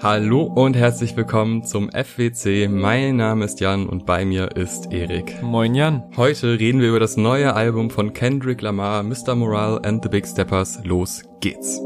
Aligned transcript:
Hallo 0.00 0.44
und 0.44 0.76
herzlich 0.76 1.16
willkommen 1.16 1.64
zum 1.64 1.90
FWC. 1.90 2.68
Mein 2.68 3.16
Name 3.16 3.44
ist 3.44 3.58
Jan 3.58 3.88
und 3.88 4.06
bei 4.06 4.24
mir 4.24 4.56
ist 4.56 4.92
Erik. 4.92 5.42
Moin 5.42 5.74
Jan. 5.74 6.04
Heute 6.16 6.60
reden 6.60 6.80
wir 6.80 6.90
über 6.90 7.00
das 7.00 7.16
neue 7.16 7.52
Album 7.54 7.90
von 7.90 8.12
Kendrick 8.12 8.62
Lamar, 8.62 9.02
Mr. 9.02 9.34
Morale 9.34 9.82
and 9.84 10.00
the 10.04 10.08
Big 10.08 10.24
Steppers. 10.24 10.78
Los 10.84 11.24
geht's. 11.40 11.80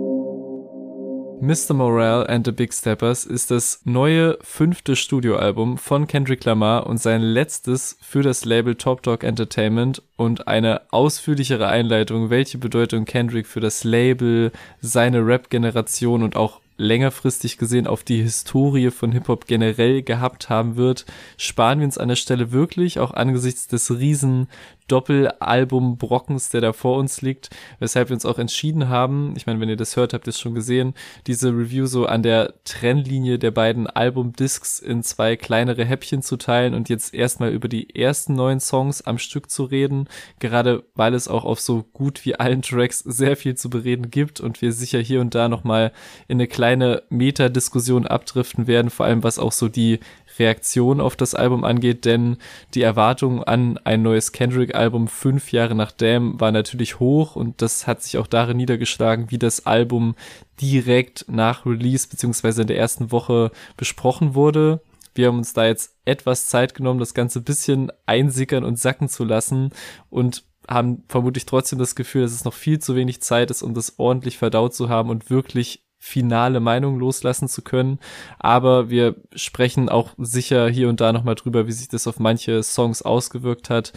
Mr. 1.41 1.75
Morale 1.75 2.29
and 2.29 2.47
the 2.47 2.53
Big 2.53 2.73
Steppers 2.73 3.25
ist 3.25 3.51
das 3.51 3.81
neue 3.85 4.39
fünfte 4.43 4.95
Studioalbum 4.95 5.79
von 5.79 6.07
Kendrick 6.07 6.45
Lamar 6.45 6.87
und 6.87 6.99
sein 6.99 7.23
letztes 7.23 7.97
für 8.01 8.23
das 8.23 8.45
Label 8.45 8.77
Top 8.77 9.03
Dog 9.03 9.25
Entertainment 9.25 10.03
und 10.17 10.47
eine 10.47 10.83
ausführlichere 10.93 11.67
Einleitung, 11.67 12.31
welche 12.31 12.59
Bedeutung 12.59 13.07
Kendrick 13.07 13.49
für 13.49 13.61
das 13.61 13.83
Label, 13.83 14.53
seine 14.81 15.27
Rap-Generation 15.27 16.23
und 16.23 16.37
auch 16.37 16.62
längerfristig 16.77 17.59
gesehen 17.59 17.87
auf 17.87 18.05
die 18.05 18.23
Historie 18.23 18.91
von 18.91 19.13
Hip-Hop 19.13 19.47
generell 19.47 20.03
gehabt 20.03 20.49
haben 20.49 20.77
wird, 20.77 21.07
sparen 21.37 21.81
wir 21.81 21.87
uns 21.87 21.99
an 21.99 22.09
der 22.09 22.17
Stelle 22.17 22.53
wirklich, 22.53 22.99
auch 22.99 23.13
angesichts 23.13 23.67
des 23.67 23.91
riesen 23.91 24.49
Doppelalbum 24.89 25.97
Brockens, 25.97 26.51
der 26.51 26.61
da 26.61 26.73
vor 26.73 26.99
uns 26.99 27.23
liegt, 27.23 27.51
weshalb 27.79 28.09
wir 28.09 28.15
uns 28.15 28.27
auch 28.27 28.39
entschieden 28.39 28.89
haben, 28.89 29.35
ich 29.37 29.47
meine, 29.47 29.61
wenn 29.61 29.69
ihr 29.69 29.77
das 29.77 29.97
hört, 29.97 30.13
habt 30.13 30.27
ihr 30.27 30.31
es 30.31 30.41
schon 30.41 30.55
gesehen, 30.55 30.95
diese 31.27 31.51
Review 31.51 31.87
so 31.87 32.07
an 32.07 32.23
der 32.23 32.55
Trennlinie 32.65 33.39
der 33.39 33.51
beiden 33.51 33.87
Albumdiscs 33.87 34.79
in 34.79 35.03
zwei 35.03 35.37
kleinere 35.37 35.85
Häppchen 35.85 36.23
zu 36.23 36.37
teilen 36.37 36.75
und 36.75 36.89
jetzt 36.89 37.15
erstmal 37.15 37.51
über 37.53 37.69
die 37.69 37.95
ersten 37.95 38.35
neun 38.35 38.61
Songs 38.61 39.03
am 39.03 39.19
Stück 39.19 39.51
zu 39.51 39.65
reden, 39.65 40.09
gerade 40.39 40.85
weil 40.95 41.15
es 41.15 41.29
auch 41.29 41.45
auf 41.45 41.61
so 41.61 41.85
gut 41.93 42.25
wie 42.25 42.35
allen 42.37 42.63
Tracks 42.63 43.01
sehr 43.01 43.37
viel 43.37 43.55
zu 43.55 43.71
bereden 43.71 44.11
gibt 44.11 44.41
und 44.41 44.63
wir 44.63 44.73
sicher 44.73 44.99
hier 44.99 45.21
und 45.21 45.35
da 45.35 45.49
nochmal 45.49 45.93
in 46.29 46.37
eine 46.37 46.49
kleine 46.49 47.03
Meta-Diskussion 47.09 48.07
abdriften 48.07 48.67
werden, 48.67 48.91
vor 48.91 49.07
allem 49.07 49.23
was 49.23 49.39
auch 49.39 49.53
so 49.53 49.69
die 49.69 50.01
Reaktion 50.43 51.01
auf 51.01 51.17
das 51.17 51.35
Album 51.35 51.65
angeht, 51.65 52.05
denn 52.05 52.37
die 52.75 52.83
Erwartung 52.83 53.45
an 53.45 53.79
ein 53.79 54.03
neues 54.03 54.33
Kendrick-Album 54.33 55.09
fünf 55.09 55.53
Jahre 55.53 55.75
nach 55.75 55.93
Damn 55.93 56.41
war 56.41 56.51
natürlich 56.51 56.99
hoch 56.99 57.37
und 57.37 57.63
das 57.63 57.87
hat 57.87 58.03
sich 58.03 58.19
auch 58.19 58.27
darin 58.27 58.57
niedergeschlagen, 58.57 59.31
wie 59.31 59.39
das 59.39 59.67
Album 59.67 60.15
direkt 60.61 61.27
nach 61.29 61.65
Release 61.65 62.09
beziehungsweise 62.09 62.63
in 62.63 62.69
der 62.69 62.79
ersten 62.79 63.13
Woche 63.13 63.51
besprochen 63.77 64.35
wurde. 64.35 64.81
Wir 65.15 65.29
haben 65.29 65.39
uns 65.39 65.53
da 65.53 65.67
jetzt 65.67 65.95
etwas 66.05 66.47
Zeit 66.47 66.75
genommen, 66.75 67.01
das 67.01 67.15
Ganze 67.15 67.41
bisschen 67.41 67.93
einsickern 68.07 68.65
und 68.65 68.79
sacken 68.79 69.09
zu 69.09 69.25
lassen 69.25 69.71
und 70.11 70.45
haben 70.69 71.05
vermutlich 71.09 71.47
trotzdem 71.47 71.79
das 71.79 71.95
Gefühl, 71.95 72.23
dass 72.23 72.33
es 72.33 72.45
noch 72.45 72.55
viel 72.55 72.79
zu 72.79 72.95
wenig 72.97 73.21
Zeit 73.21 73.51
ist, 73.51 73.63
um 73.63 73.75
das 73.75 73.99
ordentlich 73.99 74.39
verdaut 74.39 74.75
zu 74.75 74.89
haben 74.89 75.11
und 75.11 75.29
wirklich 75.31 75.82
finale 76.05 76.59
Meinung 76.59 76.99
loslassen 76.99 77.47
zu 77.47 77.63
können. 77.63 78.01
Aber 78.41 78.91
wir 78.91 79.15
sprechen 79.37 79.89
auch 79.89 80.11
sicher 80.19 80.69
hier 80.69 80.89
und 80.89 81.01
da 81.01 81.13
nochmal 81.13 81.37
drüber, 81.37 81.69
wie 81.69 81.73
sich 81.73 81.89
das 81.89 82.09
auf 82.09 82.19
manche 82.19 82.65
Songs 82.65 83.03
ausgewirkt 83.03 83.71
hat, 83.71 83.93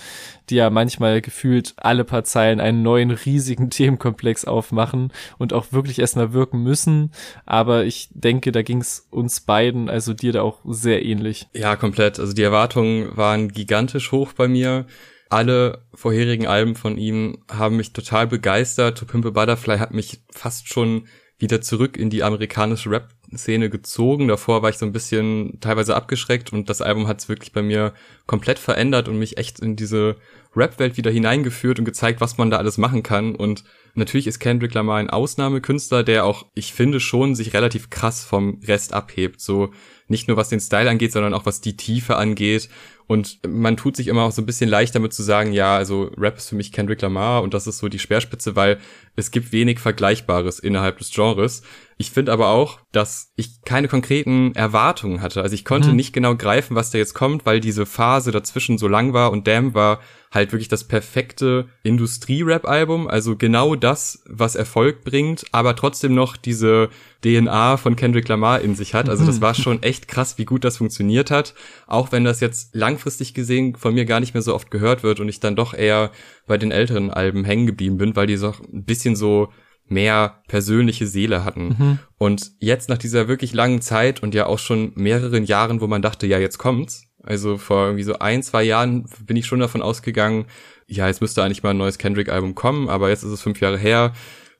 die 0.52 0.56
ja 0.56 0.70
manchmal 0.70 1.20
gefühlt 1.22 1.74
alle 1.78 2.04
paar 2.04 2.24
Zeilen 2.24 2.60
einen 2.60 2.84
neuen 2.84 3.10
riesigen 3.10 3.70
Themenkomplex 3.72 4.46
aufmachen 4.46 5.12
und 5.40 5.52
auch 5.52 5.72
wirklich 5.72 5.98
erstmal 5.98 6.32
wirken 6.32 6.62
müssen. 6.62 7.12
Aber 7.48 7.86
ich 7.86 8.10
denke, 8.12 8.52
da 8.52 8.62
ging 8.62 8.82
es 8.82 9.08
uns 9.10 9.42
beiden, 9.42 9.90
also 9.90 10.14
dir 10.14 10.32
da 10.32 10.44
auch 10.44 10.60
sehr 10.64 11.04
ähnlich. 11.04 11.48
Ja, 11.54 11.76
komplett. 11.76 12.20
Also 12.20 12.34
die 12.34 12.44
Erwartungen 12.44 13.18
waren 13.18 13.50
gigantisch 13.50 14.12
hoch 14.12 14.34
bei 14.34 14.48
mir. 14.48 14.86
Alle 15.32 15.82
vorherigen 15.96 16.46
Alben 16.46 16.76
von 16.76 17.00
ihm 17.00 17.40
haben 17.52 17.78
mich 17.78 17.94
total 17.94 18.28
begeistert. 18.28 19.00
To 19.00 19.06
Pimp 19.06 19.34
Butterfly 19.34 19.80
hat 19.80 19.92
mich 19.92 20.22
fast 20.32 20.72
schon 20.72 21.08
wieder 21.38 21.60
zurück 21.62 21.98
in 21.98 22.10
die 22.10 22.24
amerikanische 22.24 22.90
Rap-Szene 22.90 23.70
gezogen. 23.70 24.28
Davor 24.28 24.62
war 24.62 24.70
ich 24.70 24.78
so 24.78 24.86
ein 24.86 24.94
bisschen 24.94 25.60
teilweise 25.60 25.96
abgeschreckt 25.96 26.54
und 26.54 26.70
das 26.70 26.82
Album 26.82 27.08
hat 27.08 27.20
es 27.20 27.30
wirklich 27.30 27.52
bei 27.52 27.62
mir 27.62 27.94
komplett 28.26 28.58
verändert 28.58 29.10
und 29.10 29.20
mich 29.20 29.38
echt 29.38 29.60
in 29.60 29.76
diese 29.76 30.16
Rap-Welt 30.56 30.96
wieder 30.96 31.12
hineingeführt 31.12 31.80
und 31.80 31.86
gezeigt, 31.86 32.22
was 32.22 32.38
man 32.38 32.50
da 32.50 32.58
alles 32.58 32.78
machen 32.78 33.04
kann. 33.04 33.36
Und 33.36 33.66
natürlich 33.96 34.28
ist 34.28 34.40
Kendrick 34.40 34.74
Lamar 34.74 34.98
ein 34.98 35.10
Ausnahmekünstler, 35.10 36.04
der 36.04 36.26
auch, 36.26 36.46
ich 36.54 36.74
finde 36.74 37.02
schon, 37.02 37.36
sich 37.36 37.54
relativ 37.54 37.90
krass 37.90 38.24
vom 38.24 38.62
Rest 38.66 38.94
abhebt. 38.94 39.42
So 39.42 39.74
nicht 40.08 40.28
nur 40.28 40.38
was 40.38 40.50
den 40.50 40.62
Style 40.62 40.90
angeht, 40.90 41.12
sondern 41.12 41.34
auch 41.34 41.46
was 41.46 41.60
die 41.60 41.76
Tiefe 41.76 42.16
angeht. 42.16 42.70
Und 43.08 43.40
man 43.48 43.78
tut 43.78 43.96
sich 43.96 44.08
immer 44.08 44.24
auch 44.24 44.32
so 44.32 44.42
ein 44.42 44.48
bisschen 44.48 44.70
leicht 44.70 44.96
damit 44.96 45.14
zu 45.14 45.22
sagen, 45.22 45.52
ja, 45.54 45.76
also 45.76 46.12
Rap 46.18 46.38
ist 46.38 46.50
für 46.50 46.56
mich 46.56 46.72
Kendrick 46.72 47.02
Lamar 47.02 47.44
und 47.44 47.54
das 47.54 47.68
ist 47.68 47.78
so 47.78 47.88
die 47.88 48.00
Speerspitze, 48.00 48.56
weil 48.56 48.80
es 49.16 49.30
gibt 49.30 49.52
wenig 49.52 49.80
Vergleichbares 49.80 50.60
innerhalb 50.60 50.98
des 50.98 51.12
Genres. 51.12 51.62
Ich 51.98 52.12
finde 52.12 52.34
aber 52.34 52.50
auch, 52.50 52.80
dass 52.92 53.32
ich 53.36 53.62
keine 53.64 53.88
konkreten 53.88 54.54
Erwartungen 54.56 55.22
hatte. 55.22 55.42
Also 55.42 55.54
ich 55.54 55.66
konnte 55.66 55.90
hm. 55.90 55.96
nicht 55.96 56.14
genau 56.14 56.36
greifen, 56.36 56.76
was 56.76 56.90
da 56.90 56.98
jetzt 56.98 57.14
kommt, 57.14 57.46
weil 57.46 57.60
diese 57.60 57.86
Phase 57.86 58.32
dazwischen 58.32 58.78
so 58.78 58.88
lang 58.88 59.14
war 59.14 59.32
und 59.32 59.48
Damn 59.48 59.76
war 59.76 60.00
halt 60.36 60.52
wirklich 60.52 60.68
das 60.68 60.84
perfekte 60.84 61.68
Industrie-Rap-Album. 61.84 63.08
Also 63.08 63.36
genau 63.36 63.76
das, 63.76 64.24
was 64.28 64.56
Erfolg 64.56 65.04
bringt, 65.04 65.46
aber 65.52 65.76
trotzdem 65.76 66.14
noch 66.14 66.38
diese 66.38 66.90
DNA 67.24 67.78
von 67.78 67.96
Kendrick 67.96 68.28
Lamar 68.28 68.62
in 68.62 68.76
sich 68.76 68.94
hat. 68.94 69.10
Also 69.10 69.26
das 69.26 69.42
war 69.42 69.54
schon 69.56 69.82
echt 69.82 70.08
krass, 70.08 70.38
wie 70.38 70.46
gut 70.46 70.64
das 70.64 70.78
funktioniert 70.78 71.32
hat. 71.32 71.56
Auch 71.88 72.12
wenn 72.12 72.24
das 72.24 72.40
jetzt 72.42 72.76
langfristig 72.76 73.34
gesehen 73.34 73.76
von 73.76 73.96
mir 73.96 74.06
gar 74.06 74.20
nicht 74.20 74.36
mehr 74.36 74.44
so 74.44 74.54
oft 74.54 74.70
gehört 74.70 75.02
wird 75.02 75.20
und 75.20 75.30
ich 75.30 75.40
dann 75.40 75.56
doch 75.56 75.74
eher 75.74 76.12
bei 76.46 76.58
den 76.58 76.72
älteren 76.72 77.10
Alben 77.10 77.46
hängen 77.46 77.66
geblieben 77.66 77.98
bin, 77.98 78.16
weil 78.16 78.28
die 78.28 78.38
so 78.38 78.54
ein 78.72 78.84
bisschen 78.84 79.16
so 79.16 79.50
mehr 79.88 80.42
persönliche 80.48 81.08
Seele 81.08 81.46
hatten. 81.46 81.68
Mhm. 81.68 82.00
Und 82.18 82.52
jetzt 82.60 82.90
nach 82.90 82.98
dieser 82.98 83.28
wirklich 83.28 83.54
langen 83.54 83.82
Zeit 83.82 84.22
und 84.22 84.34
ja 84.34 84.48
auch 84.48 84.60
schon 84.60 84.92
mehreren 84.96 85.46
Jahren, 85.46 85.82
wo 85.82 85.88
man 85.88 86.02
dachte, 86.02 86.28
ja, 86.28 86.40
jetzt 86.40 86.58
kommt's. 86.58 87.04
Also 87.26 87.58
vor 87.58 87.86
irgendwie 87.86 88.04
so 88.04 88.20
ein, 88.20 88.44
zwei 88.44 88.64
Jahren 88.64 89.06
bin 89.26 89.38
ich 89.38 89.46
schon 89.46 89.60
davon 89.60 89.82
ausgegangen, 89.82 90.46
ja, 90.88 91.08
jetzt 91.08 91.22
müsste 91.22 91.44
eigentlich 91.44 91.64
mal 91.64 91.72
ein 91.72 91.78
neues 91.78 91.98
Kendrick-Album 91.98 92.54
kommen, 92.54 92.90
aber 92.90 93.10
jetzt 93.10 93.24
ist 93.24 93.32
es 93.32 93.42
fünf 93.42 93.60
Jahre 93.60 93.78
her. 93.78 94.14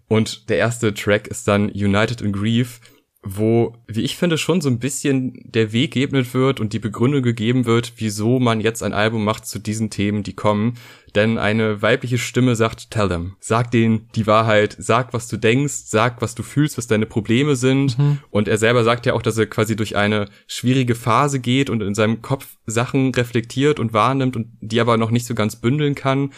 Und 0.08 0.50
der 0.50 0.58
erste 0.58 0.94
Track 0.94 1.28
ist 1.28 1.48
dann 1.48 1.70
United 1.70 2.22
in 2.22 2.32
Grief, 2.32 2.80
wo, 3.28 3.74
wie 3.88 4.04
ich 4.04 4.18
finde, 4.18 4.38
schon 4.38 4.62
so 4.62 4.70
ein 4.70 4.78
bisschen 4.78 5.34
der 5.46 5.74
Weg 5.74 5.94
geebnet 5.94 6.32
wird 6.36 6.60
und 6.60 6.74
die 6.74 6.80
Begründung 6.80 7.24
gegeben 7.24 7.66
wird, 7.66 7.94
wieso 7.98 8.40
man 8.40 8.62
jetzt 8.62 8.84
ein 8.84 8.94
Album 8.94 9.24
macht 9.24 9.48
zu 9.48 9.58
diesen 9.58 9.90
Themen, 9.90 10.22
die 10.22 10.34
kommen. 10.34 10.76
Denn 11.16 11.40
eine 11.40 11.82
weibliche 11.82 12.20
Stimme 12.20 12.56
sagt, 12.56 12.92
tell 12.92 13.10
them. 13.10 13.36
Sag 13.40 13.72
denen 13.72 14.10
die 14.14 14.28
Wahrheit, 14.28 14.76
sag, 14.78 15.12
was 15.14 15.28
du 15.28 15.38
denkst, 15.38 15.74
sag, 15.88 16.22
was 16.22 16.36
du 16.36 16.44
fühlst, 16.44 16.78
was 16.78 16.86
deine 16.86 17.08
Probleme 17.08 17.56
sind. 17.56 17.98
Mhm. 17.98 18.20
Und 18.30 18.48
er 18.48 18.60
selber 18.60 18.84
sagt 18.84 19.08
ja 19.08 19.14
auch, 19.14 19.24
dass 19.24 19.40
er 19.40 19.48
quasi 19.48 19.76
durch 19.76 19.96
eine 19.96 20.30
schwierige 20.46 20.94
Phase 20.94 21.40
geht 21.40 21.72
und 21.72 21.82
in 21.82 21.96
seinem 21.96 22.22
Kopf 22.22 22.58
Sachen 22.68 23.12
reflektiert 23.16 23.80
und 23.80 23.92
wahrnimmt 23.92 24.36
und 24.36 24.50
die 24.62 24.80
aber 24.80 24.98
noch 24.98 25.10
nicht 25.10 25.26
so 25.26 25.34
ganz 25.34 25.56
bündeln 25.56 25.96
kann. 25.96 26.32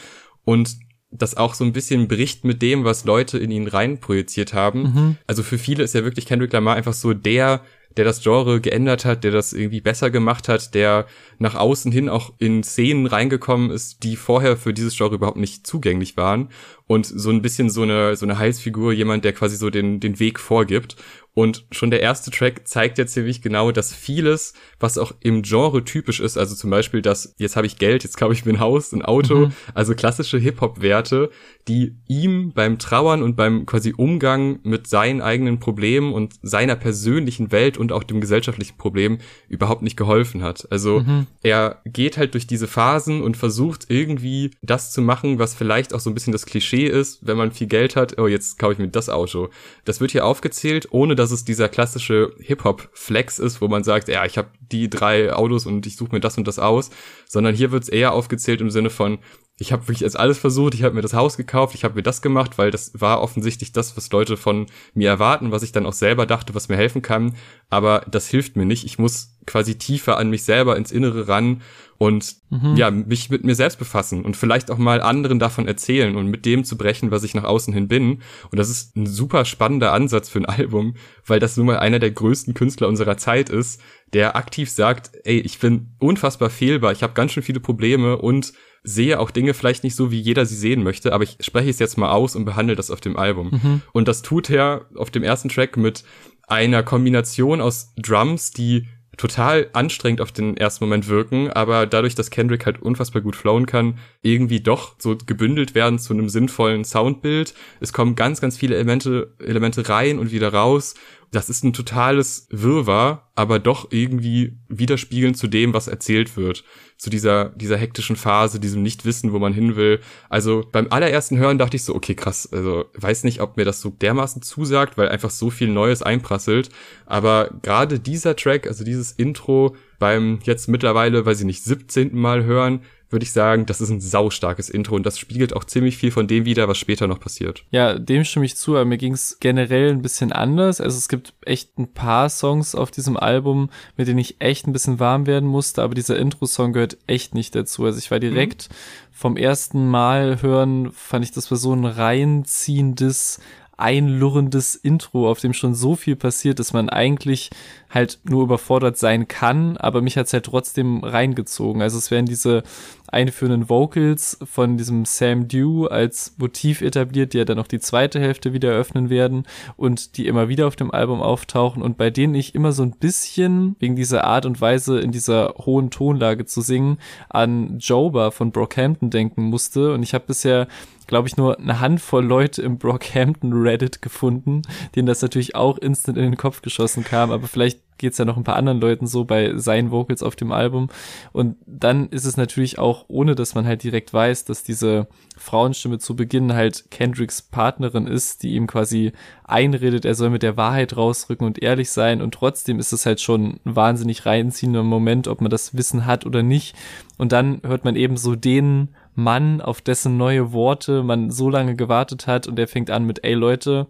Und 0.45 0.77
das 1.11 1.37
auch 1.37 1.53
so 1.53 1.63
ein 1.63 1.73
bisschen 1.73 2.07
bricht 2.07 2.43
mit 2.43 2.61
dem, 2.61 2.83
was 2.83 3.05
Leute 3.05 3.37
in 3.37 3.51
ihn 3.51 3.67
reinprojiziert 3.67 4.53
haben. 4.53 4.81
Mhm. 4.81 5.17
Also 5.25 5.43
für 5.43 5.57
viele 5.57 5.83
ist 5.83 5.95
ja 5.95 6.03
wirklich 6.03 6.25
Kendrick 6.25 6.51
Lamar 6.51 6.75
einfach 6.75 6.93
so 6.93 7.13
der, 7.13 7.61
der 7.97 8.05
das 8.05 8.21
Genre 8.21 8.61
geändert 8.61 9.05
hat, 9.05 9.23
der 9.23 9.31
das 9.31 9.53
irgendwie 9.53 9.81
besser 9.81 10.09
gemacht 10.09 10.47
hat, 10.47 10.73
der 10.73 11.05
nach 11.39 11.55
außen 11.55 11.91
hin 11.91 12.09
auch 12.09 12.33
in 12.37 12.63
Szenen 12.63 13.07
reingekommen 13.07 13.71
ist, 13.71 14.03
die 14.03 14.15
vorher 14.15 14.57
für 14.57 14.73
dieses 14.73 14.95
Genre 14.95 15.15
überhaupt 15.15 15.37
nicht 15.37 15.67
zugänglich 15.67 16.17
waren 16.17 16.49
und 16.85 17.05
so 17.05 17.29
ein 17.29 17.41
bisschen 17.41 17.69
so 17.69 17.81
eine 17.81 18.15
so 18.15 18.25
eine 18.25 18.37
Heilsfigur, 18.37 18.93
jemand, 18.93 19.25
der 19.25 19.33
quasi 19.33 19.57
so 19.57 19.69
den 19.69 19.99
den 19.99 20.19
Weg 20.19 20.39
vorgibt 20.39 20.95
und 21.37 21.67
schon 21.69 21.91
der 21.91 22.01
erste 22.01 22.31
Track 22.31 22.67
zeigt 22.67 22.97
ja 22.97 23.05
ziemlich 23.05 23.43
genau, 23.43 23.71
dass 23.71 23.93
vieles, 23.93 24.53
was 24.79 24.97
auch 24.97 25.13
im 25.19 25.43
Genre 25.43 25.85
typisch 25.85 26.19
ist, 26.19 26.35
also 26.35 26.55
zum 26.55 26.71
Beispiel 26.71 27.03
das, 27.03 27.35
jetzt 27.37 27.55
habe 27.55 27.67
ich 27.67 27.77
Geld, 27.77 28.03
jetzt 28.03 28.17
kaufe 28.17 28.33
ich 28.33 28.43
mir 28.43 28.53
ein 28.53 28.59
Haus, 28.59 28.91
ein 28.91 29.03
Auto, 29.03 29.35
mhm. 29.35 29.51
also 29.75 29.93
klassische 29.93 30.39
Hip-Hop-Werte, 30.39 31.29
die 31.67 31.95
ihm 32.07 32.53
beim 32.53 32.79
Trauern 32.79 33.21
und 33.21 33.35
beim 33.35 33.67
quasi 33.67 33.93
Umgang 33.95 34.61
mit 34.63 34.87
seinen 34.87 35.21
eigenen 35.21 35.59
Problemen 35.59 36.11
und 36.11 36.33
seiner 36.41 36.75
persönlichen 36.75 37.51
Welt 37.51 37.77
und 37.77 37.86
auch 37.91 38.03
dem 38.03 38.21
gesellschaftlichen 38.21 38.77
Problem 38.77 39.19
überhaupt 39.47 39.83
nicht 39.83 39.97
geholfen 39.97 40.41
hat. 40.41 40.67
Also 40.71 41.01
mhm. 41.01 41.27
er 41.43 41.81
geht 41.85 42.17
halt 42.17 42.33
durch 42.33 42.47
diese 42.47 42.67
Phasen 42.67 43.21
und 43.21 43.37
versucht 43.37 43.85
irgendwie 43.89 44.51
das 44.63 44.91
zu 44.91 45.01
machen, 45.01 45.37
was 45.37 45.53
vielleicht 45.53 45.93
auch 45.93 45.99
so 45.99 46.09
ein 46.09 46.15
bisschen 46.15 46.33
das 46.33 46.47
Klischee 46.47 46.87
ist, 46.87 47.27
wenn 47.27 47.37
man 47.37 47.51
viel 47.51 47.67
Geld 47.67 47.95
hat, 47.95 48.17
oh, 48.17 48.27
jetzt 48.27 48.57
kaufe 48.57 48.73
ich 48.73 48.79
mir 48.79 48.87
das 48.87 49.09
Auto. 49.09 49.49
Das 49.85 50.01
wird 50.01 50.11
hier 50.11 50.25
aufgezählt, 50.25 50.87
ohne 50.91 51.15
dass 51.15 51.27
dass 51.27 51.33
es 51.33 51.43
dieser 51.43 51.67
klassische 51.67 52.33
Hip-Hop-Flex 52.39 53.37
ist, 53.39 53.59
wo 53.59 53.67
man 53.67 53.83
sagt, 53.83 54.07
ja, 54.07 54.23
ich 54.23 54.37
habe 54.37 54.47
die 54.71 54.89
drei 54.89 55.33
Autos 55.33 55.65
und 55.65 55.85
ich 55.85 55.97
suche 55.97 56.13
mir 56.13 56.21
das 56.21 56.37
und 56.37 56.47
das 56.47 56.57
aus, 56.57 56.89
sondern 57.27 57.53
hier 57.53 57.73
wird 57.73 57.83
es 57.83 57.89
eher 57.89 58.13
aufgezählt 58.13 58.61
im 58.61 58.69
Sinne 58.69 58.89
von, 58.89 59.19
ich 59.59 59.71
habe 59.71 59.83
wirklich 59.83 60.01
jetzt 60.01 60.19
alles 60.19 60.37
versucht, 60.37 60.75
ich 60.75 60.83
habe 60.83 60.93
mir 60.93 61.01
das 61.01 61.13
Haus 61.13 61.35
gekauft, 61.35 61.73
ich 61.73 61.83
habe 61.83 61.95
mir 61.95 62.03
das 62.03 62.21
gemacht, 62.21 62.57
weil 62.57 62.69
das 62.69 62.91
war 62.93 63.21
offensichtlich 63.21 63.71
das, 63.71 63.97
was 63.97 64.11
Leute 64.11 64.37
von 64.37 64.67
mir 64.93 65.09
erwarten, 65.09 65.51
was 65.51 65.63
ich 65.63 65.71
dann 65.71 65.87
auch 65.87 65.93
selber 65.93 66.27
dachte, 66.27 66.53
was 66.53 66.69
mir 66.69 66.75
helfen 66.75 67.01
kann, 67.01 67.35
aber 67.69 68.05
das 68.09 68.27
hilft 68.27 68.55
mir 68.55 68.65
nicht. 68.65 68.85
Ich 68.85 68.99
muss 68.99 69.35
quasi 69.47 69.75
tiefer 69.75 70.17
an 70.17 70.29
mich 70.29 70.43
selber 70.43 70.77
ins 70.77 70.91
Innere 70.91 71.27
ran 71.27 71.61
und 71.97 72.35
mhm. 72.51 72.75
ja, 72.75 72.91
mich 72.91 73.31
mit 73.31 73.43
mir 73.43 73.55
selbst 73.55 73.79
befassen 73.79 74.23
und 74.23 74.37
vielleicht 74.37 74.69
auch 74.69 74.77
mal 74.77 75.01
anderen 75.01 75.39
davon 75.39 75.67
erzählen 75.67 76.15
und 76.15 76.27
mit 76.27 76.45
dem 76.45 76.63
zu 76.63 76.77
brechen, 76.77 77.09
was 77.09 77.23
ich 77.23 77.33
nach 77.33 77.45
außen 77.45 77.73
hin 77.73 77.87
bin. 77.87 78.21
Und 78.51 78.59
das 78.59 78.69
ist 78.69 78.95
ein 78.95 79.07
super 79.07 79.45
spannender 79.45 79.91
Ansatz 79.91 80.29
für 80.29 80.39
ein 80.39 80.45
Album, 80.45 80.95
weil 81.25 81.39
das 81.39 81.57
nun 81.57 81.65
mal 81.65 81.79
einer 81.79 81.97
der 81.97 82.11
größten 82.11 82.53
Künstler 82.53 82.87
unserer 82.87 83.17
Zeit 83.17 83.49
ist, 83.49 83.81
der 84.13 84.35
aktiv 84.35 84.69
sagt, 84.69 85.11
ey, 85.23 85.39
ich 85.39 85.57
bin 85.57 85.95
unfassbar 85.97 86.51
fehlbar, 86.51 86.91
ich 86.91 87.01
habe 87.01 87.13
ganz 87.13 87.31
schön 87.31 87.43
viele 87.43 87.59
Probleme 87.59 88.17
und 88.17 88.53
sehe 88.87 89.19
auch 89.19 89.31
Dinge 89.31 89.53
vielleicht 89.53 89.83
nicht 89.83 89.95
so, 89.95 90.11
wie 90.11 90.19
jeder 90.19 90.45
sie 90.45 90.55
sehen 90.55 90.81
möchte, 90.81 91.11
aber 91.11 91.25
ich 91.25 91.37
spreche 91.41 91.69
es 91.69 91.77
jetzt 91.77 91.97
mal 91.97 92.11
aus 92.11 92.37
und 92.37 92.45
behandle 92.45 92.75
das 92.75 92.89
auf 92.89 93.01
dem 93.01 93.17
Album. 93.17 93.49
Mhm. 93.51 93.81
Und 93.91 94.07
das 94.07 94.21
tut 94.21 94.49
er 94.49 94.85
auf 94.95 95.11
dem 95.11 95.23
ersten 95.23 95.49
Track 95.49 95.75
mit 95.75 96.05
einer 96.47 96.83
Kombination 96.83 97.59
aus 97.59 97.93
Drums, 97.97 98.51
die 98.51 98.87
total 99.17 99.69
anstrengend 99.73 100.21
auf 100.21 100.31
den 100.31 100.55
ersten 100.55 100.85
Moment 100.85 101.09
wirken, 101.09 101.49
aber 101.49 101.85
dadurch, 101.85 102.15
dass 102.15 102.29
Kendrick 102.29 102.65
halt 102.65 102.81
unfassbar 102.81 103.21
gut 103.21 103.35
flowen 103.35 103.65
kann, 103.65 103.97
irgendwie 104.21 104.61
doch 104.61 104.95
so 104.99 105.17
gebündelt 105.17 105.75
werden 105.75 105.99
zu 105.99 106.13
einem 106.13 106.29
sinnvollen 106.29 106.85
Soundbild. 106.85 107.53
Es 107.79 107.93
kommen 107.93 108.15
ganz, 108.15 108.39
ganz 108.39 108.57
viele 108.57 108.75
Elemente, 108.75 109.33
Elemente 109.39 109.89
rein 109.89 110.19
und 110.19 110.31
wieder 110.31 110.53
raus 110.53 110.93
das 111.31 111.49
ist 111.49 111.63
ein 111.63 111.73
totales 111.73 112.47
Wirrwarr, 112.51 113.29
aber 113.35 113.59
doch 113.59 113.91
irgendwie 113.91 114.57
widerspiegelnd 114.69 115.37
zu 115.37 115.47
dem, 115.47 115.73
was 115.73 115.87
erzählt 115.87 116.37
wird. 116.37 116.63
Zu 116.97 117.09
dieser, 117.09 117.49
dieser 117.49 117.77
hektischen 117.77 118.15
Phase, 118.15 118.59
diesem 118.59 118.81
Nichtwissen, 118.81 119.33
wo 119.33 119.39
man 119.39 119.53
hin 119.53 119.75
will. 119.75 119.99
Also 120.29 120.65
beim 120.71 120.87
allerersten 120.89 121.37
Hören 121.37 121.57
dachte 121.57 121.75
ich 121.75 121.83
so, 121.83 121.93
okay, 121.93 122.15
krass, 122.15 122.51
also 122.51 122.85
weiß 122.95 123.23
nicht, 123.23 123.41
ob 123.41 123.57
mir 123.57 123.65
das 123.65 123.81
so 123.81 123.89
dermaßen 123.89 124.41
zusagt, 124.41 124.97
weil 124.97 125.09
einfach 125.09 125.29
so 125.29 125.49
viel 125.49 125.67
Neues 125.67 126.01
einprasselt. 126.01 126.69
Aber 127.05 127.51
gerade 127.61 127.99
dieser 127.99 128.35
Track, 128.35 128.65
also 128.65 128.83
dieses 128.83 129.11
Intro 129.11 129.75
beim 129.99 130.39
jetzt 130.43 130.67
mittlerweile, 130.67 131.25
weil 131.25 131.35
sie 131.35 131.45
nicht 131.45 131.63
17. 131.63 132.15
Mal 132.15 132.45
hören, 132.45 132.81
würde 133.09 133.23
ich 133.23 133.31
sagen, 133.31 133.65
das 133.65 133.79
ist 133.79 133.89
ein 133.89 134.01
saustarkes 134.01 134.69
Intro 134.69 134.95
und 134.95 135.05
das 135.05 135.17
spiegelt 135.17 135.55
auch 135.55 135.63
ziemlich 135.63 135.97
viel 135.97 136.11
von 136.11 136.27
dem 136.27 136.45
wieder, 136.45 136.67
was 136.67 136.77
später 136.77 137.07
noch 137.07 137.19
passiert. 137.19 137.63
Ja, 137.71 137.97
dem 137.97 138.23
stimme 138.25 138.45
ich 138.45 138.57
zu, 138.57 138.75
aber 138.75 138.85
mir 138.85 138.97
ging 138.97 139.13
es 139.13 139.37
generell 139.39 139.91
ein 139.91 140.01
bisschen 140.01 140.31
anders. 140.31 140.81
Also 140.81 140.97
es 140.97 141.07
gibt 141.07 141.33
echt 141.45 141.77
ein 141.77 141.87
paar 141.93 142.29
Songs 142.29 142.75
auf 142.75 142.91
diesem 142.91 143.15
Album, 143.15 143.69
mit 143.95 144.07
denen 144.07 144.19
ich 144.19 144.37
echt 144.39 144.67
ein 144.67 144.73
bisschen 144.73 144.99
warm 144.99 145.25
werden 145.25 145.47
musste, 145.47 145.83
aber 145.83 145.95
dieser 145.95 146.17
Intro-Song 146.17 146.73
gehört 146.73 146.97
echt 147.07 147.33
nicht 147.33 147.55
dazu. 147.55 147.85
Also 147.85 147.97
ich 147.97 148.11
war 148.11 148.19
direkt 148.19 148.69
mhm. 148.69 148.75
vom 149.11 149.37
ersten 149.37 149.87
Mal 149.87 150.41
hören, 150.41 150.91
fand 150.91 151.23
ich, 151.23 151.31
das 151.31 151.49
war 151.49 151.57
so 151.57 151.73
ein 151.73 151.85
reinziehendes, 151.85 153.39
einlurrendes 153.77 154.75
Intro, 154.75 155.29
auf 155.29 155.39
dem 155.39 155.53
schon 155.53 155.75
so 155.75 155.95
viel 155.95 156.15
passiert, 156.15 156.59
dass 156.59 156.73
man 156.73 156.89
eigentlich 156.89 157.51
halt 157.89 158.19
nur 158.23 158.43
überfordert 158.43 158.97
sein 158.97 159.27
kann, 159.27 159.77
aber 159.77 160.01
mich 160.01 160.17
hat's 160.17 160.33
halt 160.33 160.45
trotzdem 160.45 161.03
reingezogen. 161.03 161.81
Also 161.81 161.97
es 161.97 162.11
werden 162.11 162.25
diese 162.25 162.63
einführenden 163.07 163.69
Vocals 163.69 164.37
von 164.43 164.77
diesem 164.77 165.05
Sam 165.05 165.47
Dew 165.47 165.85
als 165.85 166.35
Motiv 166.37 166.81
etabliert, 166.81 167.33
die 167.33 167.37
ja 167.37 167.45
dann 167.45 167.59
auch 167.59 167.67
die 167.67 167.79
zweite 167.79 168.19
Hälfte 168.19 168.53
wieder 168.53 168.71
eröffnen 168.71 169.09
werden 169.09 169.45
und 169.77 170.17
die 170.17 170.27
immer 170.27 170.49
wieder 170.49 170.67
auf 170.67 170.75
dem 170.75 170.91
Album 170.91 171.21
auftauchen 171.21 171.81
und 171.81 171.97
bei 171.97 172.09
denen 172.09 172.35
ich 172.35 172.53
immer 172.53 172.73
so 172.73 172.83
ein 172.83 172.91
bisschen 172.91 173.75
wegen 173.79 173.95
dieser 173.95 174.25
Art 174.25 174.45
und 174.45 174.59
Weise 174.59 174.99
in 174.99 175.11
dieser 175.11 175.55
hohen 175.57 175.89
Tonlage 175.89 176.45
zu 176.45 176.61
singen 176.61 176.97
an 177.29 177.79
Joba 177.79 178.31
von 178.31 178.51
Brockhampton 178.51 179.09
denken 179.09 179.43
musste 179.43 179.93
und 179.93 180.03
ich 180.03 180.13
habe 180.13 180.25
bisher 180.27 180.67
glaube 181.07 181.27
ich, 181.27 181.37
nur 181.37 181.57
eine 181.57 181.79
Handvoll 181.79 182.25
Leute 182.25 182.61
im 182.61 182.77
Brockhampton 182.77 183.53
Reddit 183.53 184.01
gefunden, 184.01 184.61
denen 184.95 185.07
das 185.07 185.21
natürlich 185.21 185.55
auch 185.55 185.77
instant 185.77 186.17
in 186.17 186.25
den 186.25 186.37
Kopf 186.37 186.61
geschossen 186.61 187.03
kam, 187.03 187.31
aber 187.31 187.47
vielleicht 187.47 187.76
geht's 187.97 188.17
ja 188.17 188.25
noch 188.25 188.37
ein 188.37 188.43
paar 188.43 188.55
anderen 188.55 188.79
Leuten 188.79 189.07
so 189.07 189.25
bei 189.25 189.57
seinen 189.57 189.91
Vocals 189.91 190.23
auf 190.23 190.35
dem 190.35 190.51
Album. 190.51 190.89
Und 191.31 191.57
dann 191.65 192.09
ist 192.09 192.25
es 192.25 192.37
natürlich 192.37 192.79
auch, 192.79 193.05
ohne 193.07 193.35
dass 193.35 193.55
man 193.55 193.65
halt 193.65 193.83
direkt 193.83 194.13
weiß, 194.13 194.45
dass 194.45 194.63
diese 194.63 195.07
Frauenstimme 195.37 195.99
zu 195.99 196.15
Beginn 196.15 196.53
halt 196.53 196.85
Kendricks 196.91 197.41
Partnerin 197.41 198.07
ist, 198.07 198.43
die 198.43 198.55
ihm 198.55 198.67
quasi 198.67 199.13
einredet, 199.43 200.05
er 200.05 200.15
soll 200.15 200.29
mit 200.29 200.43
der 200.43 200.57
Wahrheit 200.57 200.95
rausrücken 200.95 201.45
und 201.45 201.61
ehrlich 201.61 201.89
sein. 201.89 202.21
Und 202.21 202.33
trotzdem 202.33 202.79
ist 202.79 202.93
es 202.93 203.05
halt 203.05 203.21
schon 203.21 203.59
ein 203.65 203.75
wahnsinnig 203.75 204.25
reinziehender 204.25 204.83
Moment, 204.83 205.27
ob 205.27 205.41
man 205.41 205.51
das 205.51 205.75
Wissen 205.75 206.05
hat 206.05 206.25
oder 206.25 206.43
nicht. 206.43 206.75
Und 207.17 207.31
dann 207.31 207.61
hört 207.63 207.83
man 207.83 207.95
eben 207.95 208.17
so 208.17 208.35
den 208.35 208.89
Mann, 209.15 209.61
auf 209.61 209.81
dessen 209.81 210.17
neue 210.17 210.53
Worte 210.53 211.01
man 211.01 211.31
so 211.31 211.49
lange 211.49 211.75
gewartet 211.75 212.27
hat 212.27 212.45
und 212.45 212.55
der 212.55 212.67
fängt 212.67 212.91
an 212.91 213.03
mit, 213.03 213.23
ey 213.23 213.33
Leute, 213.33 213.87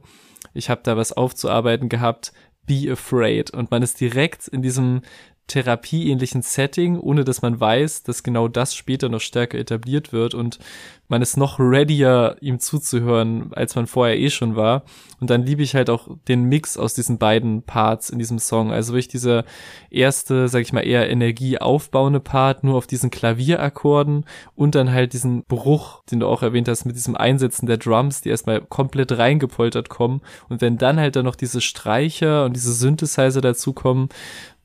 ich 0.54 0.69
habe 0.69 0.81
da 0.83 0.98
was 0.98 1.12
aufzuarbeiten 1.12 1.90
gehabt, 1.90 2.31
be 2.68 2.92
afraid. 2.92 3.50
Und 3.50 3.72
man 3.72 3.81
ist 3.81 4.00
direkt 4.00 4.48
in 4.48 4.62
diesem 4.62 5.02
therapieähnlichen 5.48 6.42
Setting, 6.42 7.00
ohne 7.00 7.24
dass 7.24 7.42
man 7.42 7.60
weiß, 7.60 8.04
dass 8.04 8.24
genau 8.24 8.48
das 8.48 8.76
später 8.76 9.10
noch 9.10 9.22
stärker 9.22 9.58
etabliert 9.58 10.14
wird 10.14 10.34
und 10.34 10.60
man 11.10 11.22
ist 11.22 11.38
noch 11.38 11.58
readier, 11.58 12.36
ihm 12.42 12.60
zuzuhören, 12.60 13.52
als 13.54 13.76
man 13.76 13.88
vorher 13.88 14.20
eh 14.20 14.30
schon 14.30 14.58
war. 14.58 14.84
Und 15.22 15.30
dann 15.30 15.46
liebe 15.46 15.64
ich 15.64 15.74
halt 15.74 15.90
auch 15.90 16.10
den 16.28 16.44
Mix 16.44 16.78
aus 16.78 16.94
diesen 16.94 17.18
beiden 17.18 17.64
Parts 17.64 18.10
in 18.10 18.20
diesem 18.20 18.40
Song. 18.40 18.72
Also 18.72 18.92
wirklich 18.92 19.08
dieser 19.08 19.46
erste, 19.90 20.50
sag 20.50 20.62
ich 20.62 20.74
mal, 20.74 20.86
eher 20.86 21.10
energieaufbauende 21.10 22.20
Part, 22.20 22.66
nur 22.66 22.76
auf 22.76 22.88
diesen 22.88 23.10
Klavierakkorden 23.10 24.26
und 24.56 24.76
dann 24.76 24.92
halt 24.92 25.14
diesen 25.14 25.44
Bruch, 25.46 26.04
den 26.12 26.20
du 26.20 26.28
auch 26.28 26.44
erwähnt 26.44 26.68
hast, 26.68 26.86
mit 26.86 26.98
diesem 26.98 27.16
Einsetzen 27.16 27.68
der 27.68 27.78
Drums, 27.78 28.22
die 28.22 28.30
erstmal 28.30 28.60
komplett 28.62 29.18
reingepoltert 29.18 29.88
kommen. 29.88 30.22
Und 30.50 30.60
wenn 30.60 30.78
dann 30.78 31.00
halt 31.00 31.16
dann 31.16 31.26
noch 31.26 31.36
diese 31.36 31.62
Streicher 31.62 32.44
und 32.44 32.54
diese 32.54 32.74
Synthesizer 32.74 33.40
dazukommen, 33.42 34.10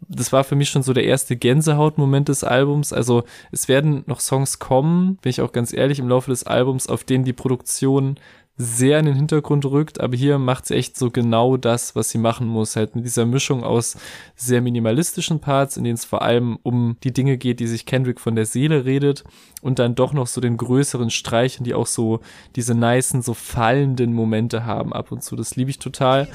das 0.09 0.33
war 0.33 0.45
für 0.45 0.57
mich 0.57 0.71
schon 0.71 0.83
so 0.83 0.93
der 0.93 1.05
erste 1.05 1.37
Gänsehautmoment 1.37 2.29
des 2.29 2.45
Albums. 2.45 2.93
Also 2.93 3.25
es 3.51 3.69
werden 3.69 4.05
noch 4.07 4.21
Songs 4.21 4.59
kommen, 4.59 5.17
bin 5.23 5.31
ich 5.31 5.41
auch 5.41 5.53
ganz 5.53 5.73
ehrlich, 5.73 5.99
im 5.99 6.09
Laufe 6.09 6.31
des 6.31 6.45
Albums, 6.45 6.89
auf 6.89 7.05
denen 7.05 7.25
die 7.25 7.33
Produktion 7.33 8.17
sehr 8.57 8.99
in 8.99 9.07
den 9.07 9.15
Hintergrund 9.15 9.65
rückt, 9.65 10.01
aber 10.01 10.15
hier 10.15 10.39
macht 10.39 10.67
sie 10.67 10.75
echt 10.75 10.97
so 10.99 11.11
genau 11.11 11.57
das, 11.57 11.97
was 11.97 12.11
sie 12.11 12.19
machen 12.19 12.47
muss, 12.47 12.77
halt 12.77 12.95
mit 12.95 13.05
dieser 13.05 13.25
Mischung 13.25 13.65
aus 13.65 13.97
sehr 14.37 14.61
minimalistischen 14.61 15.41
Parts, 15.41 15.77
in 15.79 15.85
denen 15.85 15.95
es 15.95 16.05
vor 16.05 16.23
allem 16.23 16.59
um 16.63 16.97
die 17.03 17.13
Dinge 17.13 17.39
geht, 17.39 17.61
die 17.61 17.67
sich 17.67 17.87
Kendrick 17.87 18.21
von 18.21 18.37
der 18.37 18.45
Seele 18.45 18.85
redet 18.85 19.25
und 19.63 19.79
dann 19.79 19.95
doch 19.95 20.13
noch 20.13 20.27
so 20.27 20.41
den 20.41 20.59
größeren 20.59 21.11
Streichen, 21.11 21.65
die 21.65 21.75
auch 21.75 21.87
so 21.87 22.21
diese 22.55 22.75
nicen, 22.75 23.23
so 23.23 23.33
fallenden 23.33 24.13
Momente 24.13 24.67
haben 24.67 24.93
ab 24.93 25.13
und 25.13 25.25
zu. 25.25 25.35
Das 25.35 25.57
liebe 25.57 25.71
ich 25.71 25.79
total. 25.79 26.29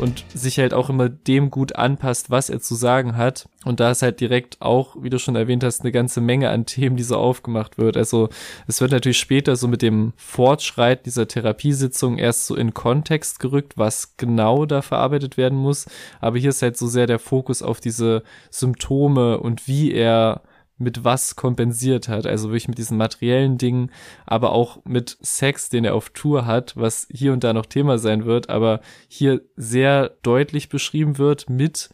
Und 0.00 0.24
sich 0.34 0.58
halt 0.58 0.72
auch 0.72 0.88
immer 0.88 1.08
dem 1.08 1.50
gut 1.50 1.76
anpasst, 1.76 2.30
was 2.30 2.48
er 2.50 2.60
zu 2.60 2.74
sagen 2.74 3.16
hat. 3.16 3.48
Und 3.64 3.80
da 3.80 3.90
ist 3.90 4.02
halt 4.02 4.20
direkt 4.20 4.60
auch, 4.60 4.96
wie 5.00 5.10
du 5.10 5.18
schon 5.18 5.36
erwähnt 5.36 5.62
hast, 5.62 5.82
eine 5.82 5.92
ganze 5.92 6.20
Menge 6.20 6.48
an 6.48 6.64
Themen, 6.64 6.96
die 6.96 7.02
so 7.02 7.16
aufgemacht 7.16 7.76
wird. 7.76 7.96
Also 7.96 8.30
es 8.66 8.80
wird 8.80 8.92
natürlich 8.92 9.18
später 9.18 9.56
so 9.56 9.68
mit 9.68 9.82
dem 9.82 10.12
Fortschreiten 10.16 11.04
dieser 11.04 11.28
Therapiesitzung 11.28 12.18
erst 12.18 12.46
so 12.46 12.56
in 12.56 12.72
Kontext 12.72 13.38
gerückt, 13.38 13.76
was 13.76 14.16
genau 14.16 14.64
da 14.64 14.80
verarbeitet 14.80 15.36
werden 15.36 15.58
muss. 15.58 15.86
Aber 16.20 16.38
hier 16.38 16.50
ist 16.50 16.62
halt 16.62 16.78
so 16.78 16.86
sehr 16.86 17.06
der 17.06 17.18
Fokus 17.18 17.62
auf 17.62 17.80
diese 17.80 18.22
Symptome 18.50 19.38
und 19.38 19.68
wie 19.68 19.92
er 19.92 20.40
mit 20.80 21.04
was 21.04 21.36
kompensiert 21.36 22.08
hat. 22.08 22.26
Also 22.26 22.48
wirklich 22.48 22.68
mit 22.68 22.78
diesen 22.78 22.96
materiellen 22.96 23.58
Dingen, 23.58 23.90
aber 24.26 24.52
auch 24.52 24.78
mit 24.84 25.16
Sex, 25.20 25.68
den 25.68 25.84
er 25.84 25.94
auf 25.94 26.10
Tour 26.10 26.46
hat, 26.46 26.76
was 26.76 27.06
hier 27.12 27.32
und 27.32 27.44
da 27.44 27.52
noch 27.52 27.66
Thema 27.66 27.98
sein 27.98 28.24
wird, 28.24 28.48
aber 28.48 28.80
hier 29.08 29.42
sehr 29.56 30.10
deutlich 30.22 30.68
beschrieben 30.68 31.18
wird 31.18 31.48
mit 31.48 31.90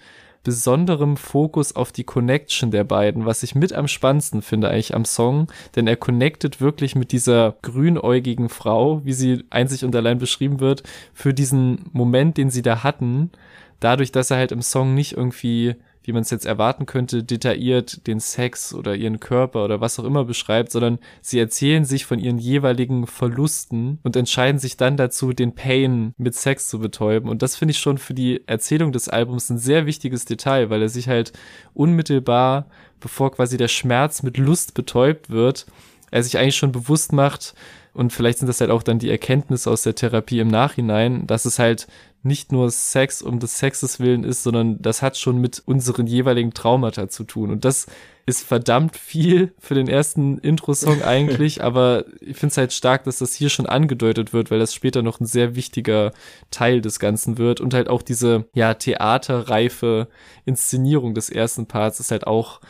besonderem 0.47 1.17
Fokus 1.17 1.75
auf 1.75 1.91
die 1.91 2.05
Connection 2.05 2.71
der 2.71 2.85
beiden, 2.85 3.27
was 3.27 3.43
ich 3.43 3.57
mit 3.57 3.73
am 3.73 3.89
spannendsten 3.89 4.43
finde 4.43 4.69
eigentlich 4.69 4.95
am 4.95 5.05
Song, 5.05 5.49
denn 5.75 5.89
er 5.89 5.97
connectet 5.97 6.61
wirklich 6.61 6.95
mit 6.95 7.11
dieser 7.11 7.57
grünäugigen 7.63 8.49
Frau, 8.49 9.05
wie 9.05 9.13
sie 9.13 9.43
einzig 9.51 9.85
und 9.85 9.97
allein 9.97 10.19
beschrieben 10.19 10.61
wird, 10.61 10.85
für 11.13 11.35
diesen 11.35 11.91
Moment, 11.93 12.37
den 12.37 12.51
sie 12.51 12.63
da 12.63 12.85
hatten, 12.85 13.33
dadurch, 13.81 14.13
dass 14.13 14.31
er 14.31 14.37
halt 14.37 14.53
im 14.53 14.63
Song 14.63 14.95
nicht 14.95 15.15
irgendwie 15.17 15.75
wie 16.07 16.13
man 16.13 16.23
es 16.23 16.31
jetzt 16.31 16.47
erwarten 16.47 16.87
könnte, 16.87 17.25
detailliert 17.25 18.07
den 18.07 18.21
Sex 18.21 18.73
oder 18.73 18.95
ihren 18.95 19.21
Körper 19.21 19.65
oder 19.65 19.81
was 19.81 19.99
auch 19.99 20.05
immer 20.05 20.25
beschreibt, 20.25 20.71
sondern 20.71 20.99
sie 21.21 21.39
erzählen 21.39 21.85
sich 21.85 22.07
von 22.07 22.19
ihren 22.19 22.39
jeweiligen 22.39 23.07
Verlusten 23.07 23.99
und 24.03 24.17
entscheiden 24.17 24.61
sich 24.61 24.77
dann 24.77 24.97
dazu, 24.97 25.33
den 25.33 25.55
Pain 25.55 26.15
mit 26.17 26.35
Sex 26.35 26.69
zu 26.69 26.79
betäuben. 26.79 27.29
Und 27.29 27.43
das 27.43 27.57
finde 27.57 27.73
ich 27.73 27.79
schon 27.79 27.99
für 27.99 28.15
die 28.15 28.47
Erzählung 28.47 28.93
des 28.93 29.09
Albums 29.09 29.51
ein 29.51 29.59
sehr 29.59 29.85
wichtiges 29.85 30.25
Detail, 30.25 30.71
weil 30.71 30.83
er 30.83 30.89
sich 30.89 31.09
halt 31.09 31.33
unmittelbar, 31.75 32.67
bevor 33.01 33.33
quasi 33.33 33.57
der 33.57 33.69
Schmerz 33.69 34.23
mit 34.23 34.39
Lust 34.39 34.75
betäubt 34.75 35.29
wird, 35.29 35.67
er 36.13 36.23
sich 36.23 36.39
eigentlich 36.39 36.57
schon 36.57 36.73
bewusst 36.73 37.13
macht, 37.13 37.55
und 37.97 38.13
vielleicht 38.13 38.41
sind 38.41 38.49
das 38.49 38.61
halt 38.61 38.71
auch 38.71 38.83
dann 38.83 38.99
die 38.99 39.09
Erkenntnisse 39.09 39.71
aus 39.71 39.83
der 39.83 39.95
Therapie 39.95 40.39
im 40.41 40.49
Nachhinein, 40.49 41.27
dass 41.27 41.47
es 41.47 41.59
halt 41.59 41.87
nicht 42.27 42.53
nur 42.53 42.71
Sex 42.71 43.23
um 43.23 43.39
des 43.39 43.59
Sexes 43.59 44.01
willen 44.01 44.25
ist, 44.25 44.43
sondern 44.43 44.81
das 44.83 45.01
hat 45.01 45.17
schon 45.17 45.39
mit 45.39 45.63
unseren 45.65 46.07
jeweiligen 46.07 46.53
Traumata 46.53 47.09
zu 47.09 47.25
tun. 47.25 47.51
Und 47.51 47.65
das 47.65 47.87
ist 48.27 48.43
verdammt 48.43 48.97
viel 48.97 49.55
für 49.61 49.75
den 49.75 49.89
ersten 49.89 50.39
Intro-Song 50.39 51.03
eigentlich, 51.05 51.63
aber 51.63 52.05
ich 52.21 52.37
finde 52.37 52.53
es 52.53 52.57
halt 52.59 52.73
stark, 52.73 53.05
dass 53.05 53.19
das 53.19 53.35
hier 53.35 53.49
schon 53.49 53.67
angedeutet 53.67 54.33
wird, 54.33 54.51
weil 54.51 54.59
das 54.59 54.75
später 54.75 55.03
noch 55.03 55.21
ein 55.21 55.27
sehr 55.27 55.55
wichtiger 55.55 56.13
Teil 56.51 56.81
des 56.81 56.99
Ganzen 56.99 57.39
wird 57.39 57.61
und 57.61 57.73
halt 57.73 57.89
auch 57.89 58.03
diese, 58.03 58.47
ja, 58.53 58.75
theaterreife 58.75 60.09
Inszenierung 60.45 61.15
des 61.15 61.31
ersten 61.31 61.67
Parts 61.67 62.01
ist 62.01 62.11
halt 62.11 62.27
auch 62.27 62.61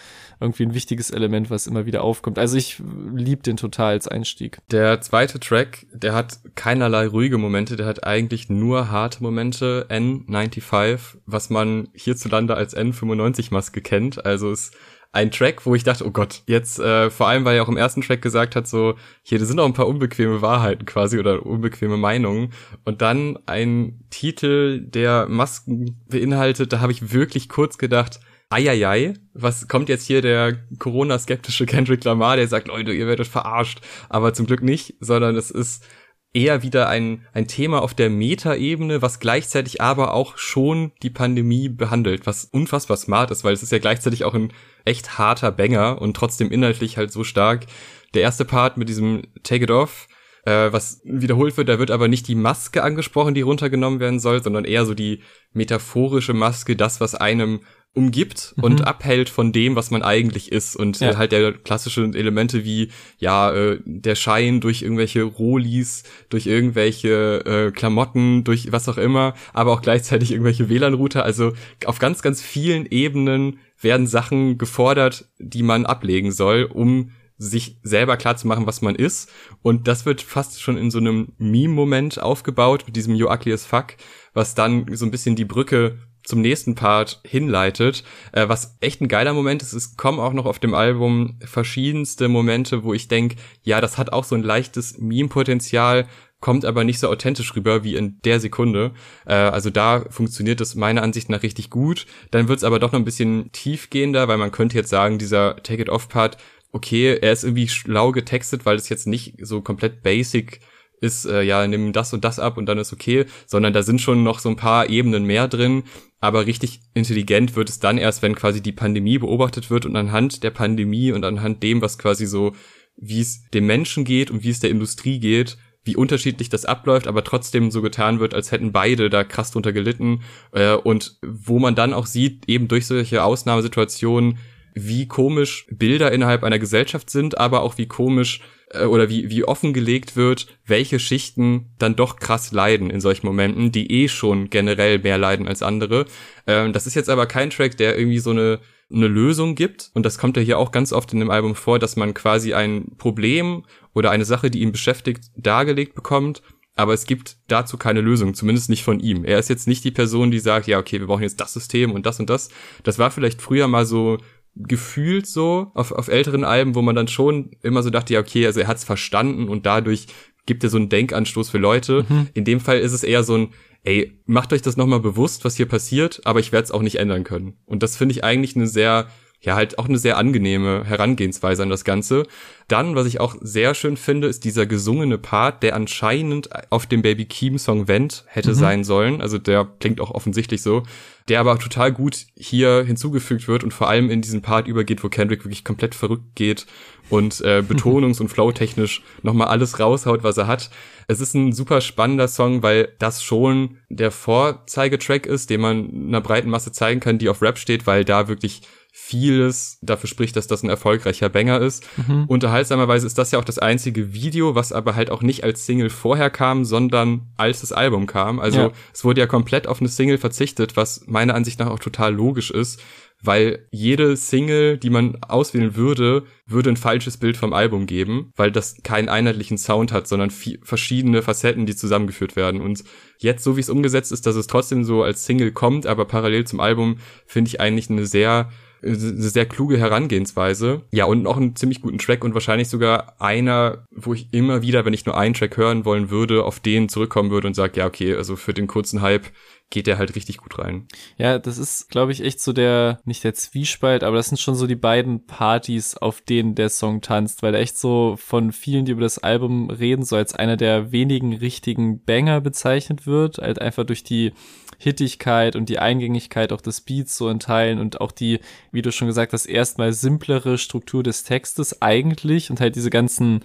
irgendwie 0.40 0.64
ein 0.64 0.74
wichtiges 0.74 1.10
Element, 1.10 1.50
was 1.50 1.66
immer 1.66 1.86
wieder 1.86 2.02
aufkommt. 2.02 2.38
Also 2.38 2.56
ich 2.56 2.82
liebe 3.14 3.42
den 3.42 3.56
total 3.56 3.92
als 3.92 4.08
Einstieg. 4.08 4.58
Der 4.70 5.00
zweite 5.00 5.40
Track, 5.40 5.86
der 5.92 6.14
hat 6.14 6.40
keinerlei 6.54 7.06
ruhige 7.06 7.38
Momente, 7.38 7.76
der 7.76 7.86
hat 7.86 8.04
eigentlich 8.04 8.48
nur 8.48 8.90
harte 8.90 9.22
Momente. 9.22 9.86
N95, 9.88 11.18
was 11.26 11.50
man 11.50 11.88
hierzulande 11.94 12.54
als 12.54 12.76
N95-Maske 12.76 13.80
kennt. 13.80 14.24
Also 14.24 14.50
es 14.50 14.72
ein 15.16 15.30
Track, 15.30 15.64
wo 15.64 15.74
ich 15.74 15.82
dachte, 15.82 16.06
oh 16.06 16.10
Gott, 16.10 16.42
jetzt 16.46 16.78
äh, 16.78 17.08
vor 17.10 17.28
allem, 17.28 17.46
weil 17.46 17.56
er 17.56 17.62
auch 17.62 17.70
im 17.70 17.78
ersten 17.78 18.02
Track 18.02 18.20
gesagt 18.20 18.54
hat, 18.54 18.68
so, 18.68 18.96
hier 19.22 19.44
sind 19.44 19.58
auch 19.58 19.64
ein 19.64 19.72
paar 19.72 19.88
unbequeme 19.88 20.42
Wahrheiten 20.42 20.84
quasi 20.84 21.18
oder 21.18 21.46
unbequeme 21.46 21.96
Meinungen. 21.96 22.52
Und 22.84 23.00
dann 23.00 23.38
ein 23.46 24.04
Titel, 24.10 24.80
der 24.80 25.26
Masken 25.26 25.98
beinhaltet, 26.06 26.72
da 26.72 26.80
habe 26.80 26.92
ich 26.92 27.14
wirklich 27.14 27.48
kurz 27.48 27.78
gedacht, 27.78 28.20
Eieiei, 28.48 29.14
was 29.34 29.66
kommt 29.66 29.88
jetzt 29.88 30.06
hier 30.06 30.22
der 30.22 30.56
Corona-skeptische 30.78 31.66
Kendrick 31.66 32.04
Lamar, 32.04 32.36
der 32.36 32.46
sagt, 32.46 32.68
Leute, 32.68 32.92
ihr 32.92 33.06
werdet 33.06 33.26
verarscht. 33.26 33.80
Aber 34.08 34.34
zum 34.34 34.46
Glück 34.46 34.62
nicht, 34.62 34.94
sondern 35.00 35.36
es 35.36 35.50
ist 35.50 35.84
eher 36.32 36.62
wieder 36.62 36.88
ein, 36.88 37.26
ein 37.32 37.48
Thema 37.48 37.82
auf 37.82 37.94
der 37.94 38.10
Meta-Ebene, 38.10 39.02
was 39.02 39.20
gleichzeitig 39.20 39.80
aber 39.80 40.12
auch 40.12 40.36
schon 40.36 40.92
die 41.02 41.10
Pandemie 41.10 41.68
behandelt, 41.68 42.26
was 42.26 42.44
unfassbar 42.44 42.98
smart 42.98 43.30
ist, 43.30 43.42
weil 43.42 43.54
es 43.54 43.62
ist 43.62 43.72
ja 43.72 43.78
gleichzeitig 43.78 44.24
auch 44.24 44.34
ein 44.34 44.52
echt 44.84 45.18
harter 45.18 45.50
Banger 45.50 46.00
und 46.00 46.14
trotzdem 46.14 46.50
inhaltlich 46.50 46.98
halt 46.98 47.10
so 47.10 47.24
stark. 47.24 47.66
Der 48.14 48.22
erste 48.22 48.44
Part 48.44 48.76
mit 48.76 48.88
diesem 48.88 49.22
Take 49.42 49.64
It 49.64 49.70
Off, 49.70 50.08
äh, 50.44 50.70
was 50.72 51.00
wiederholt 51.04 51.56
wird, 51.56 51.68
da 51.68 51.78
wird 51.78 51.90
aber 51.90 52.06
nicht 52.06 52.28
die 52.28 52.34
Maske 52.34 52.82
angesprochen, 52.82 53.34
die 53.34 53.40
runtergenommen 53.40 53.98
werden 53.98 54.20
soll, 54.20 54.42
sondern 54.42 54.66
eher 54.66 54.84
so 54.84 54.94
die 54.94 55.22
metaphorische 55.54 56.34
Maske, 56.34 56.76
das, 56.76 57.00
was 57.00 57.14
einem 57.14 57.60
umgibt 57.96 58.54
mhm. 58.56 58.64
und 58.64 58.86
abhält 58.86 59.28
von 59.28 59.52
dem, 59.52 59.74
was 59.74 59.90
man 59.90 60.02
eigentlich 60.02 60.52
ist. 60.52 60.76
Und 60.76 61.00
ja. 61.00 61.16
halt 61.16 61.32
der 61.32 61.52
klassische 61.52 62.02
Elemente 62.14 62.64
wie, 62.64 62.90
ja, 63.18 63.52
äh, 63.52 63.80
der 63.84 64.14
Schein 64.14 64.60
durch 64.60 64.82
irgendwelche 64.82 65.22
Rolis, 65.22 66.04
durch 66.28 66.46
irgendwelche 66.46 67.44
äh, 67.46 67.70
Klamotten, 67.72 68.44
durch 68.44 68.70
was 68.70 68.88
auch 68.88 68.98
immer, 68.98 69.34
aber 69.52 69.72
auch 69.72 69.82
gleichzeitig 69.82 70.32
irgendwelche 70.32 70.68
WLAN-Router. 70.68 71.24
Also 71.24 71.54
auf 71.86 71.98
ganz, 71.98 72.22
ganz 72.22 72.42
vielen 72.42 72.86
Ebenen 72.86 73.58
werden 73.80 74.06
Sachen 74.06 74.58
gefordert, 74.58 75.26
die 75.38 75.62
man 75.62 75.86
ablegen 75.86 76.32
soll, 76.32 76.64
um 76.64 77.10
sich 77.38 77.78
selber 77.82 78.16
klar 78.16 78.36
zu 78.36 78.46
machen, 78.46 78.66
was 78.66 78.80
man 78.80 78.94
ist. 78.94 79.30
Und 79.62 79.88
das 79.88 80.06
wird 80.06 80.22
fast 80.22 80.60
schon 80.62 80.78
in 80.78 80.90
so 80.90 80.98
einem 80.98 81.32
Meme-Moment 81.38 82.20
aufgebaut 82.20 82.84
mit 82.86 82.96
diesem 82.96 83.14
You 83.14 83.30
ugly 83.30 83.52
as 83.52 83.66
fuck, 83.66 83.94
was 84.32 84.54
dann 84.54 84.86
so 84.94 85.04
ein 85.04 85.10
bisschen 85.10 85.36
die 85.36 85.44
Brücke 85.44 85.98
zum 86.26 86.40
nächsten 86.40 86.74
Part 86.74 87.20
hinleitet, 87.24 88.04
äh, 88.32 88.48
was 88.48 88.76
echt 88.80 89.00
ein 89.00 89.08
geiler 89.08 89.32
Moment 89.32 89.62
ist. 89.62 89.72
Es 89.72 89.96
kommen 89.96 90.18
auch 90.18 90.32
noch 90.32 90.44
auf 90.44 90.58
dem 90.58 90.74
Album 90.74 91.38
verschiedenste 91.44 92.28
Momente, 92.28 92.84
wo 92.84 92.92
ich 92.92 93.08
denke, 93.08 93.36
ja, 93.62 93.80
das 93.80 93.96
hat 93.96 94.12
auch 94.12 94.24
so 94.24 94.34
ein 94.34 94.42
leichtes 94.42 94.98
Meme-Potenzial, 94.98 96.06
kommt 96.40 96.64
aber 96.64 96.84
nicht 96.84 96.98
so 96.98 97.08
authentisch 97.08 97.54
rüber 97.56 97.84
wie 97.84 97.94
in 97.94 98.20
der 98.24 98.40
Sekunde. 98.40 98.92
Äh, 99.24 99.34
also 99.34 99.70
da 99.70 100.04
funktioniert 100.10 100.60
es 100.60 100.74
meiner 100.74 101.02
Ansicht 101.02 101.30
nach 101.30 101.42
richtig 101.42 101.70
gut. 101.70 102.06
Dann 102.30 102.48
wird 102.48 102.58
es 102.58 102.64
aber 102.64 102.78
doch 102.78 102.92
noch 102.92 102.98
ein 102.98 103.04
bisschen 103.04 103.50
tiefgehender, 103.52 104.28
weil 104.28 104.36
man 104.36 104.52
könnte 104.52 104.76
jetzt 104.76 104.90
sagen, 104.90 105.18
dieser 105.18 105.56
Take 105.62 105.82
It 105.82 105.88
Off 105.88 106.08
Part, 106.08 106.38
okay, 106.72 107.16
er 107.20 107.32
ist 107.32 107.44
irgendwie 107.44 107.68
schlau 107.68 108.12
getextet, 108.12 108.66
weil 108.66 108.76
es 108.76 108.88
jetzt 108.88 109.06
nicht 109.06 109.36
so 109.40 109.62
komplett 109.62 110.02
basic 110.02 110.60
ist, 111.00 111.26
äh, 111.26 111.42
ja, 111.42 111.66
nimm 111.66 111.92
das 111.92 112.12
und 112.12 112.24
das 112.24 112.38
ab 112.38 112.56
und 112.56 112.66
dann 112.66 112.78
ist 112.78 112.92
okay, 112.92 113.26
sondern 113.46 113.72
da 113.72 113.82
sind 113.82 114.00
schon 114.00 114.22
noch 114.22 114.38
so 114.38 114.48
ein 114.48 114.56
paar 114.56 114.88
Ebenen 114.88 115.24
mehr 115.24 115.48
drin, 115.48 115.84
aber 116.20 116.46
richtig 116.46 116.80
intelligent 116.94 117.56
wird 117.56 117.68
es 117.68 117.78
dann 117.78 117.98
erst, 117.98 118.22
wenn 118.22 118.34
quasi 118.34 118.62
die 118.62 118.72
Pandemie 118.72 119.18
beobachtet 119.18 119.70
wird 119.70 119.86
und 119.86 119.96
anhand 119.96 120.42
der 120.42 120.50
Pandemie 120.50 121.12
und 121.12 121.24
anhand 121.24 121.62
dem, 121.62 121.82
was 121.82 121.98
quasi 121.98 122.26
so, 122.26 122.54
wie 122.96 123.20
es 123.20 123.48
dem 123.50 123.66
Menschen 123.66 124.04
geht 124.04 124.30
und 124.30 124.42
wie 124.42 124.50
es 124.50 124.60
der 124.60 124.70
Industrie 124.70 125.20
geht, 125.20 125.58
wie 125.84 125.96
unterschiedlich 125.96 126.48
das 126.48 126.64
abläuft, 126.64 127.06
aber 127.06 127.22
trotzdem 127.22 127.70
so 127.70 127.80
getan 127.80 128.18
wird, 128.18 128.34
als 128.34 128.50
hätten 128.50 128.72
beide 128.72 129.08
da 129.08 129.22
krass 129.22 129.52
drunter 129.52 129.72
gelitten. 129.72 130.22
Äh, 130.52 130.74
und 130.74 131.18
wo 131.22 131.58
man 131.58 131.74
dann 131.76 131.94
auch 131.94 132.06
sieht, 132.06 132.48
eben 132.48 132.66
durch 132.66 132.86
solche 132.86 133.22
Ausnahmesituationen, 133.22 134.38
wie 134.74 135.06
komisch 135.06 135.66
Bilder 135.70 136.12
innerhalb 136.12 136.42
einer 136.42 136.58
Gesellschaft 136.58 137.08
sind, 137.08 137.38
aber 137.38 137.62
auch 137.62 137.78
wie 137.78 137.86
komisch 137.86 138.40
äh, 138.70 138.84
oder 138.84 139.08
wie, 139.08 139.30
wie 139.30 139.44
offengelegt 139.44 140.16
wird, 140.16 140.46
welche 140.64 140.98
Schichten 140.98 141.70
dann 141.78 141.96
doch 141.96 142.16
krass 142.16 142.52
leiden 142.52 142.90
in 142.90 143.00
solchen 143.00 143.26
Momenten, 143.26 143.72
die 143.72 143.90
eh 143.90 144.08
schon 144.08 144.50
generell 144.50 144.98
mehr 144.98 145.18
leiden 145.18 145.46
als 145.46 145.62
andere. 145.62 146.06
Ähm, 146.46 146.72
das 146.72 146.86
ist 146.86 146.94
jetzt 146.94 147.10
aber 147.10 147.26
kein 147.26 147.50
Track, 147.50 147.76
der 147.76 147.98
irgendwie 147.98 148.18
so 148.18 148.30
eine, 148.30 148.60
eine 148.92 149.08
Lösung 149.08 149.54
gibt. 149.54 149.90
Und 149.94 150.04
das 150.04 150.18
kommt 150.18 150.36
ja 150.36 150.42
hier 150.42 150.58
auch 150.58 150.72
ganz 150.72 150.92
oft 150.92 151.12
in 151.12 151.20
dem 151.20 151.30
Album 151.30 151.54
vor, 151.54 151.78
dass 151.78 151.96
man 151.96 152.14
quasi 152.14 152.54
ein 152.54 152.96
Problem 152.98 153.64
oder 153.94 154.10
eine 154.10 154.24
Sache, 154.24 154.50
die 154.50 154.60
ihn 154.60 154.72
beschäftigt, 154.72 155.24
dargelegt 155.36 155.94
bekommt. 155.94 156.42
Aber 156.78 156.92
es 156.92 157.06
gibt 157.06 157.38
dazu 157.48 157.78
keine 157.78 158.02
Lösung, 158.02 158.34
zumindest 158.34 158.68
nicht 158.68 158.84
von 158.84 159.00
ihm. 159.00 159.24
Er 159.24 159.38
ist 159.38 159.48
jetzt 159.48 159.66
nicht 159.66 159.82
die 159.84 159.90
Person, 159.90 160.30
die 160.30 160.38
sagt, 160.38 160.66
ja, 160.66 160.78
okay, 160.78 161.00
wir 161.00 161.06
brauchen 161.06 161.22
jetzt 161.22 161.40
das 161.40 161.54
System 161.54 161.92
und 161.92 162.04
das 162.04 162.20
und 162.20 162.28
das. 162.28 162.50
Das 162.82 162.98
war 162.98 163.10
vielleicht 163.10 163.40
früher 163.40 163.66
mal 163.66 163.86
so 163.86 164.18
gefühlt 164.56 165.26
so 165.26 165.70
auf, 165.74 165.92
auf 165.92 166.08
älteren 166.08 166.44
Alben, 166.44 166.74
wo 166.74 166.82
man 166.82 166.96
dann 166.96 167.08
schon 167.08 167.50
immer 167.62 167.82
so 167.82 167.90
dachte, 167.90 168.14
ja, 168.14 168.20
okay, 168.20 168.46
also 168.46 168.60
er 168.60 168.68
hat's 168.68 168.84
verstanden 168.84 169.48
und 169.48 169.66
dadurch 169.66 170.06
gibt 170.46 170.64
er 170.64 170.70
so 170.70 170.78
einen 170.78 170.88
Denkanstoß 170.88 171.50
für 171.50 171.58
Leute. 171.58 172.06
Mhm. 172.08 172.28
In 172.34 172.44
dem 172.44 172.60
Fall 172.60 172.78
ist 172.78 172.92
es 172.92 173.02
eher 173.02 173.22
so 173.22 173.36
ein, 173.36 173.48
ey, 173.82 174.20
macht 174.26 174.52
euch 174.52 174.62
das 174.62 174.76
nochmal 174.76 175.00
bewusst, 175.00 175.44
was 175.44 175.56
hier 175.56 175.66
passiert, 175.66 176.20
aber 176.24 176.40
ich 176.40 176.52
werde 176.52 176.64
es 176.64 176.70
auch 176.70 176.82
nicht 176.82 176.96
ändern 176.96 177.24
können. 177.24 177.54
Und 177.66 177.82
das 177.82 177.96
finde 177.96 178.12
ich 178.12 178.24
eigentlich 178.24 178.56
eine 178.56 178.66
sehr 178.66 179.08
ja 179.46 179.54
halt 179.54 179.78
auch 179.78 179.88
eine 179.88 179.96
sehr 179.96 180.18
angenehme 180.18 180.84
Herangehensweise 180.84 181.62
an 181.62 181.70
das 181.70 181.84
Ganze. 181.84 182.26
Dann, 182.66 182.96
was 182.96 183.06
ich 183.06 183.20
auch 183.20 183.36
sehr 183.40 183.74
schön 183.74 183.96
finde, 183.96 184.26
ist 184.26 184.44
dieser 184.44 184.66
gesungene 184.66 185.18
Part, 185.18 185.62
der 185.62 185.76
anscheinend 185.76 186.50
auf 186.70 186.86
dem 186.86 187.00
Baby 187.00 187.26
Keem 187.26 187.56
Song 187.56 187.86
Vent 187.86 188.24
hätte 188.26 188.50
mhm. 188.50 188.54
sein 188.54 188.84
sollen. 188.84 189.22
Also 189.22 189.38
der 189.38 189.68
klingt 189.78 190.00
auch 190.00 190.10
offensichtlich 190.10 190.62
so. 190.62 190.82
Der 191.28 191.38
aber 191.38 191.58
total 191.58 191.92
gut 191.92 192.26
hier 192.36 192.84
hinzugefügt 192.84 193.46
wird 193.46 193.62
und 193.62 193.72
vor 193.72 193.88
allem 193.88 194.10
in 194.10 194.20
diesen 194.20 194.42
Part 194.42 194.66
übergeht, 194.66 195.04
wo 195.04 195.08
Kendrick 195.08 195.44
wirklich 195.44 195.64
komplett 195.64 195.94
verrückt 195.94 196.34
geht 196.34 196.66
und 197.08 197.40
äh, 197.42 197.62
betonungs- 197.68 198.20
und 198.20 198.28
flowtechnisch 198.28 199.02
nochmal 199.22 199.46
alles 199.46 199.78
raushaut, 199.78 200.24
was 200.24 200.36
er 200.36 200.48
hat. 200.48 200.70
Es 201.06 201.20
ist 201.20 201.34
ein 201.34 201.52
super 201.52 201.80
spannender 201.80 202.26
Song, 202.26 202.64
weil 202.64 202.88
das 202.98 203.22
schon 203.22 203.78
der 203.90 204.10
Vorzeigetrack 204.10 205.26
ist, 205.26 205.50
den 205.50 205.60
man 205.60 206.08
einer 206.08 206.20
breiten 206.20 206.50
Masse 206.50 206.72
zeigen 206.72 206.98
kann, 206.98 207.18
die 207.18 207.28
auf 207.28 207.42
Rap 207.42 207.58
steht, 207.58 207.86
weil 207.86 208.04
da 208.04 208.26
wirklich 208.26 208.62
vieles 208.98 209.78
dafür 209.82 210.08
spricht, 210.08 210.36
dass 210.36 210.46
das 210.46 210.62
ein 210.62 210.70
erfolgreicher 210.70 211.28
Banger 211.28 211.60
ist. 211.60 211.86
Mhm. 211.98 212.24
Unterhaltsamerweise 212.28 213.06
ist 213.06 213.18
das 213.18 213.30
ja 213.30 213.38
auch 213.38 213.44
das 213.44 213.58
einzige 213.58 214.14
Video, 214.14 214.54
was 214.54 214.72
aber 214.72 214.96
halt 214.96 215.10
auch 215.10 215.20
nicht 215.20 215.44
als 215.44 215.66
Single 215.66 215.90
vorher 215.90 216.30
kam, 216.30 216.64
sondern 216.64 217.28
als 217.36 217.60
das 217.60 217.72
Album 217.72 218.06
kam. 218.06 218.40
Also 218.40 218.58
ja. 218.58 218.72
es 218.94 219.04
wurde 219.04 219.20
ja 219.20 219.26
komplett 219.26 219.66
auf 219.66 219.80
eine 219.80 219.90
Single 219.90 220.16
verzichtet, 220.16 220.78
was 220.78 221.06
meiner 221.06 221.34
Ansicht 221.34 221.58
nach 221.58 221.68
auch 221.68 221.78
total 221.78 222.14
logisch 222.14 222.50
ist, 222.50 222.82
weil 223.22 223.66
jede 223.70 224.16
Single, 224.16 224.78
die 224.78 224.90
man 224.90 225.22
auswählen 225.22 225.76
würde, 225.76 226.24
würde 226.46 226.70
ein 226.70 226.78
falsches 226.78 227.18
Bild 227.18 227.36
vom 227.36 227.52
Album 227.52 227.84
geben, 227.84 228.32
weil 228.34 228.50
das 228.50 228.82
keinen 228.82 229.10
einheitlichen 229.10 229.58
Sound 229.58 229.92
hat, 229.92 230.08
sondern 230.08 230.30
verschiedene 230.30 231.20
Facetten, 231.20 231.66
die 231.66 231.76
zusammengeführt 231.76 232.34
werden. 232.34 232.62
Und 232.62 232.82
jetzt, 233.18 233.44
so 233.44 233.56
wie 233.56 233.60
es 233.60 233.70
umgesetzt 233.70 234.10
ist, 234.10 234.26
dass 234.26 234.36
es 234.36 234.46
trotzdem 234.46 234.84
so 234.84 235.02
als 235.02 235.26
Single 235.26 235.52
kommt, 235.52 235.86
aber 235.86 236.06
parallel 236.06 236.46
zum 236.46 236.60
Album, 236.60 236.96
finde 237.26 237.50
ich 237.50 237.60
eigentlich 237.60 237.90
eine 237.90 238.06
sehr 238.06 238.50
eine 238.86 239.28
sehr 239.28 239.46
kluge 239.46 239.78
Herangehensweise. 239.78 240.82
Ja, 240.90 241.04
und 241.04 241.26
auch 241.26 241.36
einen 241.36 241.56
ziemlich 241.56 241.80
guten 241.80 241.98
Track 241.98 242.24
und 242.24 242.34
wahrscheinlich 242.34 242.68
sogar 242.68 243.20
einer, 243.20 243.84
wo 243.90 244.14
ich 244.14 244.32
immer 244.32 244.62
wieder, 244.62 244.84
wenn 244.84 244.94
ich 244.94 245.06
nur 245.06 245.16
einen 245.16 245.34
Track 245.34 245.56
hören 245.56 245.84
wollen 245.84 246.10
würde, 246.10 246.44
auf 246.44 246.60
den 246.60 246.88
zurückkommen 246.88 247.30
würde 247.30 247.48
und 247.48 247.54
sage, 247.54 247.80
ja, 247.80 247.86
okay, 247.86 248.14
also 248.14 248.36
für 248.36 248.54
den 248.54 248.66
kurzen 248.66 249.02
Hype 249.02 249.26
geht 249.70 249.86
der 249.86 249.98
halt 249.98 250.14
richtig 250.14 250.38
gut 250.38 250.58
rein. 250.58 250.86
Ja, 251.16 251.38
das 251.38 251.58
ist, 251.58 251.90
glaube 251.90 252.12
ich, 252.12 252.22
echt 252.22 252.40
so 252.40 252.52
der, 252.52 253.00
nicht 253.04 253.24
der 253.24 253.34
Zwiespalt, 253.34 254.04
aber 254.04 254.16
das 254.16 254.28
sind 254.28 254.38
schon 254.38 254.54
so 254.54 254.66
die 254.66 254.76
beiden 254.76 255.26
Partys, 255.26 255.96
auf 255.96 256.20
denen 256.20 256.54
der 256.54 256.68
Song 256.68 257.00
tanzt, 257.00 257.42
weil 257.42 257.54
er 257.54 257.60
echt 257.60 257.76
so 257.76 258.16
von 258.16 258.52
vielen, 258.52 258.84
die 258.84 258.92
über 258.92 259.00
das 259.00 259.18
Album 259.18 259.70
reden, 259.70 260.04
so 260.04 260.16
als 260.16 260.34
einer 260.34 260.56
der 260.56 260.92
wenigen 260.92 261.34
richtigen 261.34 262.04
Banger 262.04 262.40
bezeichnet 262.40 263.06
wird, 263.06 263.38
halt 263.38 263.60
einfach 263.60 263.84
durch 263.84 264.04
die 264.04 264.32
Hittigkeit 264.78 265.56
und 265.56 265.68
die 265.68 265.78
Eingängigkeit 265.78 266.52
auch 266.52 266.60
des 266.60 266.80
Beats 266.80 267.16
so 267.16 267.28
in 267.28 267.40
Teilen 267.40 267.78
und 267.78 268.00
auch 268.00 268.12
die, 268.12 268.40
wie 268.72 268.82
du 268.82 268.92
schon 268.92 269.08
gesagt 269.08 269.32
hast, 269.32 269.46
erstmal 269.46 269.92
simplere 269.92 270.58
Struktur 270.58 271.02
des 271.02 271.24
Textes 271.24 271.82
eigentlich 271.82 272.50
und 272.50 272.60
halt 272.60 272.76
diese 272.76 272.90
ganzen 272.90 273.40